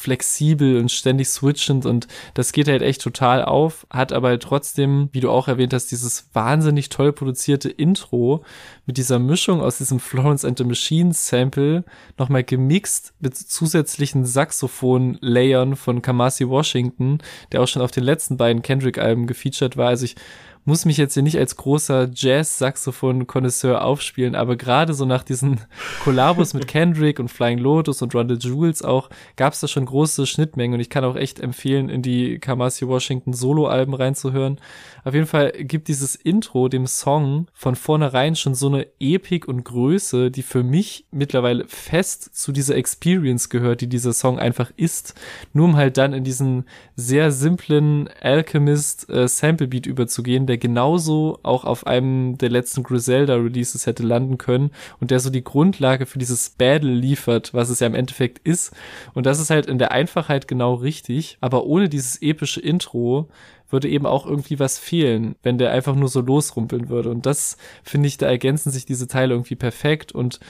flexibel 0.00 0.78
und 0.78 0.90
ständig 0.90 1.28
switchend 1.28 1.84
und 1.84 2.08
das 2.32 2.52
geht 2.52 2.68
halt 2.68 2.80
echt 2.80 3.02
total 3.02 3.44
auf, 3.44 3.86
hat 3.90 4.14
aber 4.14 4.28
halt 4.28 4.42
trotzdem, 4.42 5.10
wie 5.12 5.20
du 5.20 5.30
auch 5.30 5.46
erwähnt 5.46 5.74
hast, 5.74 5.88
dieses 5.88 6.30
wahnsinnig 6.32 6.88
toll 6.88 7.12
produzierte 7.12 7.68
Intro 7.68 8.42
mit 8.86 8.96
dieser 8.96 9.18
Mischung 9.18 9.60
aus 9.60 9.76
diesem 9.76 10.00
Florence 10.00 10.46
and 10.46 10.56
the 10.56 10.64
Machine 10.64 11.12
Sample 11.12 11.84
nochmal 12.16 12.44
gemixt 12.44 13.12
mit 13.20 13.36
zusätzlichen 13.36 14.24
Saxophon-Layern 14.24 15.76
von 15.76 16.00
Kamasi 16.00 16.48
Washington, 16.48 17.18
der 17.52 17.60
auch 17.60 17.68
schon 17.68 17.82
auf 17.82 17.90
den 17.90 18.04
letzten 18.04 18.38
beiden 18.38 18.62
Kendrick-Alben 18.62 19.26
gefeatured 19.26 19.76
war. 19.76 19.88
Also 19.88 20.06
ich 20.06 20.16
muss 20.64 20.84
mich 20.84 20.96
jetzt 20.96 21.14
hier 21.14 21.22
nicht 21.22 21.38
als 21.38 21.56
großer 21.56 22.10
Jazz-Saxophon-Konnoisseur 22.14 23.82
aufspielen, 23.82 24.34
aber 24.34 24.56
gerade 24.56 24.94
so 24.94 25.04
nach 25.04 25.22
diesen 25.22 25.60
Kollabos 26.04 26.54
mit 26.54 26.68
Kendrick 26.68 27.18
und 27.18 27.28
Flying 27.28 27.58
Lotus 27.58 28.02
und 28.02 28.14
Ronda 28.14 28.34
Jules 28.34 28.82
auch, 28.82 29.10
gab 29.36 29.52
es 29.52 29.60
da 29.60 29.68
schon 29.68 29.86
große 29.86 30.26
Schnittmengen 30.26 30.74
und 30.74 30.80
ich 30.80 30.90
kann 30.90 31.04
auch 31.04 31.16
echt 31.16 31.40
empfehlen, 31.40 31.88
in 31.88 32.02
die 32.02 32.38
Kamasi 32.38 32.86
Washington 32.86 33.32
Solo-Alben 33.32 33.94
reinzuhören. 33.94 34.58
Auf 35.04 35.14
jeden 35.14 35.26
Fall 35.26 35.52
gibt 35.52 35.88
dieses 35.88 36.14
Intro 36.14 36.68
dem 36.68 36.86
Song 36.86 37.46
von 37.52 37.74
vornherein 37.74 38.36
schon 38.36 38.54
so 38.54 38.68
eine 38.68 38.86
Epik 38.98 39.48
und 39.48 39.64
Größe, 39.64 40.30
die 40.30 40.42
für 40.42 40.62
mich 40.62 41.06
mittlerweile 41.10 41.66
fest 41.68 42.34
zu 42.36 42.52
dieser 42.52 42.76
Experience 42.76 43.48
gehört, 43.48 43.80
die 43.80 43.88
dieser 43.88 44.12
Song 44.12 44.38
einfach 44.38 44.70
ist, 44.76 45.14
nur 45.52 45.66
um 45.66 45.76
halt 45.76 45.96
dann 45.96 46.12
in 46.12 46.24
diesen 46.24 46.64
sehr 46.96 47.32
simplen 47.32 48.08
Alchemist 48.20 49.08
äh, 49.08 49.26
Sample 49.26 49.68
Beat 49.68 49.86
überzugehen, 49.86 50.46
der 50.46 50.58
genauso 50.58 51.38
auch 51.42 51.64
auf 51.64 51.86
einem 51.86 52.36
der 52.38 52.50
letzten 52.50 52.82
Griselda 52.82 53.36
Releases 53.36 53.86
hätte 53.86 54.02
landen 54.02 54.38
können 54.38 54.70
und 55.00 55.10
der 55.10 55.20
so 55.20 55.30
die 55.30 55.44
Grundlage 55.44 56.06
für 56.06 56.18
dieses 56.18 56.50
Battle 56.50 56.92
liefert, 56.92 57.54
was 57.54 57.70
es 57.70 57.80
ja 57.80 57.86
im 57.86 57.94
Endeffekt 57.94 58.38
ist. 58.46 58.72
Und 59.14 59.26
das 59.26 59.40
ist 59.40 59.50
halt 59.50 59.66
in 59.66 59.78
der 59.78 59.92
Einfachheit 59.92 60.48
genau 60.48 60.74
richtig, 60.74 61.38
aber 61.40 61.64
ohne 61.64 61.88
dieses 61.88 62.20
epische 62.20 62.60
Intro 62.60 63.28
würde 63.72 63.88
eben 63.88 64.06
auch 64.06 64.26
irgendwie 64.26 64.58
was 64.58 64.78
fehlen, 64.78 65.36
wenn 65.42 65.58
der 65.58 65.70
einfach 65.72 65.94
nur 65.94 66.08
so 66.08 66.20
losrumpeln 66.20 66.88
würde. 66.88 67.10
Und 67.10 67.26
das 67.26 67.56
finde 67.82 68.08
ich, 68.08 68.18
da 68.18 68.26
ergänzen 68.26 68.70
sich 68.70 68.84
diese 68.84 69.08
Teile 69.08 69.34
irgendwie 69.34 69.56
perfekt 69.56 70.12
und 70.12 70.40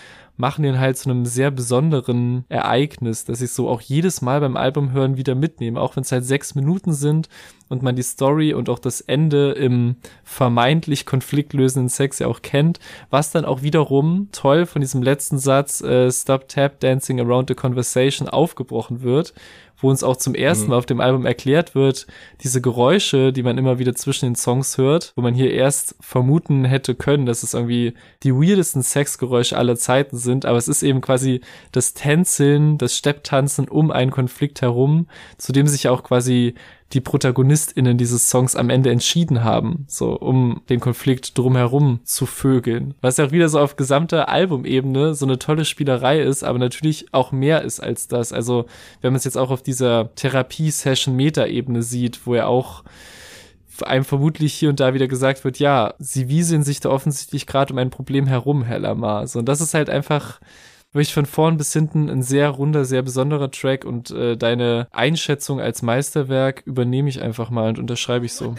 machen 0.41 0.63
den 0.63 0.81
halt 0.81 0.99
zu 0.99 1.11
einem 1.11 1.27
sehr 1.27 1.51
besonderen 1.51 2.45
Ereignis, 2.49 3.25
dass 3.25 3.43
ich 3.43 3.53
so 3.53 3.69
auch 3.69 3.81
jedes 3.81 4.23
Mal 4.23 4.41
beim 4.41 4.57
Album 4.57 4.93
hören 4.93 5.17
wieder 5.17 5.35
mitnehme, 5.35 5.81
auch 5.81 5.97
wenn 5.97 6.03
es 6.03 6.11
halt 6.11 6.25
sechs 6.25 6.55
Minuten 6.55 6.93
sind 6.93 7.29
und 7.69 7.83
man 7.83 7.95
die 7.95 8.03
Story 8.03 8.53
und 8.53 8.69
auch 8.69 8.81
das 8.81 9.01
Ende 9.01 9.53
im 9.53 9.97
vermeintlich 10.25 11.07
konfliktlösenden 11.07 11.89
Sex 11.89 12.19
ja 12.19 12.27
auch 12.27 12.43
kennt, 12.43 12.81
was 13.11 13.31
dann 13.31 13.45
auch 13.45 13.63
wiederum 13.63 14.29
toll 14.33 14.67
von 14.67 14.81
diesem 14.81 15.03
letzten 15.03 15.39
Satz 15.39 15.81
äh, 15.81 16.11
Stop 16.11 16.49
Tap 16.49 16.81
Dancing 16.81 17.21
Around 17.21 17.49
the 17.49 17.55
Conversation 17.55 18.29
aufgebrochen 18.29 19.03
wird, 19.03 19.35
wo 19.79 19.89
uns 19.89 20.03
auch 20.03 20.17
zum 20.17 20.35
ersten 20.35 20.65
mhm. 20.65 20.71
Mal 20.71 20.77
auf 20.79 20.87
dem 20.87 21.01
Album 21.01 21.27
erklärt 21.27 21.75
wird, 21.75 22.07
diese 22.43 22.61
Geräusche, 22.61 23.33
die 23.33 23.43
man 23.43 23.59
immer 23.59 23.79
wieder 23.79 23.95
zwischen 23.95 24.27
den 24.27 24.35
Songs 24.35 24.79
hört, 24.79 25.13
wo 25.17 25.23
man 25.23 25.35
hier 25.35 25.53
erst 25.53 25.95
vermuten 26.01 26.65
hätte 26.65 26.95
können, 26.95 27.27
dass 27.27 27.43
es 27.43 27.55
irgendwie 27.55 27.95
die 28.23 28.35
weirdesten 28.35 28.83
Sexgeräusche 28.83 29.57
aller 29.57 29.77
Zeiten 29.77 30.17
sind, 30.17 30.30
aber 30.45 30.59
es 30.59 30.69
ist 30.69 30.83
eben 30.83 31.01
quasi 31.01 31.41
das 31.73 31.95
Tänzeln, 31.95 32.79
das 32.79 32.97
Stepptanzen 32.97 33.69
um 33.69 33.91
einen 33.91 34.11
Konflikt 34.11 34.63
herum, 34.63 35.07
zu 35.39 35.53
dem 35.53 35.67
sich 35.67 35.89
auch 35.89 36.03
quasi 36.03 36.55
die 36.93 37.01
ProtagonistInnen 37.01 37.99
dieses 37.99 38.29
Songs 38.31 38.57
am 38.57 38.69
Ende 38.69 38.91
entschieden 38.91 39.45
haben, 39.45 39.85
so 39.87 40.13
um 40.17 40.63
den 40.69 40.81
Konflikt 40.81 41.39
drumherum 41.39 42.01
zu 42.05 42.27
vögeln. 42.27 42.95
Was 43.01 43.17
ja 43.17 43.27
auch 43.27 43.31
wieder 43.31 43.49
so 43.49 43.61
auf 43.61 43.77
gesamter 43.77 44.29
Albumebene 44.29 45.15
so 45.15 45.25
eine 45.25 45.39
tolle 45.39 45.65
Spielerei 45.65 46.21
ist, 46.21 46.43
aber 46.43 46.59
natürlich 46.59 47.07
auch 47.13 47.31
mehr 47.31 47.63
ist 47.63 47.81
als 47.81 48.09
das. 48.09 48.33
Also 48.33 48.67
wenn 49.03 49.13
man 49.13 49.19
es 49.19 49.25
jetzt 49.25 49.39
auch 49.39 49.51
auf 49.51 49.63
dieser 49.63 50.15
Therapie-Session-Meta-Ebene 50.17 51.83
sieht, 51.83 52.27
wo 52.27 52.35
er 52.35 52.49
auch 52.49 52.83
einem 53.83 54.05
vermutlich 54.05 54.55
hier 54.55 54.69
und 54.71 54.81
da 54.81 54.95
wieder 54.95 55.09
gesagt 55.09 55.45
wird, 55.45 55.59
ja, 55.59 55.95
sie 55.99 56.29
wieseln 56.29 56.63
sich 56.63 56.81
da 56.81 56.91
offensichtlich 56.91 57.47
gerade 57.47 57.73
um 57.73 57.79
ein 57.79 57.91
Problem 57.91 58.27
herum, 58.27 58.63
Herr 58.63 58.79
Lamar. 58.79 59.27
So, 59.27 59.39
und 59.41 59.49
das 59.49 59.61
ist 59.61 59.75
halt 59.75 59.91
einfach 59.91 60.41
wirklich 60.93 61.15
von 61.15 61.27
vorn 61.27 61.57
bis 61.57 61.73
hinten 61.73 62.09
ein 62.09 62.23
sehr 62.23 62.49
runder, 62.51 62.85
sehr 62.85 63.03
besonderer 63.03 63.51
Track 63.51 63.85
und 63.85 64.11
äh, 64.11 64.37
deine 64.37 64.89
Einschätzung 64.91 65.61
als 65.61 65.83
Meisterwerk 65.83 66.63
übernehme 66.67 67.09
ich 67.09 67.23
einfach 67.23 67.51
mal 67.51 67.69
und 67.69 67.79
unterschreibe 67.79 68.27
ich 68.27 68.35
so. 68.35 68.57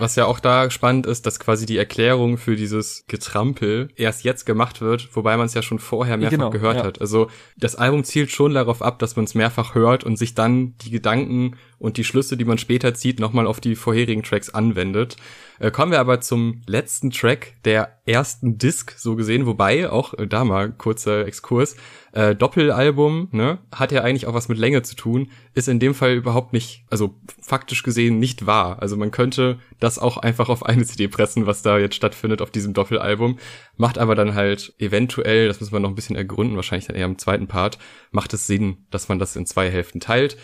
Was 0.00 0.16
ja 0.16 0.26
auch 0.26 0.40
da 0.40 0.70
spannend 0.70 1.06
ist, 1.06 1.26
dass 1.26 1.38
quasi 1.38 1.66
die 1.66 1.76
Erklärung 1.76 2.38
für 2.38 2.56
dieses 2.56 3.04
Getrampel 3.06 3.88
erst 3.96 4.24
jetzt 4.24 4.46
gemacht 4.46 4.80
wird, 4.80 5.08
wobei 5.14 5.36
man 5.36 5.46
es 5.46 5.54
ja 5.54 5.62
schon 5.62 5.78
vorher 5.78 6.16
mehrfach 6.16 6.30
genau, 6.30 6.50
gehört 6.50 6.76
ja. 6.78 6.84
hat. 6.84 7.00
Also 7.00 7.30
das 7.56 7.76
Album 7.76 8.04
zielt 8.04 8.30
schon 8.30 8.54
darauf 8.54 8.82
ab, 8.82 8.98
dass 8.98 9.16
man 9.16 9.24
es 9.24 9.34
mehrfach 9.34 9.74
hört 9.74 10.04
und 10.04 10.16
sich 10.16 10.34
dann 10.34 10.74
die 10.78 10.90
Gedanken 10.90 11.56
und 11.80 11.96
die 11.96 12.04
Schlüsse, 12.04 12.36
die 12.36 12.44
man 12.44 12.58
später 12.58 12.94
zieht, 12.94 13.18
nochmal 13.18 13.46
auf 13.46 13.58
die 13.58 13.74
vorherigen 13.74 14.22
Tracks 14.22 14.50
anwendet. 14.50 15.16
Äh, 15.58 15.70
kommen 15.70 15.90
wir 15.90 15.98
aber 15.98 16.20
zum 16.20 16.62
letzten 16.66 17.10
Track 17.10 17.54
der 17.64 17.98
ersten 18.06 18.58
Disc, 18.58 18.92
so 18.96 19.16
gesehen, 19.16 19.46
wobei, 19.46 19.90
auch 19.90 20.14
äh, 20.14 20.26
da 20.26 20.44
mal 20.44 20.72
kurzer 20.72 21.26
Exkurs, 21.26 21.76
äh, 22.12 22.34
Doppelalbum, 22.34 23.28
ne, 23.32 23.58
hat 23.72 23.92
ja 23.92 24.02
eigentlich 24.02 24.26
auch 24.26 24.34
was 24.34 24.48
mit 24.48 24.58
Länge 24.58 24.82
zu 24.82 24.94
tun, 24.94 25.30
ist 25.54 25.68
in 25.68 25.80
dem 25.80 25.94
Fall 25.94 26.14
überhaupt 26.14 26.52
nicht, 26.52 26.84
also 26.90 27.14
faktisch 27.40 27.82
gesehen 27.82 28.18
nicht 28.18 28.46
wahr. 28.46 28.82
Also 28.82 28.96
man 28.96 29.10
könnte 29.10 29.58
das 29.78 29.98
auch 29.98 30.18
einfach 30.18 30.50
auf 30.50 30.64
eine 30.64 30.84
CD 30.84 31.08
pressen, 31.08 31.46
was 31.46 31.62
da 31.62 31.78
jetzt 31.78 31.94
stattfindet 31.94 32.42
auf 32.42 32.50
diesem 32.50 32.74
Doppelalbum, 32.74 33.38
macht 33.78 33.96
aber 33.96 34.14
dann 34.14 34.34
halt 34.34 34.74
eventuell, 34.78 35.48
das 35.48 35.60
muss 35.60 35.72
man 35.72 35.80
noch 35.80 35.88
ein 35.88 35.94
bisschen 35.94 36.16
ergründen, 36.16 36.56
wahrscheinlich 36.56 36.86
dann 36.86 36.96
eher 36.96 37.06
im 37.06 37.18
zweiten 37.18 37.46
Part, 37.46 37.78
macht 38.10 38.34
es 38.34 38.46
Sinn, 38.46 38.84
dass 38.90 39.08
man 39.08 39.18
das 39.18 39.34
in 39.34 39.46
zwei 39.46 39.70
Hälften 39.70 40.00
teilt. 40.00 40.36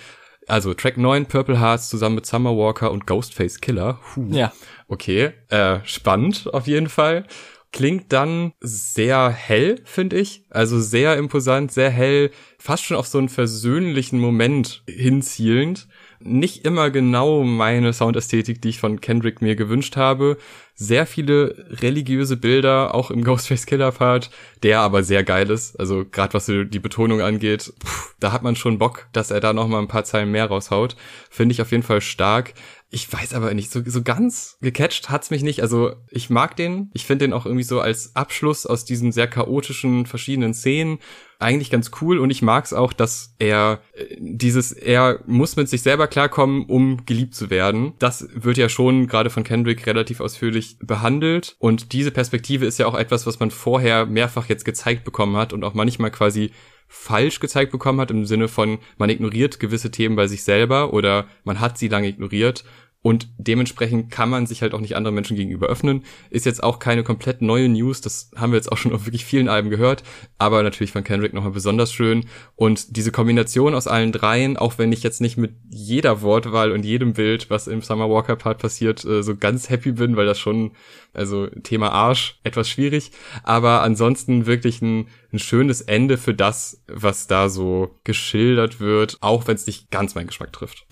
Also 0.47 0.75
Track 0.75 0.97
9, 0.97 1.27
Purple 1.27 1.61
Hearts 1.61 1.89
zusammen 1.89 2.17
mit 2.17 2.27
Summer 2.27 2.57
Walker 2.57 2.91
und 2.91 3.07
Ghostface 3.07 3.61
Killer. 3.61 3.99
Puh. 4.15 4.29
Ja. 4.31 4.53
Okay, 4.89 5.33
äh, 5.49 5.81
spannend 5.85 6.53
auf 6.53 6.67
jeden 6.67 6.89
Fall. 6.89 7.27
Klingt 7.73 8.13
dann 8.13 8.53
sehr 8.61 9.29
hell, 9.29 9.83
finde 9.85 10.17
ich. 10.17 10.45
Also 10.51 10.81
sehr 10.81 11.17
imposant, 11.17 11.73
sehr 11.73 11.91
hell, 11.91 12.31
fast 12.59 12.85
schon 12.85 12.97
auf 12.97 13.07
so 13.07 13.19
einen 13.19 13.29
versöhnlichen 13.29 14.21
Moment 14.21 14.83
hinzielend 14.89 15.89
nicht 16.27 16.65
immer 16.65 16.91
genau 16.91 17.43
meine 17.43 17.93
Soundästhetik, 17.93 18.61
die 18.61 18.71
ich 18.71 18.81
von 18.81 19.01
Kendrick 19.01 19.41
mir 19.41 19.57
gewünscht 19.57 19.97
habe. 19.97 20.37
Sehr 20.75 21.07
viele 21.07 21.67
religiöse 21.81 22.37
Bilder, 22.37 22.95
auch 22.95 23.11
im 23.11 23.25
Ghostface 23.25 23.67
Killer 23.67 23.93
Part, 23.93 24.31
der 24.63 24.81
aber 24.81 25.03
sehr 25.03 25.25
geil 25.25 25.51
ist. 25.51 25.79
Also 25.81 26.05
gerade 26.05 26.35
was 26.35 26.47
die 26.47 26.79
Betonung 26.79 27.21
angeht, 27.21 27.73
pff, 27.85 28.15
da 28.21 28.33
hat 28.33 28.43
man 28.43 28.57
schon 28.57 28.79
Bock, 28.79 29.07
dass 29.13 29.31
er 29.31 29.41
da 29.41 29.53
noch 29.53 29.69
mal 29.69 29.79
ein 29.79 29.89
paar 29.89 30.05
Zeilen 30.05 30.31
mehr 30.31 30.47
raushaut. 30.47 30.97
Finde 31.31 31.53
ich 31.53 31.63
auf 31.63 31.71
jeden 31.71 31.83
Fall 31.83 32.01
stark. 32.01 32.55
Ich 32.89 33.13
weiß 33.13 33.35
aber 33.35 33.53
nicht, 33.53 33.71
so, 33.73 33.83
so 33.85 34.03
ganz 34.03 34.59
gecatcht 34.61 35.11
hat's 35.11 35.31
mich 35.31 35.43
nicht. 35.43 35.61
Also 35.61 35.95
ich 36.09 36.31
mag 36.31 36.57
den. 36.57 36.91
Ich 36.95 37.05
finde 37.05 37.25
den 37.25 37.33
auch 37.33 37.45
irgendwie 37.45 37.65
so 37.65 37.81
als 37.81 38.15
Abschluss 38.15 38.65
aus 38.65 38.85
diesen 38.85 39.11
sehr 39.11 39.27
chaotischen 39.27 40.07
verschiedenen 40.07 40.55
Szenen 40.55 40.99
eigentlich 41.39 41.71
ganz 41.71 41.91
cool 42.01 42.19
und 42.19 42.31
ich 42.31 42.43
mag's 42.43 42.73
auch, 42.73 42.93
dass 42.93 43.35
er 43.39 43.81
äh, 43.93 44.17
dieses, 44.19 44.73
er 44.73 45.21
muss 45.27 45.57
mit 45.57 45.69
sich 45.69 45.83
selber 45.83 46.07
klarkommen, 46.07 46.65
um 46.67 47.05
geliebt 47.05 47.35
zu 47.35 47.51
werden. 47.51 47.93
Das 47.99 48.29
wird 48.35 48.57
ja 48.57 48.69
schon 48.69 49.07
gerade 49.07 49.31
von 49.31 49.45
Kendrick 49.45 49.87
relativ 49.87 50.21
ausführlich 50.21 50.77
behandelt 50.81 51.57
und 51.59 51.93
diese 51.93 52.11
Perspektive 52.11 52.67
ist 52.67 52.79
ja 52.79 52.87
auch 52.87 52.95
etwas, 52.95 53.27
was 53.27 53.41
man 53.41 53.51
vorher 53.51 54.07
mehrfach 54.07 54.49
jetzt 54.49 54.65
gezeigt 54.65 55.05
bekommen 55.05 55.37
hat 55.37 55.53
und 55.53 55.65
auch 55.65 55.75
manchmal 55.75 56.11
quasi 56.11 56.53
falsch 56.89 57.41
gezeigt 57.41 57.73
bekommen 57.73 58.01
hat, 58.01 58.11
im 58.11 58.27
Sinne 58.27 58.49
von, 58.49 58.79
man 58.97 59.11
ignoriert 59.11 59.59
gewisse 59.59 59.91
Themen 59.91 60.17
bei 60.17 60.29
sich 60.29 60.45
selber 60.45 60.93
oder 60.93 61.27
man 61.45 61.61
hat 61.61 61.79
sie 61.79 61.89
lange 61.89 62.09
ignoriert 62.09 62.65
und 63.07 63.29
dementsprechend 63.39 64.11
kann 64.11 64.29
man 64.29 64.47
sich 64.49 64.63
halt 64.63 64.75
auch 64.75 64.81
nicht 64.81 64.97
anderen 64.97 65.15
Menschen 65.15 65.37
gegenüber 65.37 65.69
öffnen. 65.69 66.03
Ist 66.29 66.45
jetzt 66.45 66.61
auch 66.61 66.81
keine 66.81 67.05
komplett 67.05 67.41
neue 67.41 67.69
News, 67.69 68.01
das 68.01 68.33
haben 68.35 68.51
wir 68.51 68.57
jetzt 68.57 68.73
auch 68.73 68.79
schon 68.79 68.93
auf 68.93 69.07
wirklich 69.07 69.25
vielen 69.25 69.49
Alben 69.49 69.71
gehört, 69.71 70.03
aber 70.39 70.65
natürlich 70.65 70.91
von 70.91 71.05
Kendrick 71.05 71.33
nochmal 71.33 71.53
besonders 71.53 71.93
schön. 71.93 72.27
Und 72.57 72.97
diese 72.97 73.13
Kombination 73.13 73.77
aus 73.77 73.87
allen 73.87 74.11
dreien, 74.11 74.57
auch 74.57 74.79
wenn 74.79 74.91
ich 74.91 75.05
jetzt 75.05 75.21
nicht 75.21 75.37
mit 75.37 75.55
jeder 75.71 76.21
Wortwahl 76.23 76.73
und 76.73 76.85
jedem 76.85 77.13
Bild, 77.13 77.49
was 77.49 77.69
im 77.69 77.81
Summer 77.81 78.11
Walker 78.11 78.35
Part 78.35 78.59
passiert, 78.59 79.05
äh, 79.05 79.23
so 79.23 79.37
ganz 79.37 79.71
happy 79.71 79.93
bin, 79.93 80.17
weil 80.17 80.27
das 80.27 80.41
schon, 80.41 80.73
also 81.15 81.47
Thema 81.47 81.93
Arsch, 81.93 82.41
etwas 82.43 82.69
schwierig, 82.69 83.13
aber 83.45 83.83
ansonsten 83.83 84.47
wirklich 84.47 84.83
ein, 84.83 85.07
ein 85.33 85.39
schönes 85.39 85.81
Ende 85.81 86.19
für 86.19 86.35
das, 86.35 86.83
was 86.89 87.29
da 87.29 87.51
so 87.51 88.01
geschildert 88.03 88.81
wird, 88.81 89.19
auch 89.21 89.47
wenn 89.47 89.55
es 89.55 89.69
nicht 89.69 89.93
ganz 89.93 90.17
meinen 90.17 90.27
Geschmack 90.27 90.53
trifft 90.53 90.89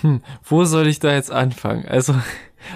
hm, 0.00 0.22
wo 0.44 0.64
soll 0.64 0.86
ich 0.86 0.98
da 0.98 1.12
jetzt 1.12 1.30
anfangen? 1.30 1.86
Also, 1.86 2.14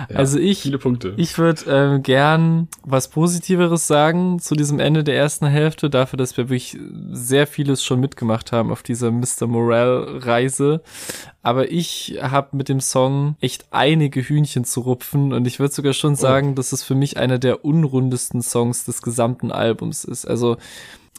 ja, 0.09 0.17
also 0.17 0.39
ich, 0.39 0.63
viele 0.63 0.79
Punkte. 0.79 1.15
ich 1.17 1.37
würde 1.39 1.63
ähm, 1.69 2.03
gern 2.03 2.69
was 2.83 3.09
Positiveres 3.09 3.87
sagen 3.87 4.39
zu 4.39 4.55
diesem 4.55 4.81
Ende 4.81 5.05
der 5.05 5.17
ersten 5.17 5.47
Hälfte, 5.47 5.91
dafür, 5.91 6.17
dass 6.17 6.37
wir 6.37 6.49
wirklich 6.49 6.79
sehr 7.11 7.47
vieles 7.47 7.85
schon 7.85 8.01
mitgemacht 8.01 8.53
haben 8.53 8.71
auf 8.71 8.83
dieser 8.83 9.11
Mr. 9.11 9.47
Morale-Reise. 9.47 10.83
Aber 11.43 11.71
ich 11.71 12.19
habe 12.21 12.57
mit 12.57 12.69
dem 12.69 12.81
Song 12.81 13.37
echt 13.41 13.67
einige 13.71 14.23
Hühnchen 14.23 14.65
zu 14.65 14.81
rupfen 14.81 15.33
und 15.33 15.47
ich 15.47 15.61
würde 15.61 15.75
sogar 15.75 15.93
schon 15.93 16.15
oh. 16.15 16.17
sagen, 16.17 16.53
oh. 16.53 16.55
dass 16.55 16.73
es 16.73 16.83
für 16.83 16.95
mich 16.95 17.19
einer 17.19 17.39
der 17.39 17.65
unrundesten 17.65 18.43
Songs 18.43 18.85
des 18.85 19.03
gesamten 19.03 19.53
Albums 19.53 20.05
ist. 20.05 20.25
Also 20.25 20.57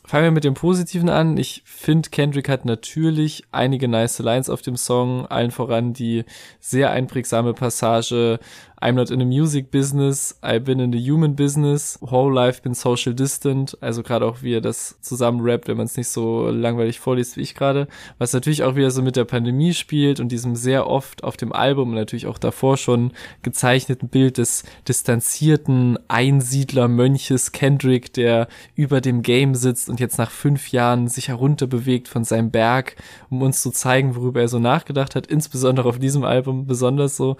Fangen 0.08 0.26
wir 0.26 0.32
mit 0.32 0.43
dem 0.43 0.53
Positiven 0.53 1.10
an. 1.10 1.36
Ich 1.36 1.64
finde, 1.66 2.10
Kendrick 2.12 2.47
hat 2.47 2.64
natürlich 2.64 3.43
einige 3.51 3.88
nice 3.88 4.20
Lines 4.20 4.49
auf 4.49 4.62
dem 4.62 4.78
Song, 4.78 5.26
allen 5.26 5.49
voran 5.49 5.93
die 5.93 6.26
sehr 6.60 6.91
einprägsame 6.91 7.53
Passage 7.53 8.39
I'm 8.86 8.93
not 8.93 9.09
in 9.09 9.17
the 9.17 9.25
music 9.25 9.71
business, 9.71 10.38
I've 10.43 10.63
been 10.63 10.79
in 10.79 10.91
the 10.91 10.99
human 10.99 11.36
business, 11.36 11.97
whole 12.03 12.31
life 12.31 12.61
been 12.61 12.75
social 12.75 13.15
distant, 13.15 13.75
also 13.81 14.03
gerade 14.03 14.27
auch 14.27 14.43
wie 14.43 14.53
er 14.53 14.61
das 14.61 14.99
zusammen 15.01 15.41
rappt, 15.41 15.67
wenn 15.67 15.77
man 15.77 15.88
es 15.88 15.97
nicht 15.97 16.09
so 16.09 16.51
langweilig 16.51 16.99
vorliest 16.99 17.36
wie 17.36 17.41
ich 17.41 17.55
gerade, 17.55 17.88
was 18.19 18.33
natürlich 18.33 18.61
auch 18.61 18.75
wieder 18.75 18.91
so 18.91 19.01
mit 19.01 19.15
der 19.15 19.25
Pandemie 19.25 19.73
spielt 19.73 20.19
und 20.19 20.31
diesem 20.31 20.55
sehr 20.55 20.86
oft 20.86 21.23
auf 21.23 21.36
dem 21.36 21.51
Album 21.51 21.89
und 21.89 21.95
natürlich 21.95 22.27
auch 22.27 22.38
davor 22.38 22.77
schon 22.77 23.11
gezeichneten 23.41 24.07
Bild 24.07 24.38
des 24.38 24.61
distanzierten 24.88 25.97
Einsiedler-Mönches 26.07 27.53
Kendrick, 27.53 28.13
der 28.13 28.47
über 28.75 29.01
dem 29.01 29.23
Game 29.23 29.55
sitzt 29.55 29.89
und 29.89 29.99
jetzt 29.99 30.19
nach 30.19 30.29
fünf 30.29 30.71
Jahren 30.71 31.07
sich 31.07 31.29
herunterbewegt 31.29 32.07
von 32.07 32.23
seinem 32.23 32.51
Berg, 32.51 32.97
um 33.31 33.41
uns 33.41 33.63
zu 33.63 33.71
zeigen, 33.71 34.15
worüber 34.15 34.41
er 34.41 34.47
so 34.47 34.59
nachgedacht 34.59 35.15
hat, 35.15 35.25
insbesondere 35.25 35.89
auf 35.89 35.97
diesem 35.97 36.23
Album 36.23 36.67
besonders 36.67 37.17
so. 37.17 37.38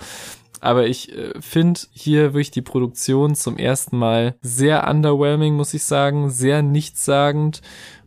Aber 0.62 0.88
ich 0.88 1.12
äh, 1.16 1.34
finde 1.40 1.82
hier 1.92 2.34
wirklich 2.34 2.52
die 2.52 2.62
Produktion 2.62 3.36
zum 3.36 3.58
ersten 3.58 3.98
Mal 3.98 4.36
sehr 4.42 4.88
underwhelming, 4.88 5.56
muss 5.56 5.74
ich 5.74 5.84
sagen, 5.84 6.30
sehr 6.30 6.62
nichtssagend 6.62 7.62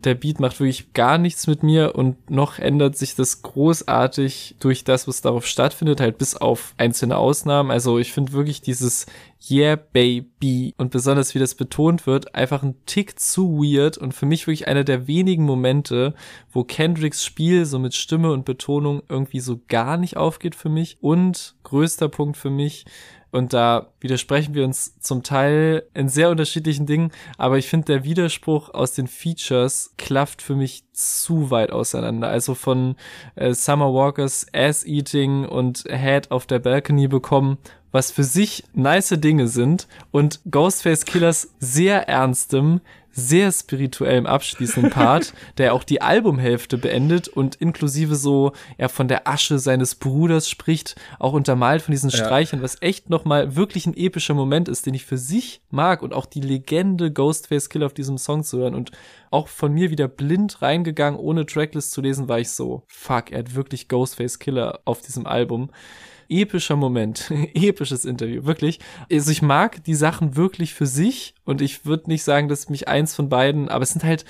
Der 0.05 0.15
Beat 0.15 0.39
macht 0.39 0.61
wirklich 0.61 0.93
gar 0.93 1.19
nichts 1.19 1.47
mit 1.47 1.63
mir 1.63 1.95
und 1.97 2.31
noch 2.31 2.59
ändert 2.59 2.97
sich 2.97 3.17
das 3.17 3.43
großartig 3.43 4.57
durch 4.61 4.85
das, 4.85 5.09
was 5.09 5.21
darauf 5.21 5.47
stattfindet, 5.47 6.01
halt 6.01 6.19
bis 6.19 6.37
auf 6.37 6.75
einzelne 6.79 7.17
Ausnahmen. 7.17 7.71
Also 7.71 7.99
ich 7.99 8.13
finde 8.13 8.33
wirklich 8.33 8.61
dieses 8.61 9.07
Yeah 9.51 9.77
Baby 9.77 10.75
und 10.79 10.91
besonders 10.91 11.35
wie 11.35 11.39
das 11.39 11.55
betont 11.55 12.07
wird, 12.07 12.35
einfach 12.35 12.63
ein 12.63 12.75
Tick 12.87 13.19
zu 13.19 13.59
weird 13.59 13.99
und 13.99 14.13
für 14.13 14.27
mich 14.27 14.47
wirklich 14.47 14.69
einer 14.69 14.85
der 14.85 15.07
wenigen 15.07 15.45
Momente, 15.45 16.15
wo 16.53 16.65
Kendricks 16.65 17.25
Spiel 17.25 17.65
so 17.65 17.79
mit 17.79 17.95
Stimme 17.95 18.33
und 18.33 18.45
Betonung 18.45 19.03
irgendwie 19.09 19.41
so 19.41 19.61
gar 19.69 19.97
nicht 19.97 20.17
aufgeht 20.17 20.55
für 20.55 20.69
mich 20.69 20.99
und 21.01 21.57
größter 21.65 22.09
Punkt 22.09 22.37
für 22.37 22.51
mich, 22.51 22.85
und 23.31 23.53
da 23.53 23.93
widersprechen 24.01 24.55
wir 24.55 24.65
uns 24.65 24.99
zum 25.01 25.23
Teil 25.23 25.85
in 25.95 26.09
sehr 26.09 26.31
unterschiedlichen 26.31 26.87
Dingen, 26.87 27.11
aber 27.37 27.59
ich 27.59 27.69
finde, 27.69 27.87
der 27.87 28.05
Widerspruch 28.05 28.73
aus 28.73 28.93
den 28.93 29.07
Features 29.07 29.93
klafft 29.99 30.43
für 30.43 30.57
mich 30.57 30.85
zu 30.93 31.51
weit 31.51 31.71
auseinander. 31.71 32.29
Also 32.29 32.55
von 32.55 32.97
äh, 33.35 33.53
Summer 33.53 33.93
Walkers 33.93 34.47
Ass 34.53 34.85
Eating 34.85 35.45
und 35.45 35.85
Head 35.89 36.31
auf 36.31 36.47
der 36.47 36.59
Balcony 36.59 37.09
bekommen, 37.09 37.59
was 37.93 38.11
für 38.11 38.25
sich 38.25 38.65
nice 38.75 39.15
Dinge 39.19 39.49
sind 39.49 39.89
und 40.11 40.41
Ghostface 40.51 41.05
Killers 41.05 41.55
sehr 41.59 42.09
ernstem, 42.09 42.81
sehr 43.19 43.53
spirituellem 43.53 44.27
abschließenden 44.27 44.93
Part, 44.93 45.35
der 45.59 45.75
auch 45.75 45.85
die 45.85 46.01
Albumhälfte 46.01 46.79
beendet 46.79 47.29
und 47.29 47.57
inklusive 47.57 48.15
so 48.15 48.53
er 48.77 48.89
von 48.89 49.09
der 49.09 49.27
Asche 49.27 49.59
seines 49.59 49.95
Bruders 49.95 50.49
spricht, 50.49 50.97
auch 51.19 51.33
untermalt 51.33 51.83
von 51.83 51.93
diesen 51.93 52.11
Streichern, 52.11 52.61
ja. 52.61 52.65
was 52.65 52.81
echt 52.81 53.11
nochmal 53.11 53.57
wirklich 53.57 53.87
ein 53.87 53.97
epischer 53.97 54.35
Moment 54.35 54.69
ist, 54.69 54.87
den 54.87 54.95
ich 54.95 55.05
für 55.05 55.19
sich 55.19 55.61
mag 55.71 56.03
und 56.03 56.15
auch 56.15 56.27
die 56.27 56.41
Legende 56.41 57.13
Ghostface 57.13 57.69
Killer 57.69 57.87
auf 57.87 57.95
diesem 57.95 58.19
Song 58.19 58.45
zu 58.45 58.59
hören 58.59 58.75
und 58.75 58.93
auch 59.31 59.49
von 59.49 59.73
mir 59.73 59.91
wieder 59.91 60.09
blind 60.09 60.63
reingegangen, 60.63 61.19
ohne 61.19 61.45
Tracklist 61.45 61.93
zu 61.93 62.01
lesen, 62.01 62.29
war 62.29 62.39
ich 62.39 62.51
so, 62.51 62.85
fuck, 62.87 63.31
er 63.31 63.41
hat 63.41 63.55
wirklich 63.55 63.89
Ghostface 63.89 64.39
Killer 64.39 64.81
auf 64.85 65.03
diesem 65.03 65.27
Album 65.27 65.71
epischer 66.29 66.77
Moment, 66.77 67.31
episches 67.55 68.05
Interview, 68.05 68.45
wirklich. 68.45 68.81
Also 69.11 69.31
ich 69.31 69.43
mag 69.43 69.83
die 69.85 69.95
Sachen 69.95 70.37
wirklich 70.37 70.75
für 70.75 70.87
sich 70.87 71.35
und 71.45 71.61
ich 71.61 71.85
würde 71.87 72.11
nicht 72.11 72.23
sagen, 72.23 72.49
dass 72.49 72.69
mich 72.69 72.89
eins 72.89 73.15
von 73.15 73.29
beiden, 73.29 73.69
aber 73.69 73.83
es 73.83 73.91
sind 73.91 74.05
halt, 74.05 74.25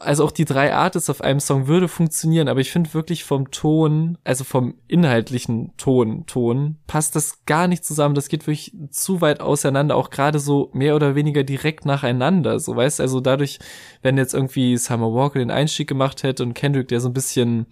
also 0.00 0.24
auch 0.24 0.30
die 0.30 0.44
drei 0.44 0.74
Artists 0.74 1.10
auf 1.10 1.20
einem 1.20 1.40
Song 1.40 1.66
würde 1.66 1.88
funktionieren, 1.88 2.48
aber 2.48 2.60
ich 2.60 2.70
finde 2.70 2.94
wirklich 2.94 3.24
vom 3.24 3.50
Ton, 3.50 4.16
also 4.24 4.44
vom 4.44 4.74
inhaltlichen 4.86 5.72
Ton, 5.76 6.24
Ton, 6.26 6.76
passt 6.86 7.16
das 7.16 7.44
gar 7.46 7.66
nicht 7.66 7.84
zusammen. 7.84 8.14
Das 8.14 8.28
geht 8.28 8.46
wirklich 8.46 8.76
zu 8.90 9.20
weit 9.20 9.40
auseinander, 9.40 9.96
auch 9.96 10.10
gerade 10.10 10.38
so 10.38 10.70
mehr 10.72 10.94
oder 10.94 11.14
weniger 11.14 11.42
direkt 11.42 11.84
nacheinander. 11.84 12.60
So 12.60 12.76
weißt 12.76 13.00
also 13.00 13.20
dadurch, 13.20 13.58
wenn 14.02 14.16
jetzt 14.16 14.34
irgendwie 14.34 14.76
Summer 14.76 15.12
Walker 15.12 15.40
den 15.40 15.50
Einstieg 15.50 15.88
gemacht 15.88 16.22
hätte 16.22 16.44
und 16.44 16.54
Kendrick, 16.54 16.88
der 16.88 17.00
so 17.00 17.08
ein 17.08 17.14
bisschen 17.14 17.66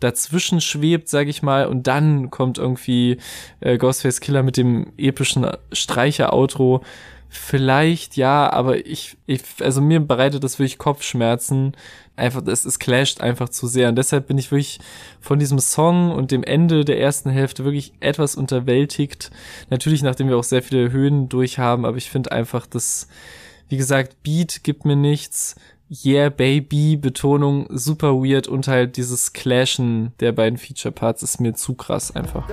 dazwischen 0.00 0.60
schwebt, 0.60 1.08
sag 1.08 1.28
ich 1.28 1.42
mal, 1.42 1.66
und 1.66 1.86
dann 1.86 2.30
kommt 2.30 2.58
irgendwie 2.58 3.18
äh, 3.60 3.78
Ghostface 3.78 4.20
Killer 4.20 4.42
mit 4.42 4.56
dem 4.56 4.92
epischen 4.96 5.46
Streicher-Outro. 5.72 6.82
Vielleicht 7.32 8.16
ja, 8.16 8.52
aber 8.52 8.84
ich, 8.84 9.16
ich, 9.26 9.42
also 9.60 9.80
mir 9.80 10.00
bereitet 10.00 10.42
das 10.42 10.58
wirklich 10.58 10.78
Kopfschmerzen. 10.78 11.76
Einfach, 12.16 12.44
es, 12.48 12.64
es 12.64 12.80
clasht 12.80 13.20
einfach 13.20 13.48
zu 13.50 13.68
sehr. 13.68 13.88
Und 13.88 13.94
deshalb 13.94 14.26
bin 14.26 14.36
ich 14.36 14.50
wirklich 14.50 14.80
von 15.20 15.38
diesem 15.38 15.60
Song 15.60 16.10
und 16.10 16.32
dem 16.32 16.42
Ende 16.42 16.84
der 16.84 16.98
ersten 16.98 17.30
Hälfte 17.30 17.64
wirklich 17.64 17.92
etwas 18.00 18.34
unterwältigt. 18.34 19.30
Natürlich, 19.70 20.02
nachdem 20.02 20.28
wir 20.28 20.36
auch 20.36 20.44
sehr 20.44 20.62
viele 20.62 20.90
Höhen 20.90 21.28
durchhaben, 21.28 21.84
aber 21.84 21.98
ich 21.98 22.10
finde 22.10 22.32
einfach, 22.32 22.66
dass, 22.66 23.06
wie 23.68 23.76
gesagt, 23.76 24.24
Beat 24.24 24.64
gibt 24.64 24.84
mir 24.84 24.96
nichts. 24.96 25.54
Yeah 25.92 26.28
Baby 26.28 26.96
Betonung 26.96 27.66
super 27.68 28.14
weird 28.14 28.46
und 28.46 28.68
halt 28.68 28.96
dieses 28.96 29.32
Clashen 29.32 30.12
der 30.20 30.30
beiden 30.30 30.56
Feature 30.56 30.92
Parts 30.92 31.24
ist 31.24 31.40
mir 31.40 31.52
zu 31.54 31.74
krass 31.74 32.14
einfach. 32.14 32.48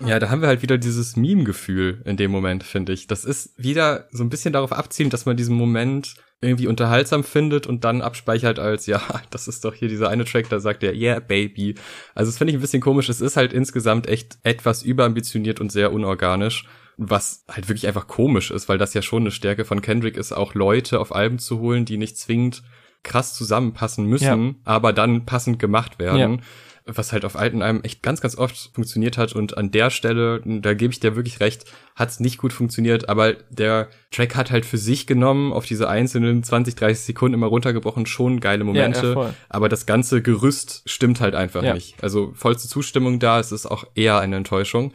Ja, 0.00 0.18
da 0.18 0.28
haben 0.28 0.42
wir 0.42 0.48
halt 0.48 0.60
wieder 0.60 0.76
dieses 0.76 1.16
Meme-Gefühl 1.16 2.02
in 2.04 2.18
dem 2.18 2.30
Moment, 2.30 2.64
finde 2.64 2.92
ich. 2.92 3.06
Das 3.06 3.24
ist 3.24 3.50
wieder 3.56 4.08
so 4.12 4.22
ein 4.22 4.28
bisschen 4.28 4.52
darauf 4.52 4.72
abzielend, 4.72 5.14
dass 5.14 5.24
man 5.24 5.38
diesen 5.38 5.56
Moment 5.56 6.16
irgendwie 6.40 6.66
unterhaltsam 6.66 7.24
findet 7.24 7.66
und 7.66 7.84
dann 7.84 8.02
abspeichert 8.02 8.58
als, 8.58 8.86
ja, 8.86 9.00
das 9.30 9.48
ist 9.48 9.64
doch 9.64 9.74
hier 9.74 9.88
dieser 9.88 10.08
eine 10.08 10.24
Track, 10.24 10.48
da 10.48 10.60
sagt 10.60 10.82
er, 10.82 10.94
yeah, 10.94 11.20
baby. 11.20 11.74
Also 12.14 12.30
das 12.30 12.38
finde 12.38 12.52
ich 12.52 12.58
ein 12.58 12.60
bisschen 12.60 12.82
komisch. 12.82 13.08
Es 13.08 13.20
ist 13.20 13.36
halt 13.36 13.52
insgesamt 13.52 14.06
echt 14.06 14.38
etwas 14.42 14.82
überambitioniert 14.82 15.60
und 15.60 15.72
sehr 15.72 15.92
unorganisch, 15.92 16.66
was 16.96 17.44
halt 17.48 17.68
wirklich 17.68 17.86
einfach 17.86 18.06
komisch 18.06 18.50
ist, 18.50 18.68
weil 18.68 18.78
das 18.78 18.94
ja 18.94 19.02
schon 19.02 19.22
eine 19.22 19.30
Stärke 19.30 19.64
von 19.64 19.82
Kendrick 19.82 20.16
ist, 20.16 20.32
auch 20.32 20.54
Leute 20.54 21.00
auf 21.00 21.14
Alben 21.14 21.38
zu 21.38 21.60
holen, 21.60 21.84
die 21.84 21.96
nicht 21.96 22.18
zwingend 22.18 22.62
krass 23.02 23.34
zusammenpassen 23.34 24.04
müssen, 24.06 24.46
ja. 24.46 24.54
aber 24.64 24.92
dann 24.92 25.26
passend 25.26 25.58
gemacht 25.58 25.98
werden. 25.98 26.38
Ja 26.38 26.38
was 26.86 27.12
halt 27.12 27.24
auf 27.24 27.36
alten 27.36 27.62
Alben 27.62 27.82
echt 27.82 28.02
ganz, 28.02 28.20
ganz 28.20 28.38
oft 28.38 28.70
funktioniert 28.72 29.18
hat. 29.18 29.34
Und 29.34 29.58
an 29.58 29.72
der 29.72 29.90
Stelle, 29.90 30.40
da 30.44 30.72
gebe 30.72 30.92
ich 30.92 31.00
dir 31.00 31.16
wirklich 31.16 31.40
recht, 31.40 31.64
hat 31.96 32.10
es 32.10 32.20
nicht 32.20 32.38
gut 32.38 32.52
funktioniert. 32.52 33.08
Aber 33.08 33.34
der 33.50 33.88
Track 34.12 34.36
hat 34.36 34.52
halt 34.52 34.64
für 34.64 34.78
sich 34.78 35.06
genommen, 35.06 35.52
auf 35.52 35.66
diese 35.66 35.88
einzelnen 35.88 36.44
20, 36.44 36.76
30 36.76 37.04
Sekunden 37.04 37.34
immer 37.34 37.48
runtergebrochen, 37.48 38.06
schon 38.06 38.38
geile 38.38 38.62
Momente. 38.62 39.14
Ja, 39.16 39.34
aber 39.48 39.68
das 39.68 39.86
ganze 39.86 40.22
Gerüst 40.22 40.82
stimmt 40.86 41.20
halt 41.20 41.34
einfach 41.34 41.64
ja. 41.64 41.74
nicht. 41.74 42.02
Also 42.02 42.32
vollste 42.34 42.68
Zustimmung 42.68 43.18
da, 43.18 43.40
es 43.40 43.50
ist 43.50 43.66
auch 43.66 43.84
eher 43.96 44.20
eine 44.20 44.36
Enttäuschung. 44.36 44.92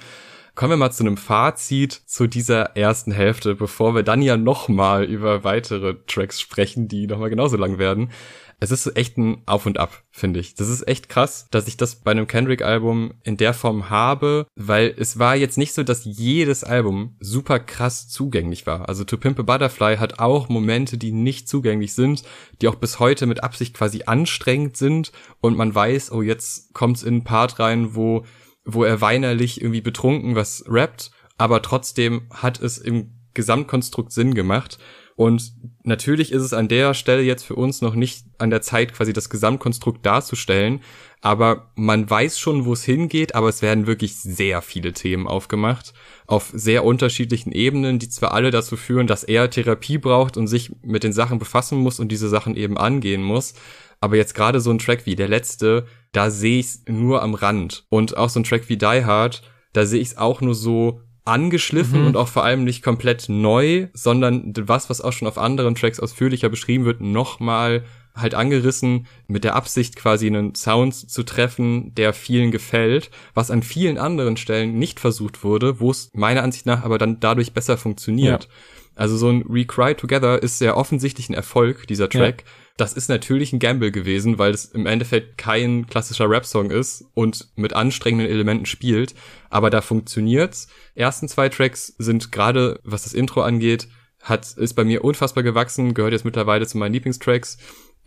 Kommen 0.55 0.71
wir 0.71 0.77
mal 0.77 0.91
zu 0.91 1.03
einem 1.03 1.17
Fazit 1.17 1.93
zu 1.93 2.27
dieser 2.27 2.75
ersten 2.75 3.11
Hälfte, 3.11 3.55
bevor 3.55 3.95
wir 3.95 4.03
dann 4.03 4.21
ja 4.21 4.35
nochmal 4.37 5.05
über 5.05 5.43
weitere 5.43 5.95
Tracks 6.07 6.41
sprechen, 6.41 6.87
die 6.87 7.07
nochmal 7.07 7.29
genauso 7.29 7.57
lang 7.57 7.77
werden 7.77 8.11
es 8.61 8.69
ist 8.69 8.95
echt 8.95 9.17
ein 9.17 9.41
Auf 9.47 9.65
und 9.65 9.79
Ab, 9.79 10.03
finde 10.11 10.39
ich. 10.39 10.53
Das 10.53 10.69
ist 10.69 10.87
echt 10.87 11.09
krass, 11.09 11.47
dass 11.49 11.67
ich 11.67 11.77
das 11.77 11.95
bei 11.95 12.11
einem 12.11 12.27
Kendrick-Album 12.27 13.15
in 13.23 13.35
der 13.35 13.55
Form 13.55 13.89
habe, 13.89 14.45
weil 14.55 14.93
es 14.95 15.17
war 15.17 15.35
jetzt 15.35 15.57
nicht 15.57 15.73
so, 15.73 15.81
dass 15.81 16.05
jedes 16.05 16.63
Album 16.63 17.15
super 17.19 17.59
krass 17.59 18.07
zugänglich 18.07 18.67
war. 18.67 18.87
Also 18.87 19.03
To 19.03 19.17
Pimp 19.17 19.39
a 19.39 19.41
Butterfly 19.41 19.97
hat 19.97 20.19
auch 20.19 20.47
Momente, 20.47 20.99
die 20.99 21.11
nicht 21.11 21.49
zugänglich 21.49 21.93
sind, 21.93 22.21
die 22.61 22.67
auch 22.67 22.75
bis 22.75 22.99
heute 22.99 23.25
mit 23.25 23.43
Absicht 23.43 23.73
quasi 23.73 24.03
anstrengend 24.05 24.77
sind 24.77 25.11
und 25.39 25.57
man 25.57 25.73
weiß, 25.73 26.11
oh, 26.11 26.21
jetzt 26.21 26.71
kommt's 26.75 27.01
in 27.01 27.15
einen 27.15 27.23
Part 27.23 27.57
rein, 27.57 27.95
wo, 27.95 28.25
wo 28.63 28.83
er 28.83 29.01
weinerlich 29.01 29.59
irgendwie 29.59 29.81
betrunken 29.81 30.35
was 30.35 30.65
rappt, 30.67 31.09
aber 31.39 31.63
trotzdem 31.63 32.27
hat 32.29 32.61
es 32.61 32.77
im 32.77 33.15
Gesamtkonstrukt 33.33 34.11
Sinn 34.11 34.35
gemacht. 34.35 34.77
Und 35.21 35.53
natürlich 35.83 36.31
ist 36.31 36.41
es 36.41 36.51
an 36.51 36.67
der 36.67 36.95
Stelle 36.95 37.21
jetzt 37.21 37.43
für 37.43 37.53
uns 37.53 37.83
noch 37.83 37.93
nicht 37.93 38.25
an 38.39 38.49
der 38.49 38.63
Zeit, 38.63 38.91
quasi 38.91 39.13
das 39.13 39.29
Gesamtkonstrukt 39.29 40.03
darzustellen. 40.03 40.81
Aber 41.21 41.71
man 41.75 42.09
weiß 42.09 42.39
schon, 42.39 42.65
wo 42.65 42.73
es 42.73 42.83
hingeht, 42.83 43.35
aber 43.35 43.47
es 43.47 43.61
werden 43.61 43.85
wirklich 43.85 44.15
sehr 44.15 44.63
viele 44.63 44.93
Themen 44.93 45.27
aufgemacht. 45.27 45.93
Auf 46.25 46.49
sehr 46.55 46.83
unterschiedlichen 46.83 47.51
Ebenen, 47.51 47.99
die 47.99 48.09
zwar 48.09 48.33
alle 48.33 48.49
dazu 48.49 48.75
führen, 48.75 49.05
dass 49.05 49.23
er 49.23 49.51
Therapie 49.51 49.99
braucht 49.99 50.37
und 50.37 50.47
sich 50.47 50.71
mit 50.81 51.03
den 51.03 51.13
Sachen 51.13 51.37
befassen 51.37 51.77
muss 51.77 51.99
und 51.99 52.11
diese 52.11 52.27
Sachen 52.27 52.55
eben 52.55 52.79
angehen 52.79 53.21
muss. 53.21 53.53
Aber 53.99 54.15
jetzt 54.15 54.33
gerade 54.33 54.59
so 54.59 54.71
ein 54.71 54.79
Track 54.79 55.05
wie 55.05 55.15
der 55.15 55.27
letzte, 55.27 55.85
da 56.13 56.31
sehe 56.31 56.57
ich 56.57 56.65
es 56.65 56.81
nur 56.87 57.21
am 57.21 57.35
Rand. 57.35 57.85
Und 57.89 58.17
auch 58.17 58.29
so 58.29 58.39
ein 58.39 58.43
Track 58.43 58.69
wie 58.69 58.77
Die 58.77 59.05
Hard, 59.05 59.43
da 59.71 59.85
sehe 59.85 60.01
ich 60.01 60.07
es 60.07 60.17
auch 60.17 60.41
nur 60.41 60.55
so 60.55 61.01
angeschliffen 61.25 62.01
mhm. 62.01 62.07
und 62.07 62.17
auch 62.17 62.27
vor 62.27 62.43
allem 62.43 62.63
nicht 62.63 62.83
komplett 62.83 63.29
neu, 63.29 63.87
sondern 63.93 64.53
was, 64.57 64.89
was 64.89 65.01
auch 65.01 65.13
schon 65.13 65.27
auf 65.27 65.37
anderen 65.37 65.75
Tracks 65.75 65.99
ausführlicher 65.99 66.49
beschrieben 66.49 66.85
wird, 66.85 67.01
nochmal 67.01 67.83
halt 68.15 68.33
angerissen, 68.33 69.07
mit 69.27 69.43
der 69.43 69.55
Absicht 69.55 69.95
quasi 69.95 70.27
einen 70.27 70.55
Sound 70.55 70.93
zu 70.93 71.23
treffen, 71.23 71.95
der 71.95 72.13
vielen 72.13 72.51
gefällt, 72.51 73.09
was 73.33 73.51
an 73.51 73.63
vielen 73.63 73.97
anderen 73.97 74.35
Stellen 74.35 74.77
nicht 74.77 74.99
versucht 74.99 75.43
wurde, 75.43 75.79
wo 75.79 75.91
es 75.91 76.11
meiner 76.13 76.43
Ansicht 76.43 76.65
nach 76.65 76.83
aber 76.83 76.97
dann 76.97 77.19
dadurch 77.19 77.53
besser 77.53 77.77
funktioniert. 77.77 78.45
Ja. 78.45 78.49
Also 78.95 79.15
so 79.15 79.29
ein 79.29 79.43
Recry 79.49 79.95
Together 79.95 80.43
ist 80.43 80.57
sehr 80.57 80.75
offensichtlich 80.75 81.29
ein 81.29 81.33
Erfolg, 81.33 81.87
dieser 81.87 82.09
Track. 82.09 82.43
Ja. 82.45 82.51
Das 82.77 82.93
ist 82.93 83.09
natürlich 83.09 83.53
ein 83.53 83.59
Gamble 83.59 83.91
gewesen, 83.91 84.37
weil 84.37 84.53
es 84.53 84.65
im 84.65 84.85
Endeffekt 84.85 85.37
kein 85.37 85.87
klassischer 85.87 86.29
Rap-Song 86.29 86.71
ist 86.71 87.05
und 87.13 87.49
mit 87.55 87.73
anstrengenden 87.73 88.29
Elementen 88.29 88.65
spielt. 88.65 89.13
Aber 89.49 89.69
da 89.69 89.81
funktioniert's. 89.81 90.67
Ersten 90.95 91.27
zwei 91.27 91.49
Tracks 91.49 91.93
sind 91.97 92.31
gerade, 92.31 92.79
was 92.83 93.03
das 93.03 93.13
Intro 93.13 93.41
angeht, 93.41 93.87
hat, 94.21 94.51
ist 94.53 94.73
bei 94.73 94.83
mir 94.83 95.03
unfassbar 95.03 95.43
gewachsen, 95.43 95.93
gehört 95.93 96.13
jetzt 96.13 96.25
mittlerweile 96.25 96.67
zu 96.67 96.77
meinen 96.77 96.93
Lieblingstracks. 96.93 97.57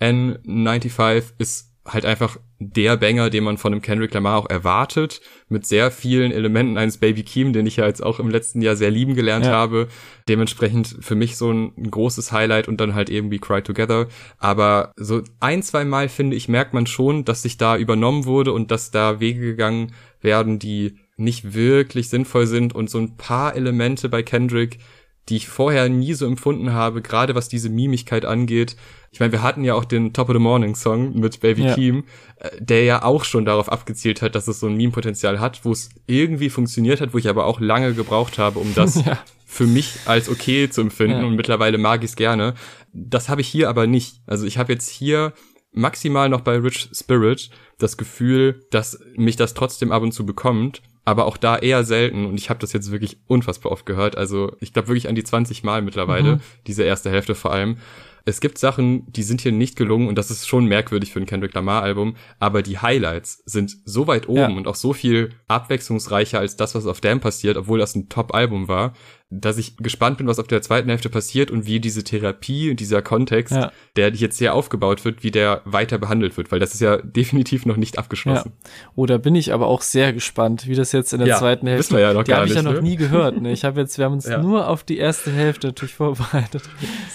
N95 0.00 1.34
ist 1.38 1.73
halt 1.86 2.06
einfach 2.06 2.38
der 2.58 2.96
Banger, 2.96 3.28
den 3.28 3.44
man 3.44 3.58
von 3.58 3.72
einem 3.72 3.82
Kendrick 3.82 4.14
Lamar 4.14 4.38
auch 4.38 4.48
erwartet, 4.48 5.20
mit 5.48 5.66
sehr 5.66 5.90
vielen 5.90 6.32
Elementen 6.32 6.78
eines 6.78 6.98
Baby 6.98 7.24
Keem, 7.24 7.52
den 7.52 7.66
ich 7.66 7.76
ja 7.76 7.86
jetzt 7.86 8.02
auch 8.02 8.18
im 8.18 8.30
letzten 8.30 8.62
Jahr 8.62 8.76
sehr 8.76 8.90
lieben 8.90 9.14
gelernt 9.14 9.44
ja. 9.44 9.52
habe. 9.52 9.88
Dementsprechend 10.28 10.96
für 11.00 11.14
mich 11.14 11.36
so 11.36 11.50
ein, 11.52 11.72
ein, 11.76 11.90
großes 11.90 12.32
Highlight 12.32 12.68
und 12.68 12.80
dann 12.80 12.94
halt 12.94 13.10
irgendwie 13.10 13.38
Cry 13.38 13.62
Together. 13.62 14.08
Aber 14.38 14.92
so 14.96 15.22
ein, 15.40 15.62
zwei 15.62 15.84
Mal 15.84 16.08
finde 16.08 16.36
ich, 16.36 16.48
merkt 16.48 16.72
man 16.72 16.86
schon, 16.86 17.24
dass 17.24 17.42
sich 17.42 17.58
da 17.58 17.76
übernommen 17.76 18.24
wurde 18.24 18.52
und 18.52 18.70
dass 18.70 18.90
da 18.90 19.20
Wege 19.20 19.40
gegangen 19.40 19.92
werden, 20.20 20.58
die 20.58 20.96
nicht 21.16 21.54
wirklich 21.54 22.08
sinnvoll 22.08 22.46
sind 22.46 22.74
und 22.74 22.90
so 22.90 22.98
ein 22.98 23.16
paar 23.16 23.54
Elemente 23.54 24.08
bei 24.08 24.22
Kendrick, 24.22 24.78
die 25.28 25.36
ich 25.36 25.48
vorher 25.48 25.88
nie 25.88 26.14
so 26.14 26.26
empfunden 26.26 26.72
habe, 26.72 27.00
gerade 27.00 27.34
was 27.34 27.48
diese 27.48 27.70
Mimigkeit 27.70 28.24
angeht. 28.24 28.76
Ich 29.10 29.20
meine, 29.20 29.32
wir 29.32 29.42
hatten 29.42 29.64
ja 29.64 29.74
auch 29.74 29.84
den 29.84 30.12
Top 30.12 30.28
of 30.28 30.34
the 30.34 30.40
Morning 30.40 30.74
Song 30.74 31.18
mit 31.18 31.40
Baby 31.40 31.64
ja. 31.64 31.74
Keem, 31.74 32.04
äh, 32.36 32.50
der 32.58 32.84
ja 32.84 33.02
auch 33.04 33.24
schon 33.24 33.44
darauf 33.44 33.70
abgezielt 33.70 34.22
hat, 34.22 34.34
dass 34.34 34.48
es 34.48 34.60
so 34.60 34.66
ein 34.66 34.76
Meme-Potenzial 34.76 35.40
hat, 35.40 35.64
wo 35.64 35.72
es 35.72 35.90
irgendwie 36.06 36.50
funktioniert 36.50 37.00
hat, 37.00 37.14
wo 37.14 37.18
ich 37.18 37.28
aber 37.28 37.46
auch 37.46 37.60
lange 37.60 37.94
gebraucht 37.94 38.38
habe, 38.38 38.58
um 38.58 38.74
das 38.74 38.96
ja. 39.06 39.18
für 39.46 39.66
mich 39.66 40.00
als 40.04 40.28
okay 40.28 40.68
zu 40.68 40.82
empfinden 40.82 41.20
ja. 41.20 41.26
und 41.26 41.36
mittlerweile 41.36 41.78
mag 41.78 42.02
ich 42.04 42.10
es 42.10 42.16
gerne. 42.16 42.54
Das 42.92 43.28
habe 43.28 43.40
ich 43.40 43.48
hier 43.48 43.68
aber 43.68 43.86
nicht. 43.86 44.20
Also 44.26 44.46
ich 44.46 44.58
habe 44.58 44.72
jetzt 44.72 44.90
hier 44.90 45.32
maximal 45.72 46.28
noch 46.28 46.42
bei 46.42 46.56
Rich 46.58 46.90
Spirit 46.92 47.50
das 47.78 47.96
Gefühl, 47.96 48.66
dass 48.70 48.98
mich 49.16 49.36
das 49.36 49.54
trotzdem 49.54 49.90
ab 49.90 50.02
und 50.02 50.12
zu 50.12 50.26
bekommt 50.26 50.82
aber 51.04 51.26
auch 51.26 51.36
da 51.36 51.56
eher 51.56 51.84
selten 51.84 52.26
und 52.26 52.38
ich 52.38 52.50
habe 52.50 52.60
das 52.60 52.72
jetzt 52.72 52.90
wirklich 52.90 53.18
unfassbar 53.26 53.72
oft 53.72 53.86
gehört. 53.86 54.16
Also 54.16 54.56
ich 54.60 54.72
glaube 54.72 54.88
wirklich 54.88 55.08
an 55.08 55.14
die 55.14 55.24
20 55.24 55.62
Mal 55.62 55.82
mittlerweile, 55.82 56.36
mhm. 56.36 56.40
diese 56.66 56.82
erste 56.82 57.10
Hälfte 57.10 57.34
vor 57.34 57.52
allem. 57.52 57.78
Es 58.26 58.40
gibt 58.40 58.56
Sachen, 58.56 59.10
die 59.12 59.22
sind 59.22 59.42
hier 59.42 59.52
nicht 59.52 59.76
gelungen 59.76 60.08
und 60.08 60.16
das 60.16 60.30
ist 60.30 60.48
schon 60.48 60.64
merkwürdig 60.64 61.12
für 61.12 61.20
ein 61.20 61.26
Kendrick 61.26 61.52
Lamar 61.52 61.82
Album, 61.82 62.16
aber 62.38 62.62
die 62.62 62.78
Highlights 62.78 63.42
sind 63.44 63.76
so 63.84 64.06
weit 64.06 64.28
oben 64.30 64.38
ja. 64.38 64.48
und 64.48 64.66
auch 64.66 64.76
so 64.76 64.94
viel 64.94 65.34
abwechslungsreicher 65.46 66.38
als 66.38 66.56
das, 66.56 66.74
was 66.74 66.86
auf 66.86 67.02
Damn 67.02 67.20
passiert, 67.20 67.58
obwohl 67.58 67.78
das 67.78 67.94
ein 67.94 68.08
Top-Album 68.08 68.66
war, 68.66 68.94
dass 69.30 69.58
ich 69.58 69.76
gespannt 69.78 70.18
bin, 70.18 70.26
was 70.26 70.38
auf 70.38 70.46
der 70.46 70.62
zweiten 70.62 70.88
Hälfte 70.88 71.08
passiert 71.08 71.50
und 71.50 71.66
wie 71.66 71.80
diese 71.80 72.04
Therapie 72.04 72.70
und 72.70 72.78
dieser 72.78 73.02
Kontext, 73.02 73.54
ja. 73.54 73.72
der 73.96 74.12
jetzt 74.12 74.38
sehr 74.38 74.54
aufgebaut 74.54 75.04
wird, 75.04 75.24
wie 75.24 75.30
der 75.30 75.62
weiter 75.64 75.98
behandelt 75.98 76.36
wird, 76.36 76.52
weil 76.52 76.60
das 76.60 76.74
ist 76.74 76.80
ja 76.80 76.98
definitiv 76.98 77.66
noch 77.66 77.76
nicht 77.76 77.98
abgeschlossen. 77.98 78.52
Ja. 78.54 78.70
Oder 78.94 79.16
oh, 79.16 79.18
bin 79.18 79.34
ich 79.34 79.52
aber 79.52 79.66
auch 79.66 79.82
sehr 79.82 80.12
gespannt, 80.12 80.68
wie 80.68 80.74
das 80.74 80.92
jetzt 80.92 81.12
in 81.12 81.18
der 81.18 81.28
ja, 81.28 81.38
zweiten 81.38 81.66
Hälfte. 81.66 81.86
Wissen 81.86 81.96
wir 81.96 82.02
ja 82.02 82.12
noch 82.12 82.24
die 82.24 82.34
habe 82.34 82.46
ich 82.46 82.54
ja 82.54 82.62
noch 82.62 82.74
ne? 82.74 82.82
nie 82.82 82.96
gehört. 82.96 83.40
Ne? 83.40 83.50
Ich 83.52 83.64
habe 83.64 83.80
jetzt, 83.80 83.98
wir 83.98 84.04
haben 84.04 84.14
uns 84.14 84.26
ja. 84.28 84.38
nur 84.38 84.68
auf 84.68 84.84
die 84.84 84.98
erste 84.98 85.32
Hälfte 85.32 85.68
natürlich 85.68 85.94
vorbereitet. 85.94 86.62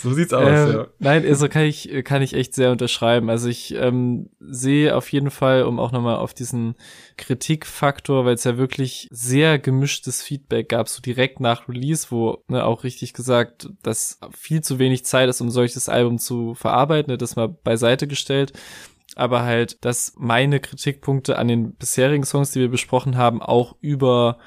So 0.02 0.14
sieht's 0.14 0.34
aus. 0.34 0.48
Ähm, 0.48 0.74
ja. 0.74 0.88
Nein, 1.00 1.26
also 1.26 1.48
kann 1.48 1.64
ich 1.64 1.90
kann 2.04 2.22
ich 2.22 2.34
echt 2.34 2.54
sehr 2.54 2.72
unterschreiben. 2.72 3.30
Also 3.30 3.48
ich 3.48 3.76
ähm, 3.76 4.30
sehe 4.40 4.96
auf 4.96 5.12
jeden 5.12 5.32
Fall, 5.32 5.64
um 5.64 5.80
auch 5.80 5.92
nochmal 5.92 6.18
auf 6.18 6.34
diesen 6.34 6.76
Kritikfaktor, 7.20 8.26
weil 8.26 8.36
es 8.36 8.46
ja 8.46 8.58
wirklich 8.58 9.08
sehr 9.12 9.60
gemischtes 9.60 10.24
Feedback 10.24 10.70
gab, 10.70 10.88
so 10.88 11.02
direkt 11.02 11.40
nach 11.40 11.68
Release, 11.68 12.08
wo 12.10 12.44
ne, 12.48 12.66
auch 12.66 12.84
richtig 12.84 13.14
gesagt, 13.14 13.70
dass 13.84 14.20
viel 14.36 14.62
zu 14.62 14.80
wenig 14.80 15.06
Zeit 15.06 15.30
ist, 15.30 15.42
um 15.42 15.52
solches 15.52 15.90
Album 15.90 16.18
zu 16.18 16.56
verarbeiten, 16.56 17.12
ne, 17.12 17.18
das 17.18 17.36
mal 17.36 17.50
beiseite 17.50 18.08
gestellt. 18.08 18.54
Aber 19.16 19.44
halt, 19.44 19.84
dass 19.84 20.14
meine 20.18 20.60
Kritikpunkte 20.60 21.38
an 21.38 21.48
den 21.48 21.74
bisherigen 21.74 22.24
Songs, 22.24 22.52
die 22.52 22.62
wir 22.62 22.70
besprochen 22.70 23.18
haben, 23.18 23.42
auch 23.42 23.76
über 23.82 24.38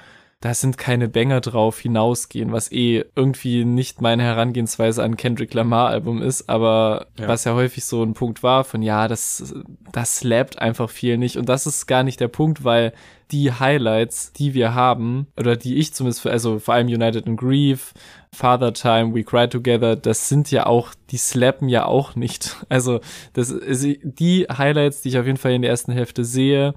da 0.43 0.55
sind 0.55 0.76
keine 0.76 1.09
Banger 1.09 1.40
drauf 1.40 1.78
hinausgehen, 1.78 2.51
was 2.51 2.70
eh 2.72 3.05
irgendwie 3.14 3.64
nicht 3.64 4.03
meine 4.03 4.24
Herangehensweise 4.24 5.01
an 5.01 5.16
Kendrick 5.16 5.55
Lamar 5.55 5.88
Album 5.88 6.20
ist, 6.20 6.49
aber 6.49 7.07
ja. 7.16 7.28
was 7.28 7.45
ja 7.45 7.55
häufig 7.55 7.84
so 7.84 8.03
ein 8.03 8.12
Punkt 8.12 8.43
war 8.43 8.64
von 8.64 8.82
ja, 8.82 9.07
das 9.07 9.55
das 9.93 10.16
slappt 10.16 10.59
einfach 10.59 10.90
viel 10.90 11.16
nicht 11.16 11.36
und 11.36 11.49
das 11.49 11.66
ist 11.66 11.86
gar 11.86 12.03
nicht 12.03 12.18
der 12.18 12.26
Punkt, 12.26 12.64
weil 12.64 12.93
die 13.30 13.53
Highlights, 13.53 14.32
die 14.32 14.53
wir 14.53 14.74
haben 14.74 15.28
oder 15.38 15.57
die 15.57 15.76
ich 15.76 15.95
zumindest 15.95 16.26
also 16.26 16.59
vor 16.59 16.74
allem 16.74 16.88
United 16.88 17.24
in 17.28 17.36
Grief, 17.36 17.95
Father 18.34 18.72
Time, 18.72 19.14
We 19.14 19.22
Cry 19.22 19.49
Together, 19.49 19.95
das 19.95 20.28
sind 20.28 20.51
ja 20.51 20.66
auch, 20.66 20.93
die 21.11 21.18
slappen 21.18 21.68
ja 21.68 21.86
auch 21.86 22.16
nicht. 22.16 22.57
Also 22.68 23.01
das 23.34 23.51
ist 23.51 23.86
die 24.03 24.47
Highlights, 24.51 25.03
die 25.03 25.11
ich 25.11 25.18
auf 25.18 25.26
jeden 25.26 25.38
Fall 25.38 25.53
in 25.53 25.62
der 25.62 25.70
ersten 25.70 25.93
Hälfte 25.93 26.24
sehe, 26.24 26.74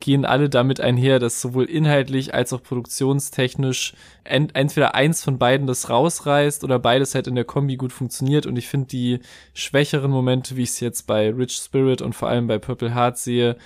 gehen 0.00 0.24
alle 0.24 0.48
damit 0.48 0.80
einher, 0.80 1.18
dass 1.18 1.40
sowohl 1.40 1.64
inhaltlich 1.64 2.34
als 2.34 2.52
auch 2.52 2.62
produktionstechnisch 2.62 3.94
ent 4.24 4.54
entweder 4.54 4.94
eins 4.94 5.24
von 5.24 5.38
beiden 5.38 5.66
das 5.66 5.88
rausreißt 5.88 6.64
oder 6.64 6.78
beides 6.78 7.14
halt 7.14 7.26
in 7.26 7.34
der 7.34 7.44
Kombi 7.44 7.76
gut 7.76 7.92
funktioniert. 7.92 8.46
Und 8.46 8.56
ich 8.56 8.68
finde 8.68 8.88
die 8.88 9.20
schwächeren 9.54 10.10
Momente, 10.10 10.56
wie 10.56 10.62
ich 10.62 10.70
es 10.70 10.80
jetzt 10.80 11.06
bei 11.06 11.30
Rich 11.30 11.56
Spirit 11.56 12.02
und 12.02 12.14
vor 12.14 12.28
allem 12.28 12.46
bei 12.46 12.58
Purple 12.58 12.94
Heart 12.94 13.18
sehe, 13.18 13.56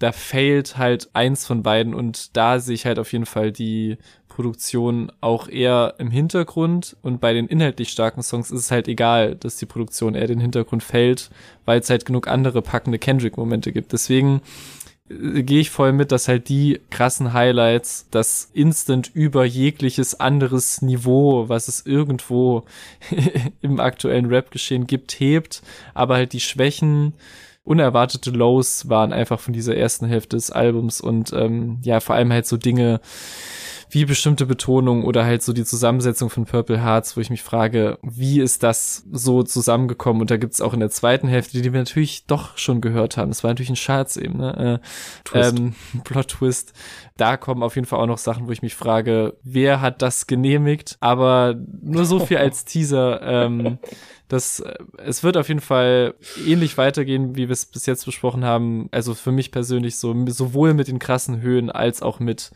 da 0.00 0.12
fehlt 0.12 0.78
halt 0.78 1.10
eins 1.12 1.46
von 1.46 1.62
beiden 1.62 1.94
und 1.94 2.36
da 2.36 2.58
sehe 2.58 2.74
ich 2.74 2.86
halt 2.86 2.98
auf 2.98 3.12
jeden 3.12 3.26
Fall 3.26 3.52
die 3.52 3.98
Produktion 4.28 5.12
auch 5.20 5.48
eher 5.48 5.94
im 5.98 6.10
Hintergrund 6.10 6.96
und 7.02 7.20
bei 7.20 7.34
den 7.34 7.46
inhaltlich 7.46 7.90
starken 7.90 8.22
Songs 8.22 8.50
ist 8.50 8.60
es 8.60 8.70
halt 8.70 8.88
egal, 8.88 9.34
dass 9.34 9.58
die 9.58 9.66
Produktion 9.66 10.14
eher 10.14 10.26
den 10.26 10.40
Hintergrund 10.40 10.82
fällt, 10.82 11.30
weil 11.66 11.80
es 11.80 11.90
halt 11.90 12.06
genug 12.06 12.28
andere 12.28 12.62
packende 12.62 12.98
Kendrick-Momente 12.98 13.72
gibt. 13.72 13.92
Deswegen 13.92 14.40
gehe 15.10 15.60
ich 15.60 15.70
voll 15.70 15.92
mit, 15.92 16.12
dass 16.12 16.28
halt 16.28 16.48
die 16.48 16.80
krassen 16.88 17.32
Highlights 17.32 18.06
das 18.12 18.48
instant 18.54 19.10
über 19.12 19.44
jegliches 19.44 20.20
anderes 20.20 20.82
Niveau, 20.82 21.48
was 21.48 21.66
es 21.66 21.84
irgendwo 21.84 22.64
im 23.60 23.80
aktuellen 23.80 24.26
Rap-Geschehen 24.26 24.86
gibt, 24.86 25.18
hebt, 25.18 25.62
aber 25.94 26.14
halt 26.14 26.32
die 26.32 26.40
Schwächen, 26.40 27.14
unerwartete 27.70 28.32
Lows 28.32 28.88
waren 28.88 29.12
einfach 29.12 29.38
von 29.38 29.54
dieser 29.54 29.76
ersten 29.76 30.06
Hälfte 30.06 30.36
des 30.36 30.50
Albums 30.50 31.00
und 31.00 31.32
ähm, 31.32 31.78
ja, 31.82 32.00
vor 32.00 32.16
allem 32.16 32.32
halt 32.32 32.44
so 32.44 32.56
Dinge, 32.56 33.00
wie 33.90 34.04
bestimmte 34.04 34.46
Betonungen 34.46 35.04
oder 35.04 35.24
halt 35.24 35.42
so 35.42 35.52
die 35.52 35.64
Zusammensetzung 35.64 36.30
von 36.30 36.46
Purple 36.46 36.82
Hearts, 36.82 37.16
wo 37.16 37.20
ich 37.20 37.30
mich 37.30 37.42
frage, 37.42 37.98
wie 38.02 38.40
ist 38.40 38.62
das 38.64 39.04
so 39.10 39.42
zusammengekommen? 39.42 40.20
Und 40.20 40.30
da 40.30 40.36
gibt's 40.36 40.60
auch 40.60 40.74
in 40.74 40.80
der 40.80 40.90
zweiten 40.90 41.28
Hälfte, 41.28 41.60
die 41.60 41.72
wir 41.72 41.80
natürlich 41.80 42.26
doch 42.26 42.56
schon 42.56 42.80
gehört 42.80 43.16
haben. 43.16 43.30
Das 43.30 43.44
war 43.44 43.50
natürlich 43.50 43.70
ein 43.70 43.76
Schatz 43.76 44.16
eben, 44.16 44.38
ne? 44.38 44.80
Äh, 44.82 44.86
Twist. 45.24 45.58
Ähm, 45.58 45.74
Plot 46.04 46.28
Twist. 46.28 46.72
Da 47.16 47.36
kommen 47.36 47.62
auf 47.62 47.74
jeden 47.74 47.86
Fall 47.86 48.00
auch 48.00 48.06
noch 48.06 48.18
Sachen, 48.18 48.46
wo 48.48 48.52
ich 48.52 48.62
mich 48.62 48.74
frage, 48.74 49.36
wer 49.42 49.80
hat 49.80 50.02
das 50.02 50.26
genehmigt? 50.26 50.96
Aber 51.00 51.56
nur 51.82 52.04
so 52.04 52.20
viel 52.20 52.36
als 52.38 52.64
Teaser. 52.64 53.22
Ähm, 53.22 53.78
das, 54.30 54.60
äh, 54.60 54.78
es 54.98 55.22
wird 55.22 55.36
auf 55.36 55.48
jeden 55.48 55.60
Fall 55.60 56.14
ähnlich 56.46 56.78
weitergehen, 56.78 57.36
wie 57.36 57.48
wir 57.48 57.52
es 57.52 57.66
bis 57.66 57.86
jetzt 57.86 58.06
besprochen 58.06 58.44
haben. 58.44 58.88
Also 58.92 59.14
für 59.14 59.32
mich 59.32 59.50
persönlich 59.50 59.96
so, 59.96 60.14
sowohl 60.28 60.72
mit 60.72 60.88
den 60.88 60.98
krassen 60.98 61.42
Höhen 61.42 61.70
als 61.70 62.00
auch 62.00 62.20
mit 62.20 62.50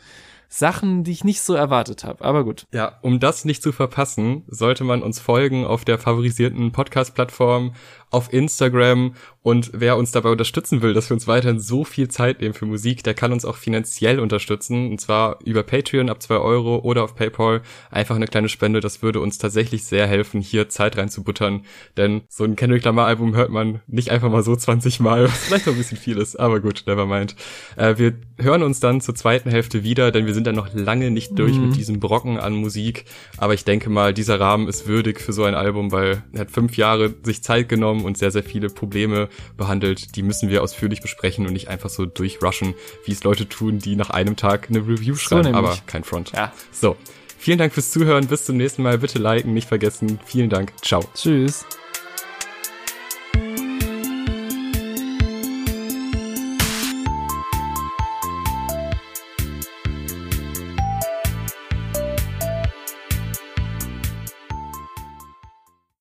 Sachen, 0.49 1.03
die 1.03 1.11
ich 1.11 1.25
nicht 1.25 1.43
so 1.43 1.55
erwartet 1.55 2.05
habe. 2.05 2.25
Aber 2.25 2.45
gut. 2.45 2.67
Ja, 2.73 2.99
um 3.03 3.19
das 3.19 3.45
nicht 3.45 3.61
zu 3.61 3.73
verpassen, 3.73 4.45
sollte 4.47 4.85
man 4.85 5.03
uns 5.03 5.19
folgen 5.19 5.67
auf 5.67 5.85
der 5.85 5.99
favorisierten 5.99 6.71
Podcast-Plattform 6.71 7.75
auf 8.15 8.33
Instagram 8.33 9.15
und 9.43 9.73
wer 9.75 9.99
uns 9.99 10.11
dabei 10.11 10.31
unterstützen 10.31 10.81
will, 10.81 10.95
dass 10.95 11.11
wir 11.11 11.15
uns 11.15 11.27
weiterhin 11.27 11.61
so 11.61 11.85
viel 11.85 12.09
Zeit 12.09 12.41
nehmen 12.41 12.55
für 12.55 12.65
Musik, 12.65 13.03
der 13.03 13.13
kann 13.13 13.31
uns 13.31 13.45
auch 13.45 13.57
finanziell 13.57 14.19
unterstützen 14.19 14.89
und 14.91 15.01
zwar 15.03 15.39
über 15.45 15.63
Patreon 15.63 16.09
ab 16.09 16.23
zwei 16.23 16.37
Euro 16.37 16.79
oder 16.79 17.05
auf 17.05 17.15
PayPal 17.15 17.61
einfach 17.91 18.17
eine 18.17 18.27
kleine 18.27 18.49
Spende. 18.49 18.81
Das 18.81 19.03
würde 19.03 19.21
uns 19.21 19.37
tatsächlich 19.37 19.85
sehr 19.85 20.07
helfen, 20.07 20.41
hier 20.41 20.71
Zeit 20.71 20.97
reinzubuttern, 20.97 21.67
denn 21.97 22.23
so 22.29 22.45
ein 22.45 22.57
Kendrick 22.57 22.85
Lamar 22.85 23.07
Album 23.07 23.35
hört 23.35 23.51
man 23.51 23.81
nicht 23.87 24.11
einfach 24.11 24.31
mal 24.31 24.43
so 24.43 24.57
20 24.57 25.01
Mal, 25.01 25.25
was 25.25 25.39
vielleicht 25.45 25.67
noch 25.67 25.75
ein 25.75 25.79
bisschen 25.79 25.99
viel 25.99 26.17
ist, 26.17 26.37
aber 26.37 26.61
gut, 26.61 26.85
never 26.87 27.05
mind. 27.05 27.37
Äh, 27.77 27.99
wir 27.99 28.15
hören 28.39 28.63
uns 28.63 28.81
dann 28.81 29.01
zur 29.01 29.15
zweiten 29.15 29.51
Hälfte 29.51 29.83
wieder, 29.83 30.11
denn 30.11 30.25
wir 30.25 30.35
sind 30.35 30.47
dann 30.47 30.55
noch 30.55 30.73
lange 30.73 31.11
nicht 31.11 31.39
durch 31.39 31.57
mhm. 31.57 31.67
mit 31.67 31.77
diesem 31.77 32.01
Brocken 32.01 32.39
an 32.39 32.55
Musik, 32.55 33.05
aber 33.37 33.53
ich 33.53 33.65
denke 33.65 33.91
mal, 33.91 34.15
dieser 34.15 34.39
Rahmen 34.39 34.69
ist 34.69 34.87
würdig 34.87 35.21
für 35.21 35.33
so 35.33 35.45
ein 35.45 35.55
Album, 35.55 35.93
weil 35.93 36.23
er 36.33 36.43
hat 36.43 36.51
fünf 36.53 36.77
Jahre 36.79 37.13
sich 37.25 37.43
Zeit 37.43 37.69
genommen 37.69 38.04
und 38.05 38.19
sehr, 38.19 38.31
sehr 38.31 38.43
viele 38.43 38.69
Probleme 38.69 39.29
behandelt. 39.57 40.17
Die 40.17 40.23
müssen 40.23 40.49
wir 40.49 40.63
ausführlich 40.63 41.01
besprechen 41.01 41.47
und 41.47 41.53
nicht 41.53 41.69
einfach 41.69 41.91
so 41.91 42.07
durchrushen, 42.07 42.75
wie 43.05 43.13
es 43.13 43.25
Leute 43.25 43.49
tun, 43.49 43.79
die 43.79 43.97
nach 43.97 44.11
einem 44.11 44.37
Tag 44.37 44.69
eine 44.71 44.81
Review 44.81 45.17
schreiben, 45.17 45.53
so 45.53 45.55
aber 45.55 45.79
kein 45.87 46.05
Front. 46.05 46.33
Ja. 46.33 46.53
So. 46.73 46.97
Vielen 47.39 47.59
Dank 47.59 47.75
fürs 47.75 47.91
Zuhören. 47.91 48.27
Bis 48.27 48.47
zum 48.47 48.57
nächsten 48.57 48.83
Mal. 48.83 48.99
Bitte 48.99 49.19
liken, 49.19 49.53
nicht 49.53 49.69
vergessen. 49.69 50.19
Vielen 50.25 50.49
Dank. 50.49 50.73
Ciao. 50.83 51.05
Tschüss. 51.15 51.67